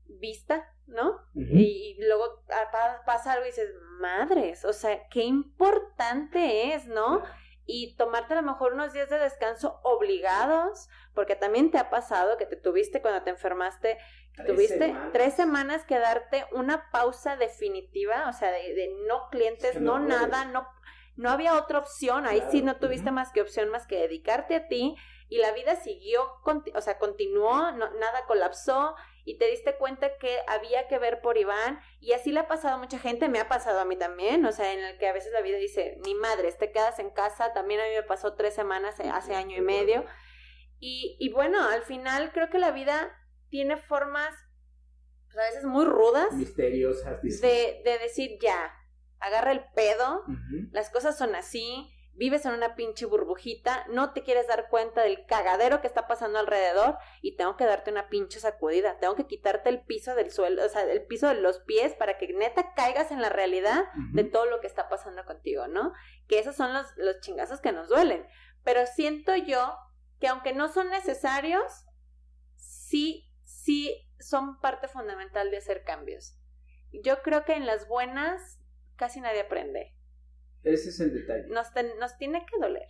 vista, 0.09 0.72
¿no? 0.86 1.20
Y, 1.59 1.96
y 1.98 2.04
luego 2.07 2.44
pa- 2.46 3.02
pasa 3.04 3.32
algo 3.32 3.44
y 3.44 3.48
dices, 3.48 3.70
madres, 4.00 4.64
o 4.64 4.72
sea, 4.72 5.09
qué 5.09 5.22
importante 5.22 6.74
es, 6.74 6.86
¿no? 6.86 7.22
Y 7.64 7.96
tomarte 7.96 8.34
a 8.34 8.36
lo 8.36 8.42
mejor 8.42 8.74
unos 8.74 8.92
días 8.92 9.09
de 9.11 9.18
descanso 9.18 9.80
obligados, 9.82 10.88
porque 11.14 11.34
también 11.34 11.70
te 11.72 11.78
ha 11.78 11.90
pasado 11.90 12.36
que 12.36 12.46
te 12.46 12.57
tuviste 12.57 13.02
cuando 13.02 13.22
te 13.24 13.30
enfermaste, 13.30 13.98
Tres 14.37 14.47
tuviste 14.47 14.78
semanas. 14.78 15.12
tres 15.12 15.34
semanas 15.34 15.84
que 15.84 15.99
darte 15.99 16.47
una 16.53 16.91
pausa 16.91 17.37
definitiva, 17.37 18.28
o 18.28 18.32
sea, 18.32 18.51
de, 18.53 18.74
de 18.74 18.89
no 19.09 19.28
clientes, 19.30 19.70
Es 19.72 19.78
que 19.78 19.80
no 19.80 19.99
nada, 19.99 20.45
no, 20.45 20.68
no 21.16 21.30
había 21.30 21.55
otra 21.59 21.78
opción, 21.78 22.26
ahí 22.26 22.43
sí 22.51 22.62
no 22.62 22.76
tuviste 22.78 23.11
más 23.11 23.32
que 23.32 23.41
opción 23.43 23.70
más 23.70 23.87
que 23.87 23.97
dedicarte 23.97 24.55
a 24.55 24.68
ti 24.68 24.97
y 25.28 25.39
la 25.39 25.53
vida 25.53 25.76
siguió, 25.76 26.22
o 26.74 26.80
sea, 26.80 26.99
continuó, 26.99 27.72
no- 27.72 27.91
nada 27.95 28.26
colapsó 28.26 28.95
y 29.24 29.39
te 29.39 29.47
diste 29.51 29.76
cuenta 29.76 30.18
que 30.18 30.39
había 30.47 30.87
que 30.87 30.99
ver 30.99 31.20
por 31.20 31.37
Iván 31.39 31.80
y 32.01 32.12
así 32.12 32.30
le 32.30 32.41
ha 32.41 32.49
pasado 32.49 32.74
a 32.76 32.78
mucha 32.78 32.99
gente, 32.99 33.28
me 33.28 33.41
ha 33.41 33.49
pasado 33.49 33.80
a 33.80 33.84
mí 33.84 33.97
también, 33.97 34.45
o 34.47 34.53
sea, 34.53 34.72
en 34.72 34.80
el 34.84 34.99
que 34.99 35.09
a 35.09 35.12
veces 35.12 35.32
la 35.32 35.41
vida 35.41 35.57
dice, 35.59 35.99
ni 36.05 36.14
madre, 36.14 36.53
te 36.53 36.70
quedas 36.70 36.99
en 37.01 37.11
casa, 37.11 37.53
también 37.53 37.80
a 37.80 37.84
mí 37.84 37.91
me 37.95 38.03
pasó 38.05 38.34
tres 38.34 38.55
semanas 38.55 39.01
eh, 39.01 39.09
hace 39.11 39.34
año 39.34 39.57
y 39.57 39.62
medio. 39.62 40.05
y, 40.78 41.16
y 41.18 41.30
bueno, 41.32 41.62
al 41.68 41.82
final 41.82 42.32
creo 42.32 42.51
que 42.51 42.59
la 42.59 42.70
vida 42.70 43.11
tiene 43.49 43.76
formas 43.76 44.34
pues, 45.26 45.38
a 45.38 45.42
veces 45.42 45.64
muy 45.64 45.84
rudas 45.84 46.32
Misteriosas. 46.32 47.22
de, 47.22 47.82
de 47.84 47.99
decir 48.01 48.38
ya, 48.40 48.72
agarra 49.18 49.53
el 49.53 49.64
pedo, 49.74 50.24
las 50.72 50.90
cosas 50.90 51.16
son 51.16 51.34
así, 51.34 51.90
vives 52.16 52.47
en 52.47 52.53
una 52.53 52.74
pinche 52.74 53.07
burbujita, 53.07 53.86
no 53.88 54.12
te 54.12 54.22
quieres 54.22 54.47
dar 54.47 54.68
cuenta 54.68 55.03
del 55.03 55.26
cagadero 55.26 55.80
que 55.80 55.86
está 55.86 56.07
pasando 56.07 56.38
alrededor 56.38 56.97
y 57.20 57.36
tengo 57.36 57.57
que 57.57 57.66
darte 57.66 57.90
una 57.90 58.09
pinche 58.09 58.40
sacudida, 58.40 58.99
tengo 58.99 59.14
que 59.14 59.26
quitarte 59.26 59.68
el 59.68 59.82
piso 59.82 60.14
del 60.14 60.30
suelo, 60.30 60.64
o 60.64 60.68
sea, 60.68 60.82
el 60.84 61.05
piso 61.07 61.28
de 61.28 61.34
los 61.34 61.61
pies 61.61 61.94
para 61.94 62.16
que 62.16 62.32
neta 62.32 62.72
caigas 62.74 63.11
en 63.11 63.20
la 63.20 63.28
realidad 63.28 63.84
de 64.12 64.24
todo 64.24 64.47
lo 64.47 64.61
que 64.61 64.66
está 64.66 64.88
pasando 64.88 65.24
contigo, 65.24 65.68
¿no? 65.68 65.92
Que 66.26 66.38
esos 66.38 66.57
son 66.57 66.72
los, 66.72 66.86
los 66.97 67.20
chingazos 67.20 67.61
que 67.61 67.72
nos 67.72 67.88
duelen. 67.88 68.26
Pero 68.64 68.86
siento 68.86 69.36
yo 69.36 69.76
que 70.18 70.28
aunque 70.28 70.55
no 70.55 70.68
son 70.68 70.88
necesarios, 70.90 71.84
sí, 72.57 73.25
sí 73.66 74.08
son 74.20 74.60
parte 74.60 74.86
fundamental 74.86 75.50
de 75.50 75.56
hacer 75.58 75.82
cambios. 75.84 76.38
Yo 77.04 77.20
creo 77.22 77.44
que 77.44 77.54
en 77.54 77.66
las 77.66 77.88
buenas 77.88 78.60
casi 78.94 79.20
nadie 79.20 79.40
aprende. 79.40 79.92
Ese 80.62 80.90
es 80.90 81.00
el 81.00 81.12
detalle. 81.12 81.48
Nos, 81.48 81.72
ten- 81.74 81.98
nos 81.98 82.16
tiene 82.16 82.46
que 82.46 82.58
doler. 82.60 82.86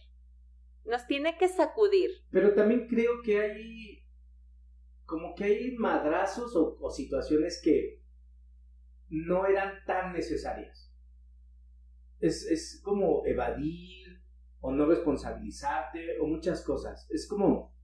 Nos 0.84 1.06
tiene 1.06 1.36
que 1.38 1.48
sacudir. 1.48 2.10
Pero 2.30 2.54
también 2.54 2.86
creo 2.88 3.22
que 3.24 3.40
hay. 3.40 4.06
Como 5.06 5.34
que 5.34 5.44
hay 5.44 5.76
madrazos 5.76 6.54
o, 6.54 6.76
o 6.80 6.90
situaciones 6.90 7.60
que 7.62 8.02
no 9.08 9.46
eran 9.46 9.84
tan 9.86 10.12
necesarias. 10.12 10.92
Es, 12.20 12.44
es 12.46 12.80
como 12.84 13.24
evadir 13.26 14.22
o 14.60 14.72
no 14.72 14.86
responsabilizarte 14.86 16.18
o 16.20 16.26
muchas 16.26 16.62
cosas. 16.62 17.06
Es 17.10 17.26
como. 17.28 17.75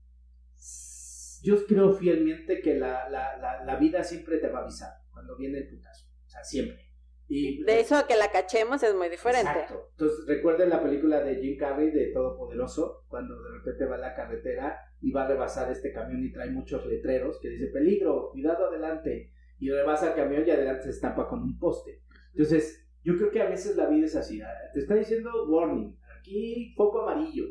Yo 1.43 1.65
creo 1.67 1.93
fielmente 1.93 2.61
que 2.61 2.75
la, 2.75 3.09
la, 3.09 3.37
la, 3.37 3.63
la 3.63 3.75
vida 3.75 4.03
siempre 4.03 4.37
te 4.37 4.47
va 4.47 4.59
a 4.59 4.61
avisar 4.63 4.89
cuando 5.11 5.37
viene 5.37 5.59
el 5.59 5.69
putazo. 5.69 6.07
O 6.25 6.29
sea, 6.29 6.43
siempre. 6.43 6.79
Y 7.27 7.63
De 7.63 7.79
eso 7.79 7.95
a 7.95 8.07
que 8.07 8.15
la 8.15 8.31
cachemos 8.31 8.81
es 8.83 8.95
muy 8.95 9.09
diferente. 9.09 9.51
Exacto. 9.51 9.89
Entonces, 9.91 10.25
recuerden 10.27 10.69
la 10.69 10.81
película 10.81 11.21
de 11.21 11.35
Jim 11.35 11.57
Carrey 11.57 11.91
de 11.91 12.11
Todopoderoso, 12.13 13.05
cuando 13.07 13.41
de 13.41 13.57
repente 13.57 13.85
va 13.85 13.95
a 13.95 13.99
la 13.99 14.15
carretera 14.15 14.79
y 15.01 15.11
va 15.11 15.25
a 15.25 15.27
rebasar 15.27 15.71
este 15.71 15.91
camión 15.91 16.23
y 16.23 16.31
trae 16.31 16.49
muchos 16.49 16.85
letreros 16.85 17.39
que 17.41 17.49
dice 17.49 17.67
peligro, 17.67 18.29
cuidado 18.31 18.67
adelante, 18.67 19.31
y 19.59 19.69
rebasa 19.69 20.09
el 20.09 20.15
camión 20.15 20.43
y 20.45 20.51
adelante 20.51 20.83
se 20.83 20.89
estampa 20.91 21.27
con 21.27 21.41
un 21.41 21.57
poste. 21.57 22.03
Entonces, 22.33 22.87
yo 23.03 23.17
creo 23.17 23.31
que 23.31 23.41
a 23.41 23.49
veces 23.49 23.75
la 23.75 23.87
vida 23.87 24.05
es 24.05 24.15
así. 24.15 24.41
Te 24.73 24.79
está 24.79 24.95
diciendo 24.95 25.29
warning, 25.47 25.97
aquí 26.19 26.73
foco 26.75 27.01
amarillo. 27.01 27.45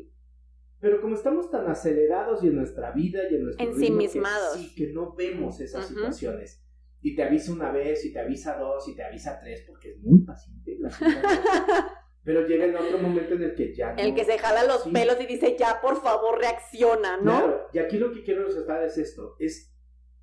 Pero 0.83 0.99
como 0.99 1.15
estamos 1.15 1.49
tan 1.49 1.65
acelerados 1.69 2.43
y 2.43 2.47
en 2.47 2.57
nuestra 2.57 2.91
vida 2.91 3.21
y 3.31 3.35
en 3.35 3.43
nuestro 3.45 3.65
ritmo 3.65 3.77
que 3.79 3.85
Ensimismados. 3.85 4.53
sí, 4.57 4.75
que 4.75 4.91
no 4.91 5.15
vemos 5.15 5.61
esas 5.61 5.85
Ujú. 5.85 5.93
situaciones. 5.95 6.61
Y 7.01 7.15
te 7.15 7.23
avisa 7.23 7.53
una 7.53 7.71
vez, 7.71 8.03
y 8.03 8.11
te 8.11 8.19
avisa 8.19 8.57
dos, 8.57 8.85
y 8.89 8.93
te 8.97 9.01
avisa 9.01 9.39
tres, 9.41 9.63
porque 9.65 9.91
es 9.91 9.97
muy 10.01 10.25
paciente 10.25 10.75
la. 10.81 10.89
Pero 12.25 12.45
llega 12.45 12.65
el 12.65 12.75
otro 12.75 12.97
momento 12.97 13.33
en 13.35 13.43
el 13.43 13.55
que 13.55 13.73
ya 13.73 13.93
no. 13.93 14.01
El 14.01 14.13
que 14.13 14.25
se 14.25 14.37
jala 14.37 14.65
los 14.65 14.83
Sí. 14.83 14.91
pelos 14.91 15.15
y 15.21 15.25
dice, 15.25 15.55
ya, 15.57 15.79
por 15.81 16.01
favor, 16.01 16.37
reacciona, 16.37 17.15
¿no? 17.15 17.23
Claro, 17.23 17.67
y 17.71 17.79
aquí 17.79 17.97
lo 17.97 18.11
que 18.11 18.21
quiero 18.23 18.43
resaltar 18.43 18.83
es 18.83 18.97
esto, 18.97 19.37
es 19.39 19.73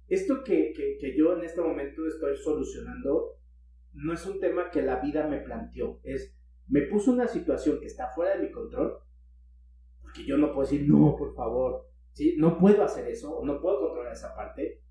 esto 0.08 0.44
que, 0.44 0.74
que, 0.76 0.98
que 1.00 1.16
yo 1.16 1.38
en 1.38 1.44
este 1.44 1.62
momento 1.62 2.06
estoy 2.06 2.36
solucionando, 2.36 3.38
no 3.94 4.12
es 4.12 4.26
un 4.26 4.38
tema 4.40 4.70
que 4.70 4.82
la 4.82 4.96
vida 5.00 5.26
me 5.26 5.38
planteó, 5.40 6.00
es, 6.04 6.36
me 6.68 6.82
puso 6.82 7.12
una 7.12 7.28
situación 7.28 7.80
que 7.80 7.86
está 7.86 8.08
fuera 8.14 8.36
de 8.36 8.42
mi 8.42 8.50
control, 8.50 8.98
porque 10.10 10.26
yo 10.26 10.36
no 10.36 10.52
puedo 10.52 10.68
decir, 10.68 10.88
no, 10.88 11.14
por 11.16 11.34
favor, 11.34 11.88
¿sí? 12.12 12.34
no 12.36 12.58
puedo 12.58 12.82
hacer 12.82 13.06
eso, 13.08 13.36
o 13.36 13.44
no 13.44 13.60
puedo 13.60 13.80
controlar 13.80 14.12
esa 14.12 14.34
parte. 14.34 14.82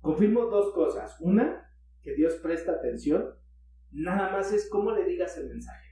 Confirmo 0.00 0.46
dos 0.46 0.72
cosas, 0.74 1.16
una, 1.20 1.72
que 2.02 2.14
Dios 2.14 2.34
presta 2.34 2.72
atención, 2.72 3.34
nada 3.90 4.30
más 4.30 4.52
es 4.52 4.68
cómo 4.68 4.92
le 4.92 5.04
digas 5.04 5.36
el 5.38 5.48
mensaje. 5.48 5.86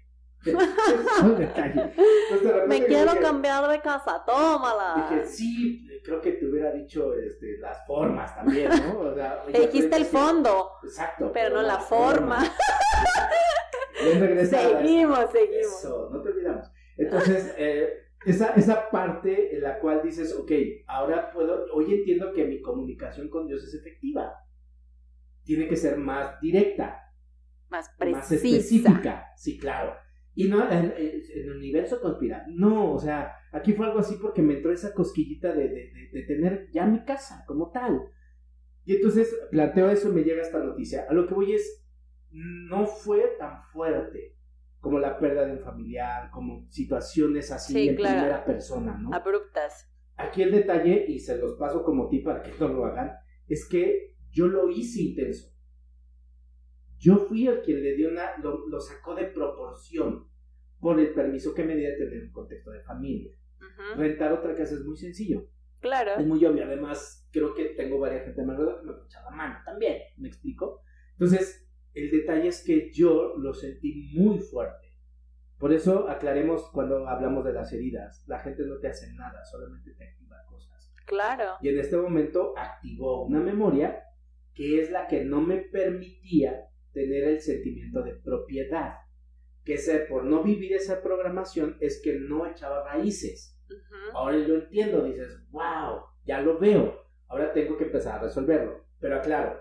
Me 2.68 2.84
quiero 2.84 3.18
cambiar 3.20 3.68
de 3.68 3.80
casa, 3.80 4.22
tómala. 4.24 5.08
Dije, 5.08 5.26
sí, 5.26 5.88
creo 6.04 6.20
que 6.20 6.32
te 6.32 6.46
hubiera 6.46 6.70
dicho 6.72 7.14
este, 7.14 7.58
las 7.58 7.84
formas 7.86 8.36
también, 8.36 8.68
¿no? 8.68 9.00
O 9.00 9.14
sea, 9.14 9.42
te 9.44 9.60
dijiste 9.60 9.96
el 9.96 10.04
fondo. 10.04 10.72
Exacto. 10.84 11.32
Pero, 11.32 11.56
no 11.56 11.62
la 11.62 11.78
forma. 11.78 12.44
Bien 14.02 14.46
seguimos, 14.46 15.30
seguimos. 15.32 15.78
Eso, 15.78 16.10
no 16.12 16.22
te 16.22 16.28
olvidamos. 16.28 16.70
Entonces, 16.96 17.54
eh, 17.58 18.05
esa, 18.26 18.54
esa 18.54 18.90
parte 18.90 19.54
en 19.54 19.62
la 19.62 19.78
cual 19.78 20.00
dices, 20.02 20.34
ok, 20.34 20.50
ahora 20.88 21.30
puedo, 21.32 21.66
hoy 21.72 21.94
entiendo 21.94 22.32
que 22.32 22.44
mi 22.44 22.60
comunicación 22.60 23.28
con 23.28 23.46
Dios 23.46 23.62
es 23.62 23.72
efectiva. 23.74 24.34
Tiene 25.44 25.68
que 25.68 25.76
ser 25.76 25.96
más 25.96 26.40
directa. 26.40 27.02
Más 27.68 27.88
precisa. 27.96 28.18
Más 28.18 28.32
específica. 28.32 29.26
Sí, 29.36 29.56
claro. 29.56 29.94
Y 30.34 30.48
no, 30.48 30.68
en, 30.68 30.92
el 30.96 31.52
universo 31.52 32.00
conspira. 32.00 32.44
No, 32.48 32.94
o 32.94 32.98
sea, 32.98 33.32
aquí 33.52 33.74
fue 33.74 33.86
algo 33.86 34.00
así 34.00 34.16
porque 34.20 34.42
me 34.42 34.54
entró 34.54 34.72
esa 34.72 34.92
cosquillita 34.92 35.54
de, 35.54 35.68
de, 35.68 36.10
de, 36.12 36.22
tener 36.22 36.68
ya 36.72 36.84
mi 36.84 37.04
casa 37.04 37.44
como 37.46 37.70
tal. 37.70 38.10
Y 38.84 38.96
entonces 38.96 39.32
planteo 39.52 39.88
eso 39.88 40.10
y 40.10 40.14
me 40.14 40.24
llega 40.24 40.42
esta 40.42 40.58
noticia. 40.58 41.06
A 41.08 41.14
lo 41.14 41.28
que 41.28 41.34
voy 41.34 41.52
es, 41.52 41.86
no 42.32 42.86
fue 42.86 43.36
tan 43.38 43.62
fuerte 43.72 44.35
como 44.86 45.00
la 45.00 45.18
pérdida 45.18 45.44
de 45.44 45.54
un 45.54 45.58
familiar, 45.58 46.30
como 46.30 46.64
situaciones 46.70 47.50
así 47.50 47.88
en 47.88 47.96
primera 47.96 48.44
persona, 48.44 48.96
¿no? 48.96 49.12
Abruptas. 49.12 49.92
Aquí 50.14 50.42
el 50.42 50.52
detalle, 50.52 51.06
y 51.08 51.18
se 51.18 51.36
los 51.38 51.54
paso 51.54 51.82
como 51.82 52.08
ti 52.08 52.20
para 52.20 52.40
que 52.40 52.52
no 52.60 52.68
lo 52.68 52.86
hagan, 52.86 53.10
es 53.48 53.68
que 53.68 54.14
yo 54.30 54.46
lo 54.46 54.70
hice 54.70 55.02
intenso. 55.02 55.52
Yo 56.98 57.16
fui 57.16 57.48
el 57.48 57.62
quien 57.62 57.82
le 57.82 57.96
dio 57.96 58.10
una, 58.10 58.36
lo, 58.38 58.78
sacó 58.78 59.16
de 59.16 59.24
proporción 59.24 60.28
por 60.78 61.00
el 61.00 61.12
permiso 61.12 61.52
que 61.52 61.64
me 61.64 61.74
dio 61.74 61.90
de 61.90 61.96
tener 61.96 62.22
un 62.22 62.30
contexto 62.30 62.70
de 62.70 62.84
familia. 62.84 63.36
Rentar 63.96 64.34
otra 64.34 64.54
casa 64.54 64.76
es 64.76 64.84
muy 64.84 64.96
sencillo. 64.96 65.48
Claro. 65.80 66.12
Es 66.16 66.24
muy 66.24 66.44
obvio. 66.44 66.64
Además, 66.64 67.28
creo 67.32 67.52
que 67.54 67.70
tengo 67.70 67.98
varias 67.98 68.24
gente 68.24 68.40
alrededor 68.40 68.82
que 68.82 68.86
me 68.86 68.92
echa 69.04 69.20
la 69.24 69.30
mano 69.30 69.58
también. 69.64 69.96
¿Me 70.16 70.28
explico? 70.28 70.82
Entonces, 71.14 71.65
el 71.96 72.10
detalle 72.10 72.48
es 72.48 72.62
que 72.62 72.92
yo 72.92 73.36
lo 73.38 73.54
sentí 73.54 74.10
muy 74.12 74.38
fuerte. 74.38 74.86
Por 75.58 75.72
eso 75.72 76.10
aclaremos 76.10 76.68
cuando 76.70 77.08
hablamos 77.08 77.42
de 77.46 77.54
las 77.54 77.72
heridas. 77.72 78.22
La 78.26 78.40
gente 78.40 78.64
no 78.66 78.78
te 78.78 78.88
hace 78.88 79.10
nada, 79.14 79.42
solamente 79.46 79.94
te 79.94 80.04
activa 80.04 80.36
cosas. 80.46 80.92
Claro. 81.06 81.54
Y 81.62 81.70
en 81.70 81.78
este 81.78 81.96
momento 81.96 82.52
activó 82.54 83.24
una 83.24 83.40
memoria 83.40 84.04
que 84.52 84.82
es 84.82 84.90
la 84.90 85.06
que 85.06 85.24
no 85.24 85.40
me 85.40 85.56
permitía 85.56 86.68
tener 86.92 87.24
el 87.24 87.40
sentimiento 87.40 88.02
de 88.02 88.14
propiedad. 88.16 88.96
Que 89.64 89.78
sé, 89.78 90.00
por 90.00 90.24
no 90.24 90.42
vivir 90.42 90.74
esa 90.74 91.02
programación 91.02 91.78
es 91.80 92.02
que 92.02 92.18
no 92.18 92.46
echaba 92.46 92.84
raíces. 92.84 93.58
Ahora 94.12 94.36
lo 94.36 94.56
entiendo, 94.56 95.02
dices, 95.02 95.40
wow, 95.50 96.02
ya 96.26 96.42
lo 96.42 96.58
veo. 96.58 97.06
Ahora 97.28 97.54
tengo 97.54 97.78
que 97.78 97.84
empezar 97.84 98.18
a 98.18 98.22
resolverlo. 98.24 98.84
Pero 99.00 99.16
aclaro, 99.16 99.58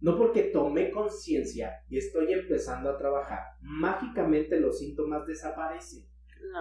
no 0.00 0.18
porque 0.18 0.44
tomé 0.44 0.90
conciencia 0.90 1.82
y 1.88 1.98
estoy 1.98 2.32
empezando 2.32 2.90
a 2.90 2.98
trabajar, 2.98 3.56
mágicamente 3.60 4.60
los 4.60 4.78
síntomas 4.78 5.26
desaparecen. 5.26 6.04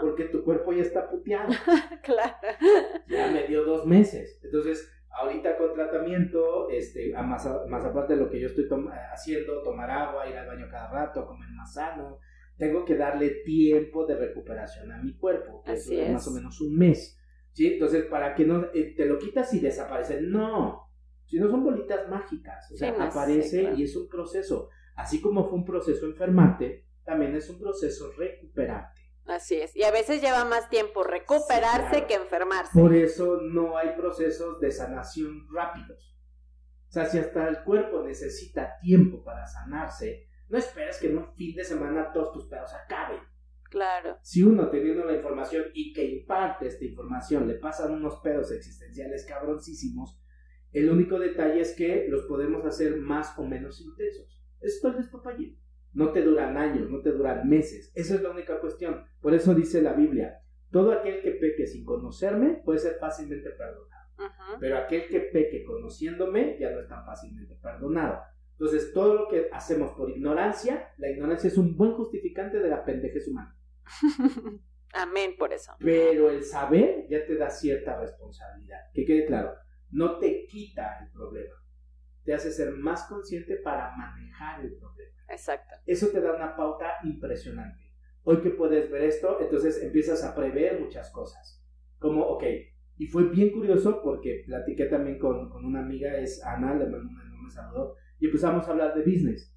Porque 0.02 0.26
tu 0.26 0.44
cuerpo 0.44 0.74
ya 0.74 0.82
está 0.82 1.10
puteado. 1.10 1.50
claro. 2.04 2.36
Ya 3.08 3.32
me 3.32 3.48
dio 3.48 3.64
dos 3.64 3.86
meses. 3.86 4.40
Entonces, 4.44 4.92
ahorita 5.10 5.58
con 5.58 5.74
tratamiento, 5.74 6.70
este, 6.70 7.14
más, 7.14 7.48
más 7.70 7.86
aparte 7.86 8.16
de 8.16 8.20
lo 8.20 8.30
que 8.30 8.40
yo 8.40 8.48
estoy 8.48 8.68
haciendo, 9.14 9.62
tomar 9.62 9.90
agua, 9.90 10.28
ir 10.28 10.36
al 10.36 10.48
baño 10.48 10.68
cada 10.70 10.92
rato, 10.92 11.26
comer 11.26 11.50
más 11.52 11.74
sano, 11.74 12.20
tengo 12.58 12.86
que 12.86 12.96
darle 12.96 13.30
tiempo 13.46 14.06
de 14.06 14.16
recuperación 14.16 14.92
a 14.92 15.02
mi 15.02 15.16
cuerpo, 15.16 15.62
que 15.64 15.74
es, 15.74 15.92
más 16.12 16.28
o 16.28 16.32
menos 16.32 16.60
un 16.62 16.76
mes. 16.76 17.20
¿sí? 17.52 17.74
Entonces, 17.74 18.06
para 18.06 18.34
que 18.36 18.46
no 18.46 18.66
eh, 18.74 18.94
te 18.96 19.06
lo 19.06 19.18
quitas 19.18 19.54
y 19.54 19.60
desaparece. 19.60 20.22
No, 20.22 20.85
si 21.28 21.40
no 21.40 21.50
son 21.50 21.64
bolitas 21.64 22.08
mágicas, 22.10 22.72
o 22.72 22.78
sea, 22.78 22.92
aparece 23.04 23.74
y 23.76 23.84
es 23.84 23.96
un 23.96 24.08
proceso. 24.08 24.70
Así 24.96 25.22
como 25.22 25.50
fue 25.50 25.60
un 25.60 25.66
proceso 25.66 26.06
enfermarte, 26.06 26.86
también 27.04 27.36
es 27.36 27.50
un 27.50 27.60
proceso 27.60 28.12
recuperarte. 28.18 29.02
Así 29.26 29.56
es, 29.56 29.76
y 29.76 29.84
a 29.84 29.92
veces 29.92 30.22
lleva 30.22 30.46
más 30.46 30.70
tiempo 30.70 31.04
recuperarse 31.04 32.06
que 32.06 32.14
enfermarse. 32.14 32.80
Por 32.80 32.94
eso 32.94 33.42
no 33.42 33.78
hay 33.78 33.96
procesos 33.98 34.60
de 34.60 34.72
sanación 34.72 35.48
rápidos. 35.52 36.16
O 36.88 36.92
sea, 36.92 37.08
si 37.08 37.18
hasta 37.18 37.48
el 37.48 37.64
cuerpo 37.64 38.04
necesita 38.04 38.78
tiempo 38.82 39.24
para 39.24 39.48
sanarse, 39.48 40.30
no 40.48 40.58
esperes 40.58 41.00
que 41.00 41.08
en 41.08 41.18
un 41.18 41.34
fin 41.34 41.56
de 41.56 41.64
semana 41.64 42.12
todos 42.14 42.32
tus 42.34 42.46
pedos 42.46 42.72
acaben. 42.74 43.20
Claro. 43.70 44.20
Si 44.22 44.44
uno 44.44 44.70
teniendo 44.70 45.04
la 45.04 45.16
información 45.16 45.66
y 45.74 45.92
que 45.92 46.06
imparte 46.06 46.68
esta 46.68 46.86
información 46.86 47.48
le 47.48 47.56
pasan 47.56 47.92
unos 47.92 48.20
pedos 48.22 48.52
existenciales 48.52 49.26
cabroncísimos, 49.26 50.18
el 50.76 50.90
único 50.90 51.18
detalle 51.18 51.62
es 51.62 51.74
que 51.74 52.08
los 52.10 52.24
podemos 52.24 52.66
hacer 52.66 52.98
más 52.98 53.38
o 53.40 53.46
menos 53.46 53.80
intensos. 53.80 54.42
Esto 54.60 54.90
es 54.90 54.98
el 54.98 55.58
No 55.94 56.12
te 56.12 56.22
duran 56.22 56.58
años, 56.58 56.90
no 56.90 57.02
te 57.02 57.12
duran 57.12 57.48
meses. 57.48 57.94
Esa 57.96 58.16
es 58.16 58.22
la 58.22 58.32
única 58.32 58.60
cuestión. 58.60 59.06
Por 59.22 59.34
eso 59.34 59.54
dice 59.54 59.82
la 59.82 59.94
Biblia, 59.94 60.42
todo 60.72 60.92
aquel 60.92 61.22
que 61.22 61.32
peque 61.32 61.66
sin 61.66 61.86
conocerme 61.86 62.62
puede 62.66 62.80
ser 62.80 62.98
fácilmente 63.00 63.52
perdonado. 63.52 64.06
Pero 64.60 64.78
aquel 64.78 65.08
que 65.08 65.22
peque 65.22 65.64
conociéndome 65.64 66.58
ya 66.60 66.72
no 66.72 66.82
es 66.82 66.90
tan 66.90 67.06
fácilmente 67.06 67.56
perdonado. 67.62 68.20
Entonces, 68.52 68.92
todo 68.94 69.14
lo 69.16 69.28
que 69.30 69.48
hacemos 69.54 69.92
por 69.92 70.10
ignorancia, 70.10 70.90
la 70.98 71.10
ignorancia 71.10 71.48
es 71.48 71.58
un 71.58 71.78
buen 71.78 71.94
justificante 71.94 72.60
de 72.60 72.70
la 72.70 72.84
pendejez 72.84 73.28
humana. 73.30 73.58
Amén 74.94 75.36
por 75.38 75.54
eso. 75.54 75.74
Pero 75.80 76.30
el 76.30 76.44
saber 76.44 77.06
ya 77.10 77.26
te 77.26 77.36
da 77.36 77.50
cierta 77.50 78.00
responsabilidad. 78.00 78.80
Que 78.94 79.06
quede 79.06 79.26
claro, 79.26 79.54
no 79.92 80.18
te 80.18 80.46
quita 80.48 81.00
el 81.02 81.12
problema, 81.12 81.56
te 82.24 82.34
hace 82.34 82.52
ser 82.52 82.72
más 82.72 83.04
consciente 83.08 83.58
para 83.58 83.96
manejar 83.96 84.62
el 84.62 84.76
problema. 84.78 85.16
Exacto. 85.30 85.76
Eso 85.86 86.08
te 86.08 86.22
da 86.22 86.36
una 86.36 86.56
pauta 86.56 86.96
impresionante. 87.04 87.84
Hoy 88.24 88.42
que 88.42 88.50
puedes 88.50 88.90
ver 88.90 89.04
esto, 89.04 89.40
entonces 89.40 89.82
empiezas 89.84 90.24
a 90.24 90.36
prever 90.36 90.80
muchas 90.80 91.12
cosas. 91.12 91.64
Como, 92.00 92.24
ok, 92.24 92.44
y 92.98 93.08
fue 93.08 93.30
bien 93.30 93.52
curioso 93.52 94.02
porque 94.02 94.44
platiqué 94.46 94.86
también 94.86 95.20
con, 95.20 95.52
una 95.64 95.82
amiga, 95.82 96.18
es 96.18 96.44
Ana, 96.44 96.74
le 96.74 96.86
mando 96.86 97.10
un 97.10 97.22
enorme 97.22 97.50
saludo, 97.50 97.96
y 98.20 98.28
empezamos 98.28 98.68
a 98.68 98.72
hablar 98.72 98.96
de 98.96 99.02
business. 99.02 99.54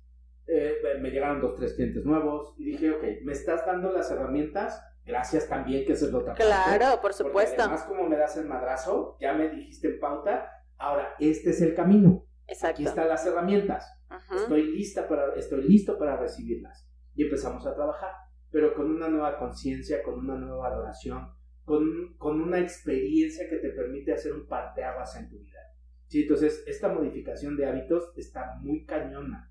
Eh, 0.47 0.77
me 1.01 1.11
llegaron 1.11 1.41
dos, 1.41 1.55
tres 1.57 1.75
clientes 1.75 2.05
nuevos 2.05 2.55
y 2.59 2.65
dije, 2.65 2.91
ok, 2.91 3.05
me 3.23 3.33
estás 3.33 3.67
dando 3.67 3.93
las 3.93 4.11
herramientas 4.11 4.83
Gracias 5.09 5.49
también, 5.49 5.87
que 5.87 5.95
eso 5.95 6.05
es 6.05 6.13
lo 6.13 6.19
otra 6.19 6.35
Claro, 6.35 7.01
por 7.01 7.15
supuesto. 7.15 7.63
además, 7.63 7.85
como 7.85 8.07
me 8.07 8.19
das 8.19 8.37
el 8.37 8.47
madrazo, 8.47 9.17
ya 9.19 9.33
me 9.33 9.49
dijiste 9.49 9.89
en 9.89 10.01
pauta, 10.01 10.51
ahora 10.77 11.15
este 11.19 11.49
es 11.51 11.63
el 11.63 11.75
camino. 11.75 12.27
Exacto. 12.47 12.75
Aquí 12.75 12.85
están 12.85 13.09
las 13.09 13.25
herramientas. 13.25 13.91
Estoy 14.31 14.71
lista 14.71 15.09
para, 15.09 15.35
estoy 15.35 15.63
listo 15.67 15.99
para 15.99 16.19
recibirlas. 16.19 16.87
Y 17.15 17.25
empezamos 17.25 17.67
a 17.67 17.75
trabajar, 17.75 18.13
pero 18.51 18.75
con 18.75 18.91
una 18.91 19.09
nueva 19.09 19.39
conciencia, 19.39 20.03
con 20.03 20.19
una 20.19 20.37
nueva 20.37 20.69
valoración, 20.69 21.33
con, 21.65 22.15
con 22.19 22.43
una 22.43 22.59
experiencia 22.59 23.49
que 23.49 23.57
te 23.57 23.71
permite 23.71 24.13
hacer 24.13 24.35
un 24.35 24.47
parteaguas 24.47 25.17
en 25.17 25.31
tu 25.31 25.39
vida. 25.39 25.59
Sí, 26.07 26.23
entonces 26.23 26.65
esta 26.67 26.89
modificación 26.93 27.57
de 27.57 27.67
hábitos 27.67 28.13
está 28.17 28.57
muy 28.61 28.85
cañona 28.85 29.51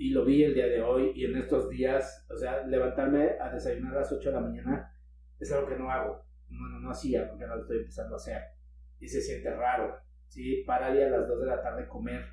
y 0.00 0.12
lo 0.12 0.24
vi 0.24 0.42
el 0.42 0.54
día 0.54 0.66
de 0.66 0.80
hoy 0.80 1.12
y 1.14 1.26
en 1.26 1.36
estos 1.36 1.68
días, 1.68 2.26
o 2.30 2.34
sea, 2.34 2.66
levantarme 2.66 3.36
a 3.38 3.50
desayunar 3.50 3.92
a 3.92 4.00
las 4.00 4.10
8 4.10 4.30
de 4.30 4.34
la 4.34 4.40
mañana 4.40 4.96
es 5.38 5.52
algo 5.52 5.68
que 5.68 5.76
no 5.76 5.90
hago, 5.90 6.24
no, 6.48 6.68
no, 6.70 6.80
no 6.80 6.90
hacía 6.90 7.28
porque 7.28 7.44
ahora 7.44 7.56
lo 7.56 7.62
estoy 7.62 7.80
empezando 7.80 8.14
a 8.14 8.16
hacer 8.16 8.42
y 8.98 9.06
se 9.06 9.20
siente 9.20 9.54
raro, 9.54 9.98
¿sí? 10.26 10.64
Parar 10.66 10.92
a 10.92 11.10
las 11.10 11.28
2 11.28 11.40
de 11.40 11.46
la 11.46 11.62
tarde 11.62 11.86
comer, 11.86 12.24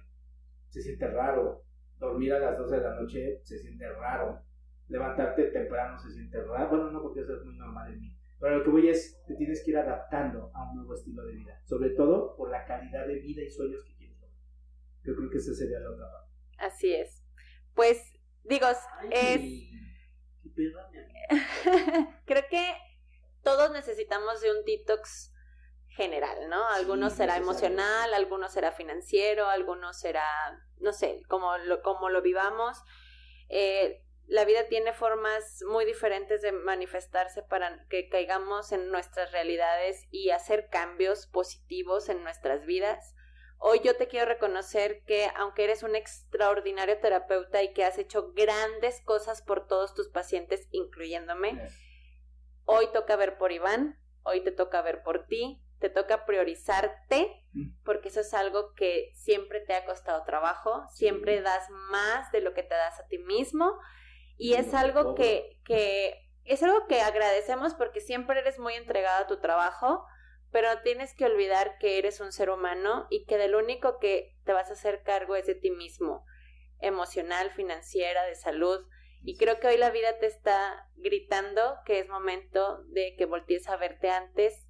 se 0.70 0.82
siente 0.82 1.10
raro, 1.10 1.66
dormir 2.00 2.32
a 2.36 2.40
las 2.40 2.58
12 2.58 2.74
de 2.74 2.82
la 2.82 2.96
noche 2.96 3.42
se 3.44 3.58
siente 3.58 3.92
raro, 3.92 4.42
levantarte 4.88 5.52
temprano 5.52 6.00
se 6.00 6.12
siente 6.12 6.42
raro, 6.42 6.70
bueno, 6.70 6.90
no 6.90 7.02
porque 7.02 7.20
eso 7.20 7.36
es 7.36 7.44
muy 7.44 7.58
normal 7.58 7.92
en 7.92 8.00
mí, 8.00 8.18
pero 8.40 8.60
lo 8.60 8.64
que 8.64 8.70
voy 8.70 8.88
es, 8.88 9.22
te 9.28 9.36
tienes 9.36 9.62
que 9.66 9.72
ir 9.72 9.78
adaptando 9.78 10.52
a 10.54 10.72
un 10.72 10.78
nuevo 10.78 10.94
estilo 10.94 11.22
de 11.26 11.34
vida, 11.34 11.60
sobre 11.66 11.90
todo 11.90 12.34
por 12.38 12.50
la 12.50 12.64
calidad 12.64 13.06
de 13.06 13.20
vida 13.20 13.42
y 13.42 13.50
sueños 13.50 13.84
que 13.84 13.94
quieres 13.98 14.22
lograr. 14.22 14.40
Yo 15.04 15.16
creo 15.18 15.30
que 15.30 15.38
esa 15.40 15.54
sería 15.54 15.82
la 15.82 15.90
otra 15.90 16.10
parte. 16.10 16.32
Así 16.60 16.94
es 16.94 17.17
pues 17.78 18.02
digo, 18.44 18.68
es... 19.12 19.42
Creo 22.26 22.44
que 22.50 22.78
todos 23.44 23.72
necesitamos 23.72 24.42
de 24.42 24.52
un 24.52 24.66
detox 24.66 25.32
general, 25.90 26.50
¿no? 26.50 26.68
Algunos 26.68 27.14
será 27.14 27.38
emocional, 27.38 28.14
algunos 28.14 28.52
será 28.52 28.72
financiero, 28.72 29.48
algunos 29.48 30.00
será, 30.00 30.26
no 30.80 30.92
sé, 30.92 31.22
como 31.30 31.58
lo, 31.58 31.82
como 31.82 32.10
lo 32.10 32.22
vivamos. 32.22 32.78
Eh, 33.50 34.04
la 34.26 34.44
vida 34.44 34.66
tiene 34.68 34.92
formas 34.94 35.64
muy 35.70 35.86
diferentes 35.86 36.42
de 36.42 36.52
manifestarse 36.52 37.42
para 37.44 37.86
que 37.88 38.10
caigamos 38.10 38.74
en 38.74 38.92
nuestras 38.92 39.32
realidades 39.32 40.06
y 40.12 40.32
hacer 40.32 40.68
cambios 40.70 41.28
positivos 41.28 42.10
en 42.10 42.24
nuestras 42.24 42.66
vidas. 42.66 43.16
Hoy 43.60 43.82
yo 43.84 43.98
te 43.98 44.08
quiero 44.08 44.28
reconocer 44.28 45.04
que 45.06 45.30
aunque 45.36 45.64
eres 45.64 45.84
un 45.84 45.96
extraordinario 45.96 47.00
terapeuta 47.00 47.64
y 47.64 47.74
que 47.74 47.84
has 47.84 47.98
hecho 47.98 48.32
grandes 48.34 49.02
cosas 49.02 49.42
por 49.42 49.68
todos 49.68 49.94
tus 49.94 50.10
pacientes, 50.10 50.68
incluyéndome, 50.72 51.60
hoy 52.66 52.88
toca 52.94 53.16
ver 53.16 53.38
por 53.38 53.52
Iván, 53.52 54.00
hoy 54.24 54.42
te 54.42 54.52
toca 54.52 54.82
ver 54.82 55.02
por 55.04 55.26
ti, 55.26 55.62
te 55.80 55.90
toca 55.90 56.26
priorizarte, 56.26 57.44
mm. 57.54 57.84
porque 57.84 58.10
eso 58.10 58.22
es 58.22 58.34
algo 58.34 58.74
que 58.74 59.12
siempre 59.16 59.60
te 59.62 59.74
ha 59.74 59.86
costado 59.86 60.24
trabajo, 60.24 60.86
siempre 60.94 61.42
das 61.42 61.70
más 61.70 62.32
de 62.32 62.42
lo 62.42 62.54
que 62.54 62.64
te 62.64 62.76
das 62.76 63.00
a 63.00 63.08
ti 63.08 63.18
mismo 63.18 63.80
y 64.38 64.54
es 64.54 64.74
algo 64.74 65.16
que, 65.16 65.60
que 65.66 66.28
es 66.44 66.64
algo 66.64 66.88
que 66.88 67.02
agradecemos 67.02 67.74
porque 67.74 68.02
siempre 68.02 68.40
eres 68.40 68.60
muy 68.60 68.76
entregado 68.76 69.24
a 69.24 69.28
tu 69.28 69.40
trabajo, 69.40 70.06
pero 70.58 70.82
tienes 70.82 71.14
que 71.14 71.24
olvidar 71.24 71.78
que 71.78 72.00
eres 72.00 72.20
un 72.20 72.32
ser 72.32 72.50
humano 72.50 73.06
y 73.12 73.26
que 73.26 73.38
del 73.38 73.54
único 73.54 74.00
que 74.00 74.36
te 74.44 74.54
vas 74.54 74.72
a 74.72 74.74
hacer 74.74 75.04
cargo 75.04 75.36
es 75.36 75.46
de 75.46 75.54
ti 75.54 75.70
mismo, 75.70 76.26
emocional, 76.80 77.52
financiera, 77.52 78.26
de 78.26 78.34
salud. 78.34 78.84
Y 79.22 79.38
creo 79.38 79.60
que 79.60 79.68
hoy 79.68 79.78
la 79.78 79.92
vida 79.92 80.18
te 80.18 80.26
está 80.26 80.90
gritando 80.96 81.78
que 81.86 82.00
es 82.00 82.10
momento 82.10 82.84
de 82.86 83.16
que 83.16 83.28
voltees 83.28 83.70
a 83.70 83.78
verte 83.78 84.10
antes 84.10 84.66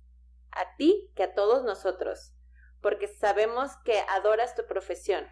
a 0.51 0.75
ti 0.75 1.09
que 1.15 1.23
a 1.23 1.33
todos 1.33 1.63
nosotros, 1.63 2.33
porque 2.81 3.07
sabemos 3.07 3.71
que 3.85 4.03
adoras 4.09 4.55
tu 4.55 4.65
profesión 4.65 5.25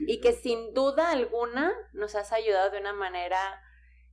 y 0.00 0.20
que 0.20 0.34
sin 0.34 0.74
duda 0.74 1.12
alguna 1.12 1.74
nos 1.94 2.14
has 2.14 2.34
ayudado 2.34 2.72
de 2.72 2.80
una 2.80 2.92
manera 2.92 3.62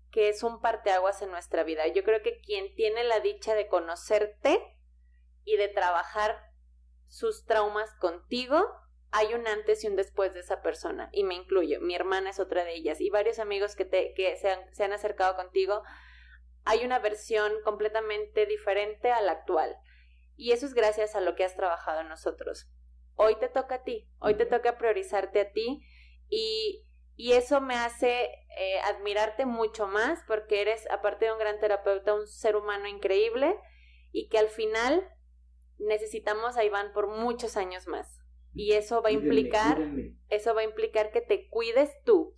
que 0.10 0.30
es 0.30 0.42
un 0.42 0.62
parteaguas 0.62 1.22
en 1.22 1.32
nuestra 1.32 1.66
vida. 1.66 1.86
Yo 1.88 2.06
creo 2.06 2.22
que 2.22 2.40
quien 2.40 2.74
tiene 2.76 3.04
la 3.04 3.20
dicha 3.20 3.56
de 3.56 3.68
conocerte 3.68 4.72
y 5.46 5.58
de 5.58 5.70
trabajar 5.70 6.38
sus 7.08 7.46
traumas 7.46 7.94
contigo, 8.00 8.62
hay 9.12 9.34
un 9.34 9.48
antes 9.48 9.84
y 9.84 9.88
un 9.88 9.96
después 9.96 10.34
de 10.34 10.42
esa 10.42 10.62
persona, 10.62 11.10
y 11.14 11.24
me 11.24 11.36
incluyo. 11.36 11.80
Mi 11.80 11.96
hermana 11.96 12.32
es 12.32 12.40
otra 12.40 12.66
de 12.66 12.74
ellas, 12.74 13.00
y 13.00 13.10
varios 13.10 13.40
amigos 13.40 13.76
que, 13.76 13.86
te, 13.86 14.14
que 14.14 14.36
se, 14.36 14.50
han, 14.52 14.76
se 14.76 14.84
han 14.84 14.92
acercado 14.92 15.36
contigo. 15.38 15.84
Hay 16.66 16.84
una 16.84 17.00
versión 17.00 17.54
completamente 17.64 18.46
diferente 18.46 19.12
a 19.12 19.22
la 19.22 19.32
actual. 19.32 19.78
Y 20.36 20.52
eso 20.52 20.66
es 20.66 20.74
gracias 20.74 21.16
a 21.16 21.22
lo 21.22 21.36
que 21.36 21.46
has 21.46 21.56
trabajado 21.56 22.04
nosotros. 22.04 22.70
Hoy 23.16 23.36
te 23.40 23.48
toca 23.48 23.76
a 23.76 23.84
ti, 23.84 24.10
hoy 24.20 24.36
te 24.36 24.46
toca 24.46 24.78
priorizarte 24.78 25.40
a 25.40 25.52
ti 25.54 25.82
y, 26.28 26.86
y 27.16 27.34
eso 27.34 27.62
me 27.62 27.76
hace 27.76 28.30
eh, 28.58 28.80
admirarte 28.84 29.46
mucho 29.46 29.88
más 29.88 30.20
porque 30.28 30.60
eres, 30.60 30.90
aparte 30.92 31.26
de 31.26 31.32
un 31.32 31.40
gran 31.40 31.60
terapeuta, 31.60 32.14
un 32.14 32.28
ser 32.28 32.58
humano 32.58 32.88
increíble 32.88 33.58
y 34.12 34.28
que 34.28 34.38
al 34.38 34.50
final 34.50 35.10
necesitamos 35.78 36.58
a 36.58 36.64
Iván 36.64 36.94
por 36.94 37.08
muchos 37.08 37.58
años 37.58 37.88
más. 37.88 38.20
Y 38.54 38.74
eso 38.74 39.02
va 39.02 39.10
a 39.10 39.14
implicar, 39.14 39.82
eso 40.30 40.56
va 40.56 40.62
a 40.62 40.66
implicar 40.66 41.12
que 41.12 41.22
te 41.22 41.50
cuides 41.50 41.92
tú 42.06 42.34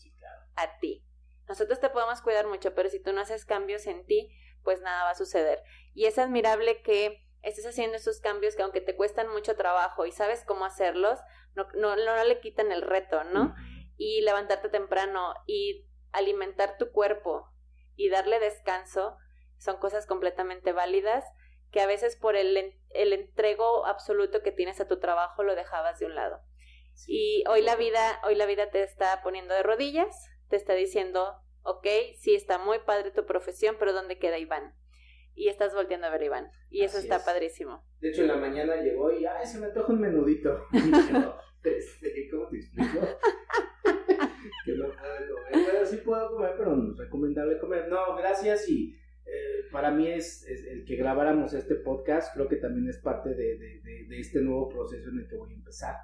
a 0.56 0.80
ti. 0.80 1.06
Nosotros 1.48 1.80
te 1.80 1.90
podemos 1.90 2.22
cuidar 2.22 2.48
mucho, 2.48 2.74
pero 2.74 2.90
si 2.90 3.00
tú 3.00 3.14
no 3.14 3.22
haces 3.22 3.46
cambios 3.46 3.86
en 3.86 4.06
ti, 4.06 4.32
pues 4.64 4.82
nada 4.82 5.04
va 5.04 5.12
a 5.12 5.16
suceder. 5.16 5.62
Y 5.94 6.06
es 6.06 6.18
admirable 6.18 6.82
que 6.82 7.24
estés 7.44 7.66
haciendo 7.66 7.98
esos 7.98 8.20
cambios 8.20 8.56
que 8.56 8.64
aunque 8.64 8.82
te 8.82 8.96
cuestan 8.96 9.30
mucho 9.30 9.56
trabajo 9.56 10.06
y 10.06 10.12
sabes 10.12 10.44
cómo 10.44 10.66
hacerlos, 10.66 11.20
no, 11.56 11.68
no, 11.76 11.96
no 11.96 12.24
le 12.24 12.40
quitan 12.40 12.72
el 12.72 12.82
reto, 12.82 13.24
¿no? 13.24 13.56
Y 13.98 14.22
levantarte 14.22 14.70
temprano 14.70 15.34
y 15.46 15.86
alimentar 16.12 16.78
tu 16.78 16.92
cuerpo 16.92 17.50
y 17.96 18.10
darle 18.10 18.40
descanso 18.40 19.18
son 19.58 19.78
cosas 19.78 20.06
completamente 20.06 20.72
válidas 20.72 21.24
que 21.72 21.82
a 21.82 21.88
veces 21.88 22.16
por 22.16 22.36
el, 22.36 22.76
el 22.98 23.14
entrego 23.14 23.86
absoluto 23.86 24.42
que 24.42 24.52
tienes 24.52 24.80
a 24.82 24.88
tu 24.88 25.00
trabajo 25.00 25.44
lo 25.44 25.56
dejabas 25.56 26.00
de 26.00 26.06
un 26.06 26.16
lado. 26.16 26.42
y 27.08 27.44
hoy 27.48 27.62
la 27.62 27.76
vida, 27.76 28.20
hoy 28.24 28.36
la 28.36 28.46
vida 28.46 28.70
te 28.72 28.82
está 28.84 29.22
poniendo 29.24 29.54
de 29.54 29.64
rodillas, 29.64 30.30
te 30.50 30.56
está 30.56 30.74
diciendo, 30.74 31.36
ok, 31.64 31.86
sí 32.18 32.34
está 32.34 32.58
muy 32.58 32.80
padre 32.80 33.12
tu 33.12 33.26
profesión, 33.26 33.76
pero 33.78 33.94
¿dónde 33.94 34.18
queda 34.18 34.40
Iván? 34.40 34.74
Y 35.36 35.50
estás 35.50 35.76
volteando 35.76 36.08
a 36.08 36.10
ver 36.10 36.22
a 36.22 36.26
Iván. 36.26 36.52
Y 36.70 36.82
eso 36.84 36.98
está 36.98 37.24
padrísimo. 37.24 37.84
De 38.00 38.10
hecho, 38.10 38.22
en 38.24 38.30
la 38.30 38.38
mañana 38.38 38.78
llegó 38.78 39.12
y, 39.12 39.26
ay, 39.26 39.46
se 39.46 39.60
me 39.60 39.68
antoja 39.68 39.94
un 39.94 40.02
menudito. 40.02 40.66
Este, 41.64 42.30
¿Cómo 42.32 42.48
te 42.48 42.58
explico? 42.58 43.00
que 44.64 44.72
no 44.74 44.86
puedo 44.86 45.36
comer. 45.36 45.66
Pero 45.70 45.86
sí 45.86 45.98
puedo 45.98 46.32
comer, 46.32 46.54
pero 46.58 46.76
no 46.78 46.94
es 46.94 46.98
recomendable 46.98 47.60
comer. 47.60 47.90
No, 47.90 48.16
gracias 48.16 48.70
y 48.70 48.96
eh, 49.28 49.68
para 49.72 49.92
mí 49.92 50.08
es, 50.08 50.46
el 50.48 50.86
que 50.86 50.96
grabáramos 50.96 51.54
este 51.54 51.76
podcast, 51.76 52.34
creo 52.34 52.48
que 52.48 52.56
también 52.56 52.88
es 52.88 52.98
parte 52.98 53.36
de, 53.36 53.58
de, 53.58 54.20
este 54.20 54.42
nuevo 54.42 54.70
proceso 54.70 55.10
en 55.10 55.20
el 55.20 55.28
que 55.28 55.36
voy 55.36 55.52
a 55.52 55.56
empezar, 55.56 55.96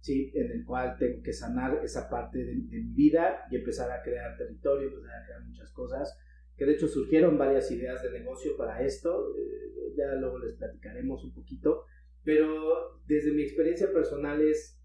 ¿sí? 0.00 0.32
En 0.34 0.50
el 0.50 0.64
cual 0.64 0.96
tengo 0.98 1.22
que 1.22 1.32
sanar 1.32 1.80
esa 1.84 2.10
parte 2.10 2.44
de, 2.44 2.54
mi 2.54 2.92
vida 2.92 3.46
y 3.50 3.56
empezar 3.56 3.90
a 3.90 4.02
crear 4.02 4.36
territorio, 4.36 4.88
empezar 4.88 5.22
a 5.22 5.24
crear 5.24 5.42
muchas 5.44 5.70
cosas, 5.70 6.18
que 6.56 6.66
de 6.66 6.72
hecho 6.72 6.88
surgieron 6.88 7.38
varias 7.38 7.70
ideas 7.70 8.02
de 8.02 8.10
negocio 8.10 8.56
para 8.56 8.82
esto, 8.82 9.32
eh, 9.36 9.94
ya 9.96 10.14
luego 10.14 10.40
les 10.40 10.56
platicaremos 10.56 11.24
un 11.24 11.32
poquito, 11.32 11.84
pero 12.24 13.00
desde 13.06 13.32
mi 13.32 13.42
experiencia 13.42 13.92
personal 13.92 14.42
es, 14.42 14.80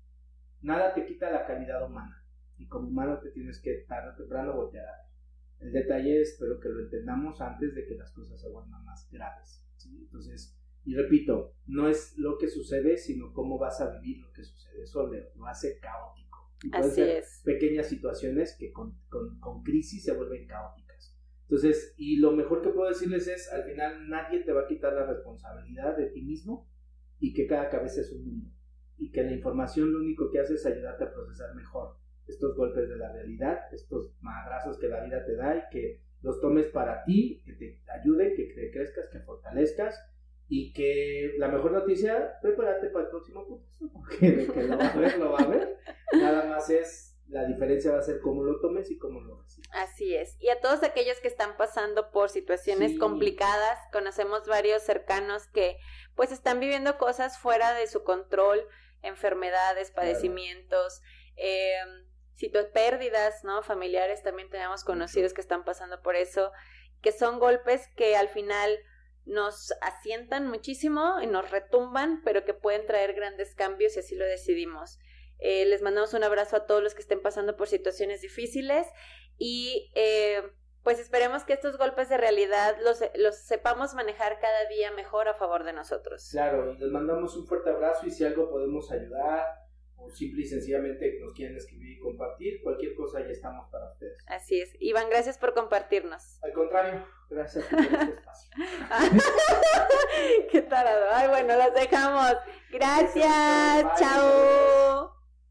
nada 0.61 0.93
te 0.93 1.03
quita 1.05 1.31
la 1.31 1.47
calidad 1.47 1.83
humana, 1.83 2.23
y 2.57 2.67
como 2.67 2.89
humano 2.89 3.19
te 3.19 3.31
tienes 3.31 3.59
que 3.59 3.85
tarde 3.87 4.11
o 4.11 4.15
temprano 4.15 4.55
voltear 4.55 4.85
a 4.85 5.06
el 5.59 5.71
detalle 5.71 6.21
espero 6.21 6.59
que 6.59 6.69
lo 6.69 6.81
entendamos 6.81 7.41
antes 7.41 7.73
de 7.73 7.85
que 7.85 7.95
las 7.95 8.11
cosas 8.11 8.39
se 8.39 8.49
vuelvan 8.49 8.83
más 8.85 9.09
graves. 9.11 9.63
Entonces, 9.85 10.55
y 10.85 10.95
repito, 10.95 11.55
no 11.65 11.87
es 11.87 12.17
lo 12.17 12.37
que 12.37 12.47
sucede, 12.47 12.97
sino 12.97 13.33
cómo 13.33 13.57
vas 13.57 13.81
a 13.81 13.89
vivir 13.99 14.19
lo 14.21 14.31
que 14.31 14.43
sucede. 14.43 14.83
Eso 14.83 15.09
lo 15.35 15.47
hace 15.47 15.79
caótico. 15.79 16.51
Así 16.71 17.01
es. 17.01 17.41
Pequeñas 17.43 17.87
situaciones 17.87 18.55
que 18.57 18.71
con, 18.71 18.97
con, 19.09 19.39
con 19.39 19.63
crisis 19.63 20.03
se 20.03 20.13
vuelven 20.13 20.47
caóticas. 20.47 21.17
Entonces, 21.43 21.93
y 21.97 22.17
lo 22.17 22.31
mejor 22.33 22.61
que 22.61 22.69
puedo 22.69 22.89
decirles 22.89 23.27
es, 23.27 23.51
al 23.51 23.63
final 23.63 24.09
nadie 24.09 24.43
te 24.43 24.51
va 24.51 24.61
a 24.61 24.67
quitar 24.67 24.93
la 24.93 25.05
responsabilidad 25.05 25.97
de 25.97 26.07
ti 26.07 26.21
mismo 26.21 26.69
y 27.19 27.33
que 27.33 27.47
cada 27.47 27.69
cabeza 27.69 28.01
es 28.01 28.11
un 28.11 28.25
mundo. 28.25 28.49
Y 28.97 29.11
que 29.11 29.23
la 29.23 29.31
información 29.31 29.91
lo 29.91 29.99
único 29.99 30.29
que 30.29 30.39
hace 30.39 30.55
es 30.55 30.65
ayudarte 30.65 31.05
a 31.05 31.13
procesar 31.13 31.55
mejor 31.55 31.97
estos 32.27 32.55
golpes 32.55 32.89
de 32.89 32.97
la 32.97 33.11
realidad, 33.11 33.59
estos 33.71 34.13
madrazos 34.21 34.77
que 34.77 34.87
la 34.87 35.03
vida 35.03 35.25
te 35.25 35.35
da 35.35 35.55
y 35.55 35.61
que 35.71 36.01
los 36.21 36.41
tomes 36.41 36.67
para 36.67 37.03
ti, 37.03 37.41
que 37.45 37.53
te 37.53 37.81
ayuden, 37.91 38.35
que 38.35 38.53
te 38.53 38.71
crezcas, 38.71 39.07
que 39.11 39.19
fortalezcas 39.19 39.99
y 40.49 40.73
que 40.73 41.35
la 41.37 41.49
mejor 41.49 41.71
noticia, 41.71 42.39
prepárate 42.41 42.89
para 42.89 43.05
el 43.05 43.11
próximo 43.11 43.45
putazo, 43.45 43.89
porque 43.93 44.31
de 44.31 44.47
que 44.47 44.63
lo 44.63 44.77
va 44.77 44.87
a 44.87 44.97
ver, 44.97 45.17
lo 45.17 45.31
va 45.31 45.39
a 45.39 45.47
ver. 45.47 45.77
Nada 46.13 46.45
más 46.45 46.69
es, 46.69 47.17
la 47.27 47.45
diferencia 47.45 47.91
va 47.91 47.99
a 47.99 48.03
ser 48.03 48.21
cómo 48.21 48.43
lo 48.43 48.59
tomes 48.61 48.89
y 48.89 48.97
cómo 48.97 49.19
lo 49.19 49.41
recibes. 49.41 49.69
Así 49.73 50.15
es. 50.15 50.37
Y 50.39 50.49
a 50.49 50.61
todos 50.61 50.83
aquellos 50.83 51.19
que 51.19 51.27
están 51.27 51.57
pasando 51.57 52.11
por 52.11 52.29
situaciones 52.29 52.97
complicadas, 52.97 53.77
conocemos 53.91 54.47
varios 54.47 54.83
cercanos 54.83 55.47
que 55.47 55.77
pues 56.15 56.31
están 56.31 56.59
viviendo 56.59 56.97
cosas 56.97 57.37
fuera 57.37 57.73
de 57.73 57.87
su 57.87 58.03
control, 58.03 58.61
enfermedades, 59.01 59.91
padecimientos. 59.91 61.01
Eh, 61.35 61.75
pérdidas, 62.73 63.43
¿no? 63.43 63.61
Familiares, 63.63 64.23
también 64.23 64.49
tenemos 64.49 64.83
conocidos 64.83 65.33
que 65.33 65.41
están 65.41 65.63
pasando 65.63 66.01
por 66.01 66.15
eso, 66.15 66.51
que 67.01 67.11
son 67.11 67.39
golpes 67.39 67.87
que 67.95 68.15
al 68.15 68.29
final 68.29 68.77
nos 69.25 69.73
asientan 69.81 70.47
muchísimo 70.47 71.19
y 71.21 71.27
nos 71.27 71.51
retumban, 71.51 72.21
pero 72.23 72.45
que 72.45 72.53
pueden 72.53 72.85
traer 72.85 73.13
grandes 73.13 73.53
cambios 73.55 73.93
si 73.93 73.99
así 73.99 74.15
lo 74.15 74.25
decidimos. 74.25 74.99
Eh, 75.39 75.65
les 75.65 75.81
mandamos 75.81 76.13
un 76.13 76.23
abrazo 76.23 76.55
a 76.55 76.65
todos 76.65 76.81
los 76.81 76.95
que 76.95 77.01
estén 77.01 77.21
pasando 77.21 77.55
por 77.55 77.67
situaciones 77.67 78.21
difíciles 78.21 78.87
y 79.37 79.91
eh, 79.95 80.41
pues 80.83 80.99
esperemos 80.99 81.43
que 81.43 81.53
estos 81.53 81.77
golpes 81.77 82.09
de 82.09 82.17
realidad 82.17 82.77
los, 82.83 83.01
los 83.15 83.35
sepamos 83.35 83.93
manejar 83.93 84.39
cada 84.39 84.65
día 84.69 84.91
mejor 84.91 85.27
a 85.27 85.35
favor 85.35 85.63
de 85.63 85.73
nosotros. 85.73 86.29
Claro, 86.31 86.71
y 86.71 86.77
les 86.77 86.89
mandamos 86.89 87.35
un 87.35 87.45
fuerte 87.45 87.69
abrazo 87.69 88.07
y 88.07 88.11
si 88.11 88.23
algo 88.23 88.49
podemos 88.49 88.89
ayudar, 88.91 89.45
o 89.97 90.09
simple 90.09 90.43
y 90.43 90.45
sencillamente 90.45 91.19
nos 91.19 91.33
quieren 91.33 91.57
escribir 91.57 91.97
y 91.97 91.99
compartir, 91.99 92.61
cualquier 92.61 92.95
cosa 92.95 93.19
ya 93.21 93.31
estamos 93.31 93.69
para 93.69 93.91
ustedes. 93.91 94.17
Así 94.27 94.61
es. 94.61 94.75
Iván, 94.79 95.09
gracias 95.09 95.37
por 95.37 95.53
compartirnos. 95.53 96.39
Al 96.43 96.53
contrario, 96.53 97.05
gracias 97.29 97.65
por 97.65 97.79
este 97.79 98.13
espacio. 98.13 98.51
Qué 100.51 100.61
tarado. 100.61 101.05
Ay, 101.11 101.27
bueno, 101.29 101.55
las 101.57 101.73
dejamos. 101.73 102.35
Gracias. 102.71 103.99
Chao. 103.99 105.16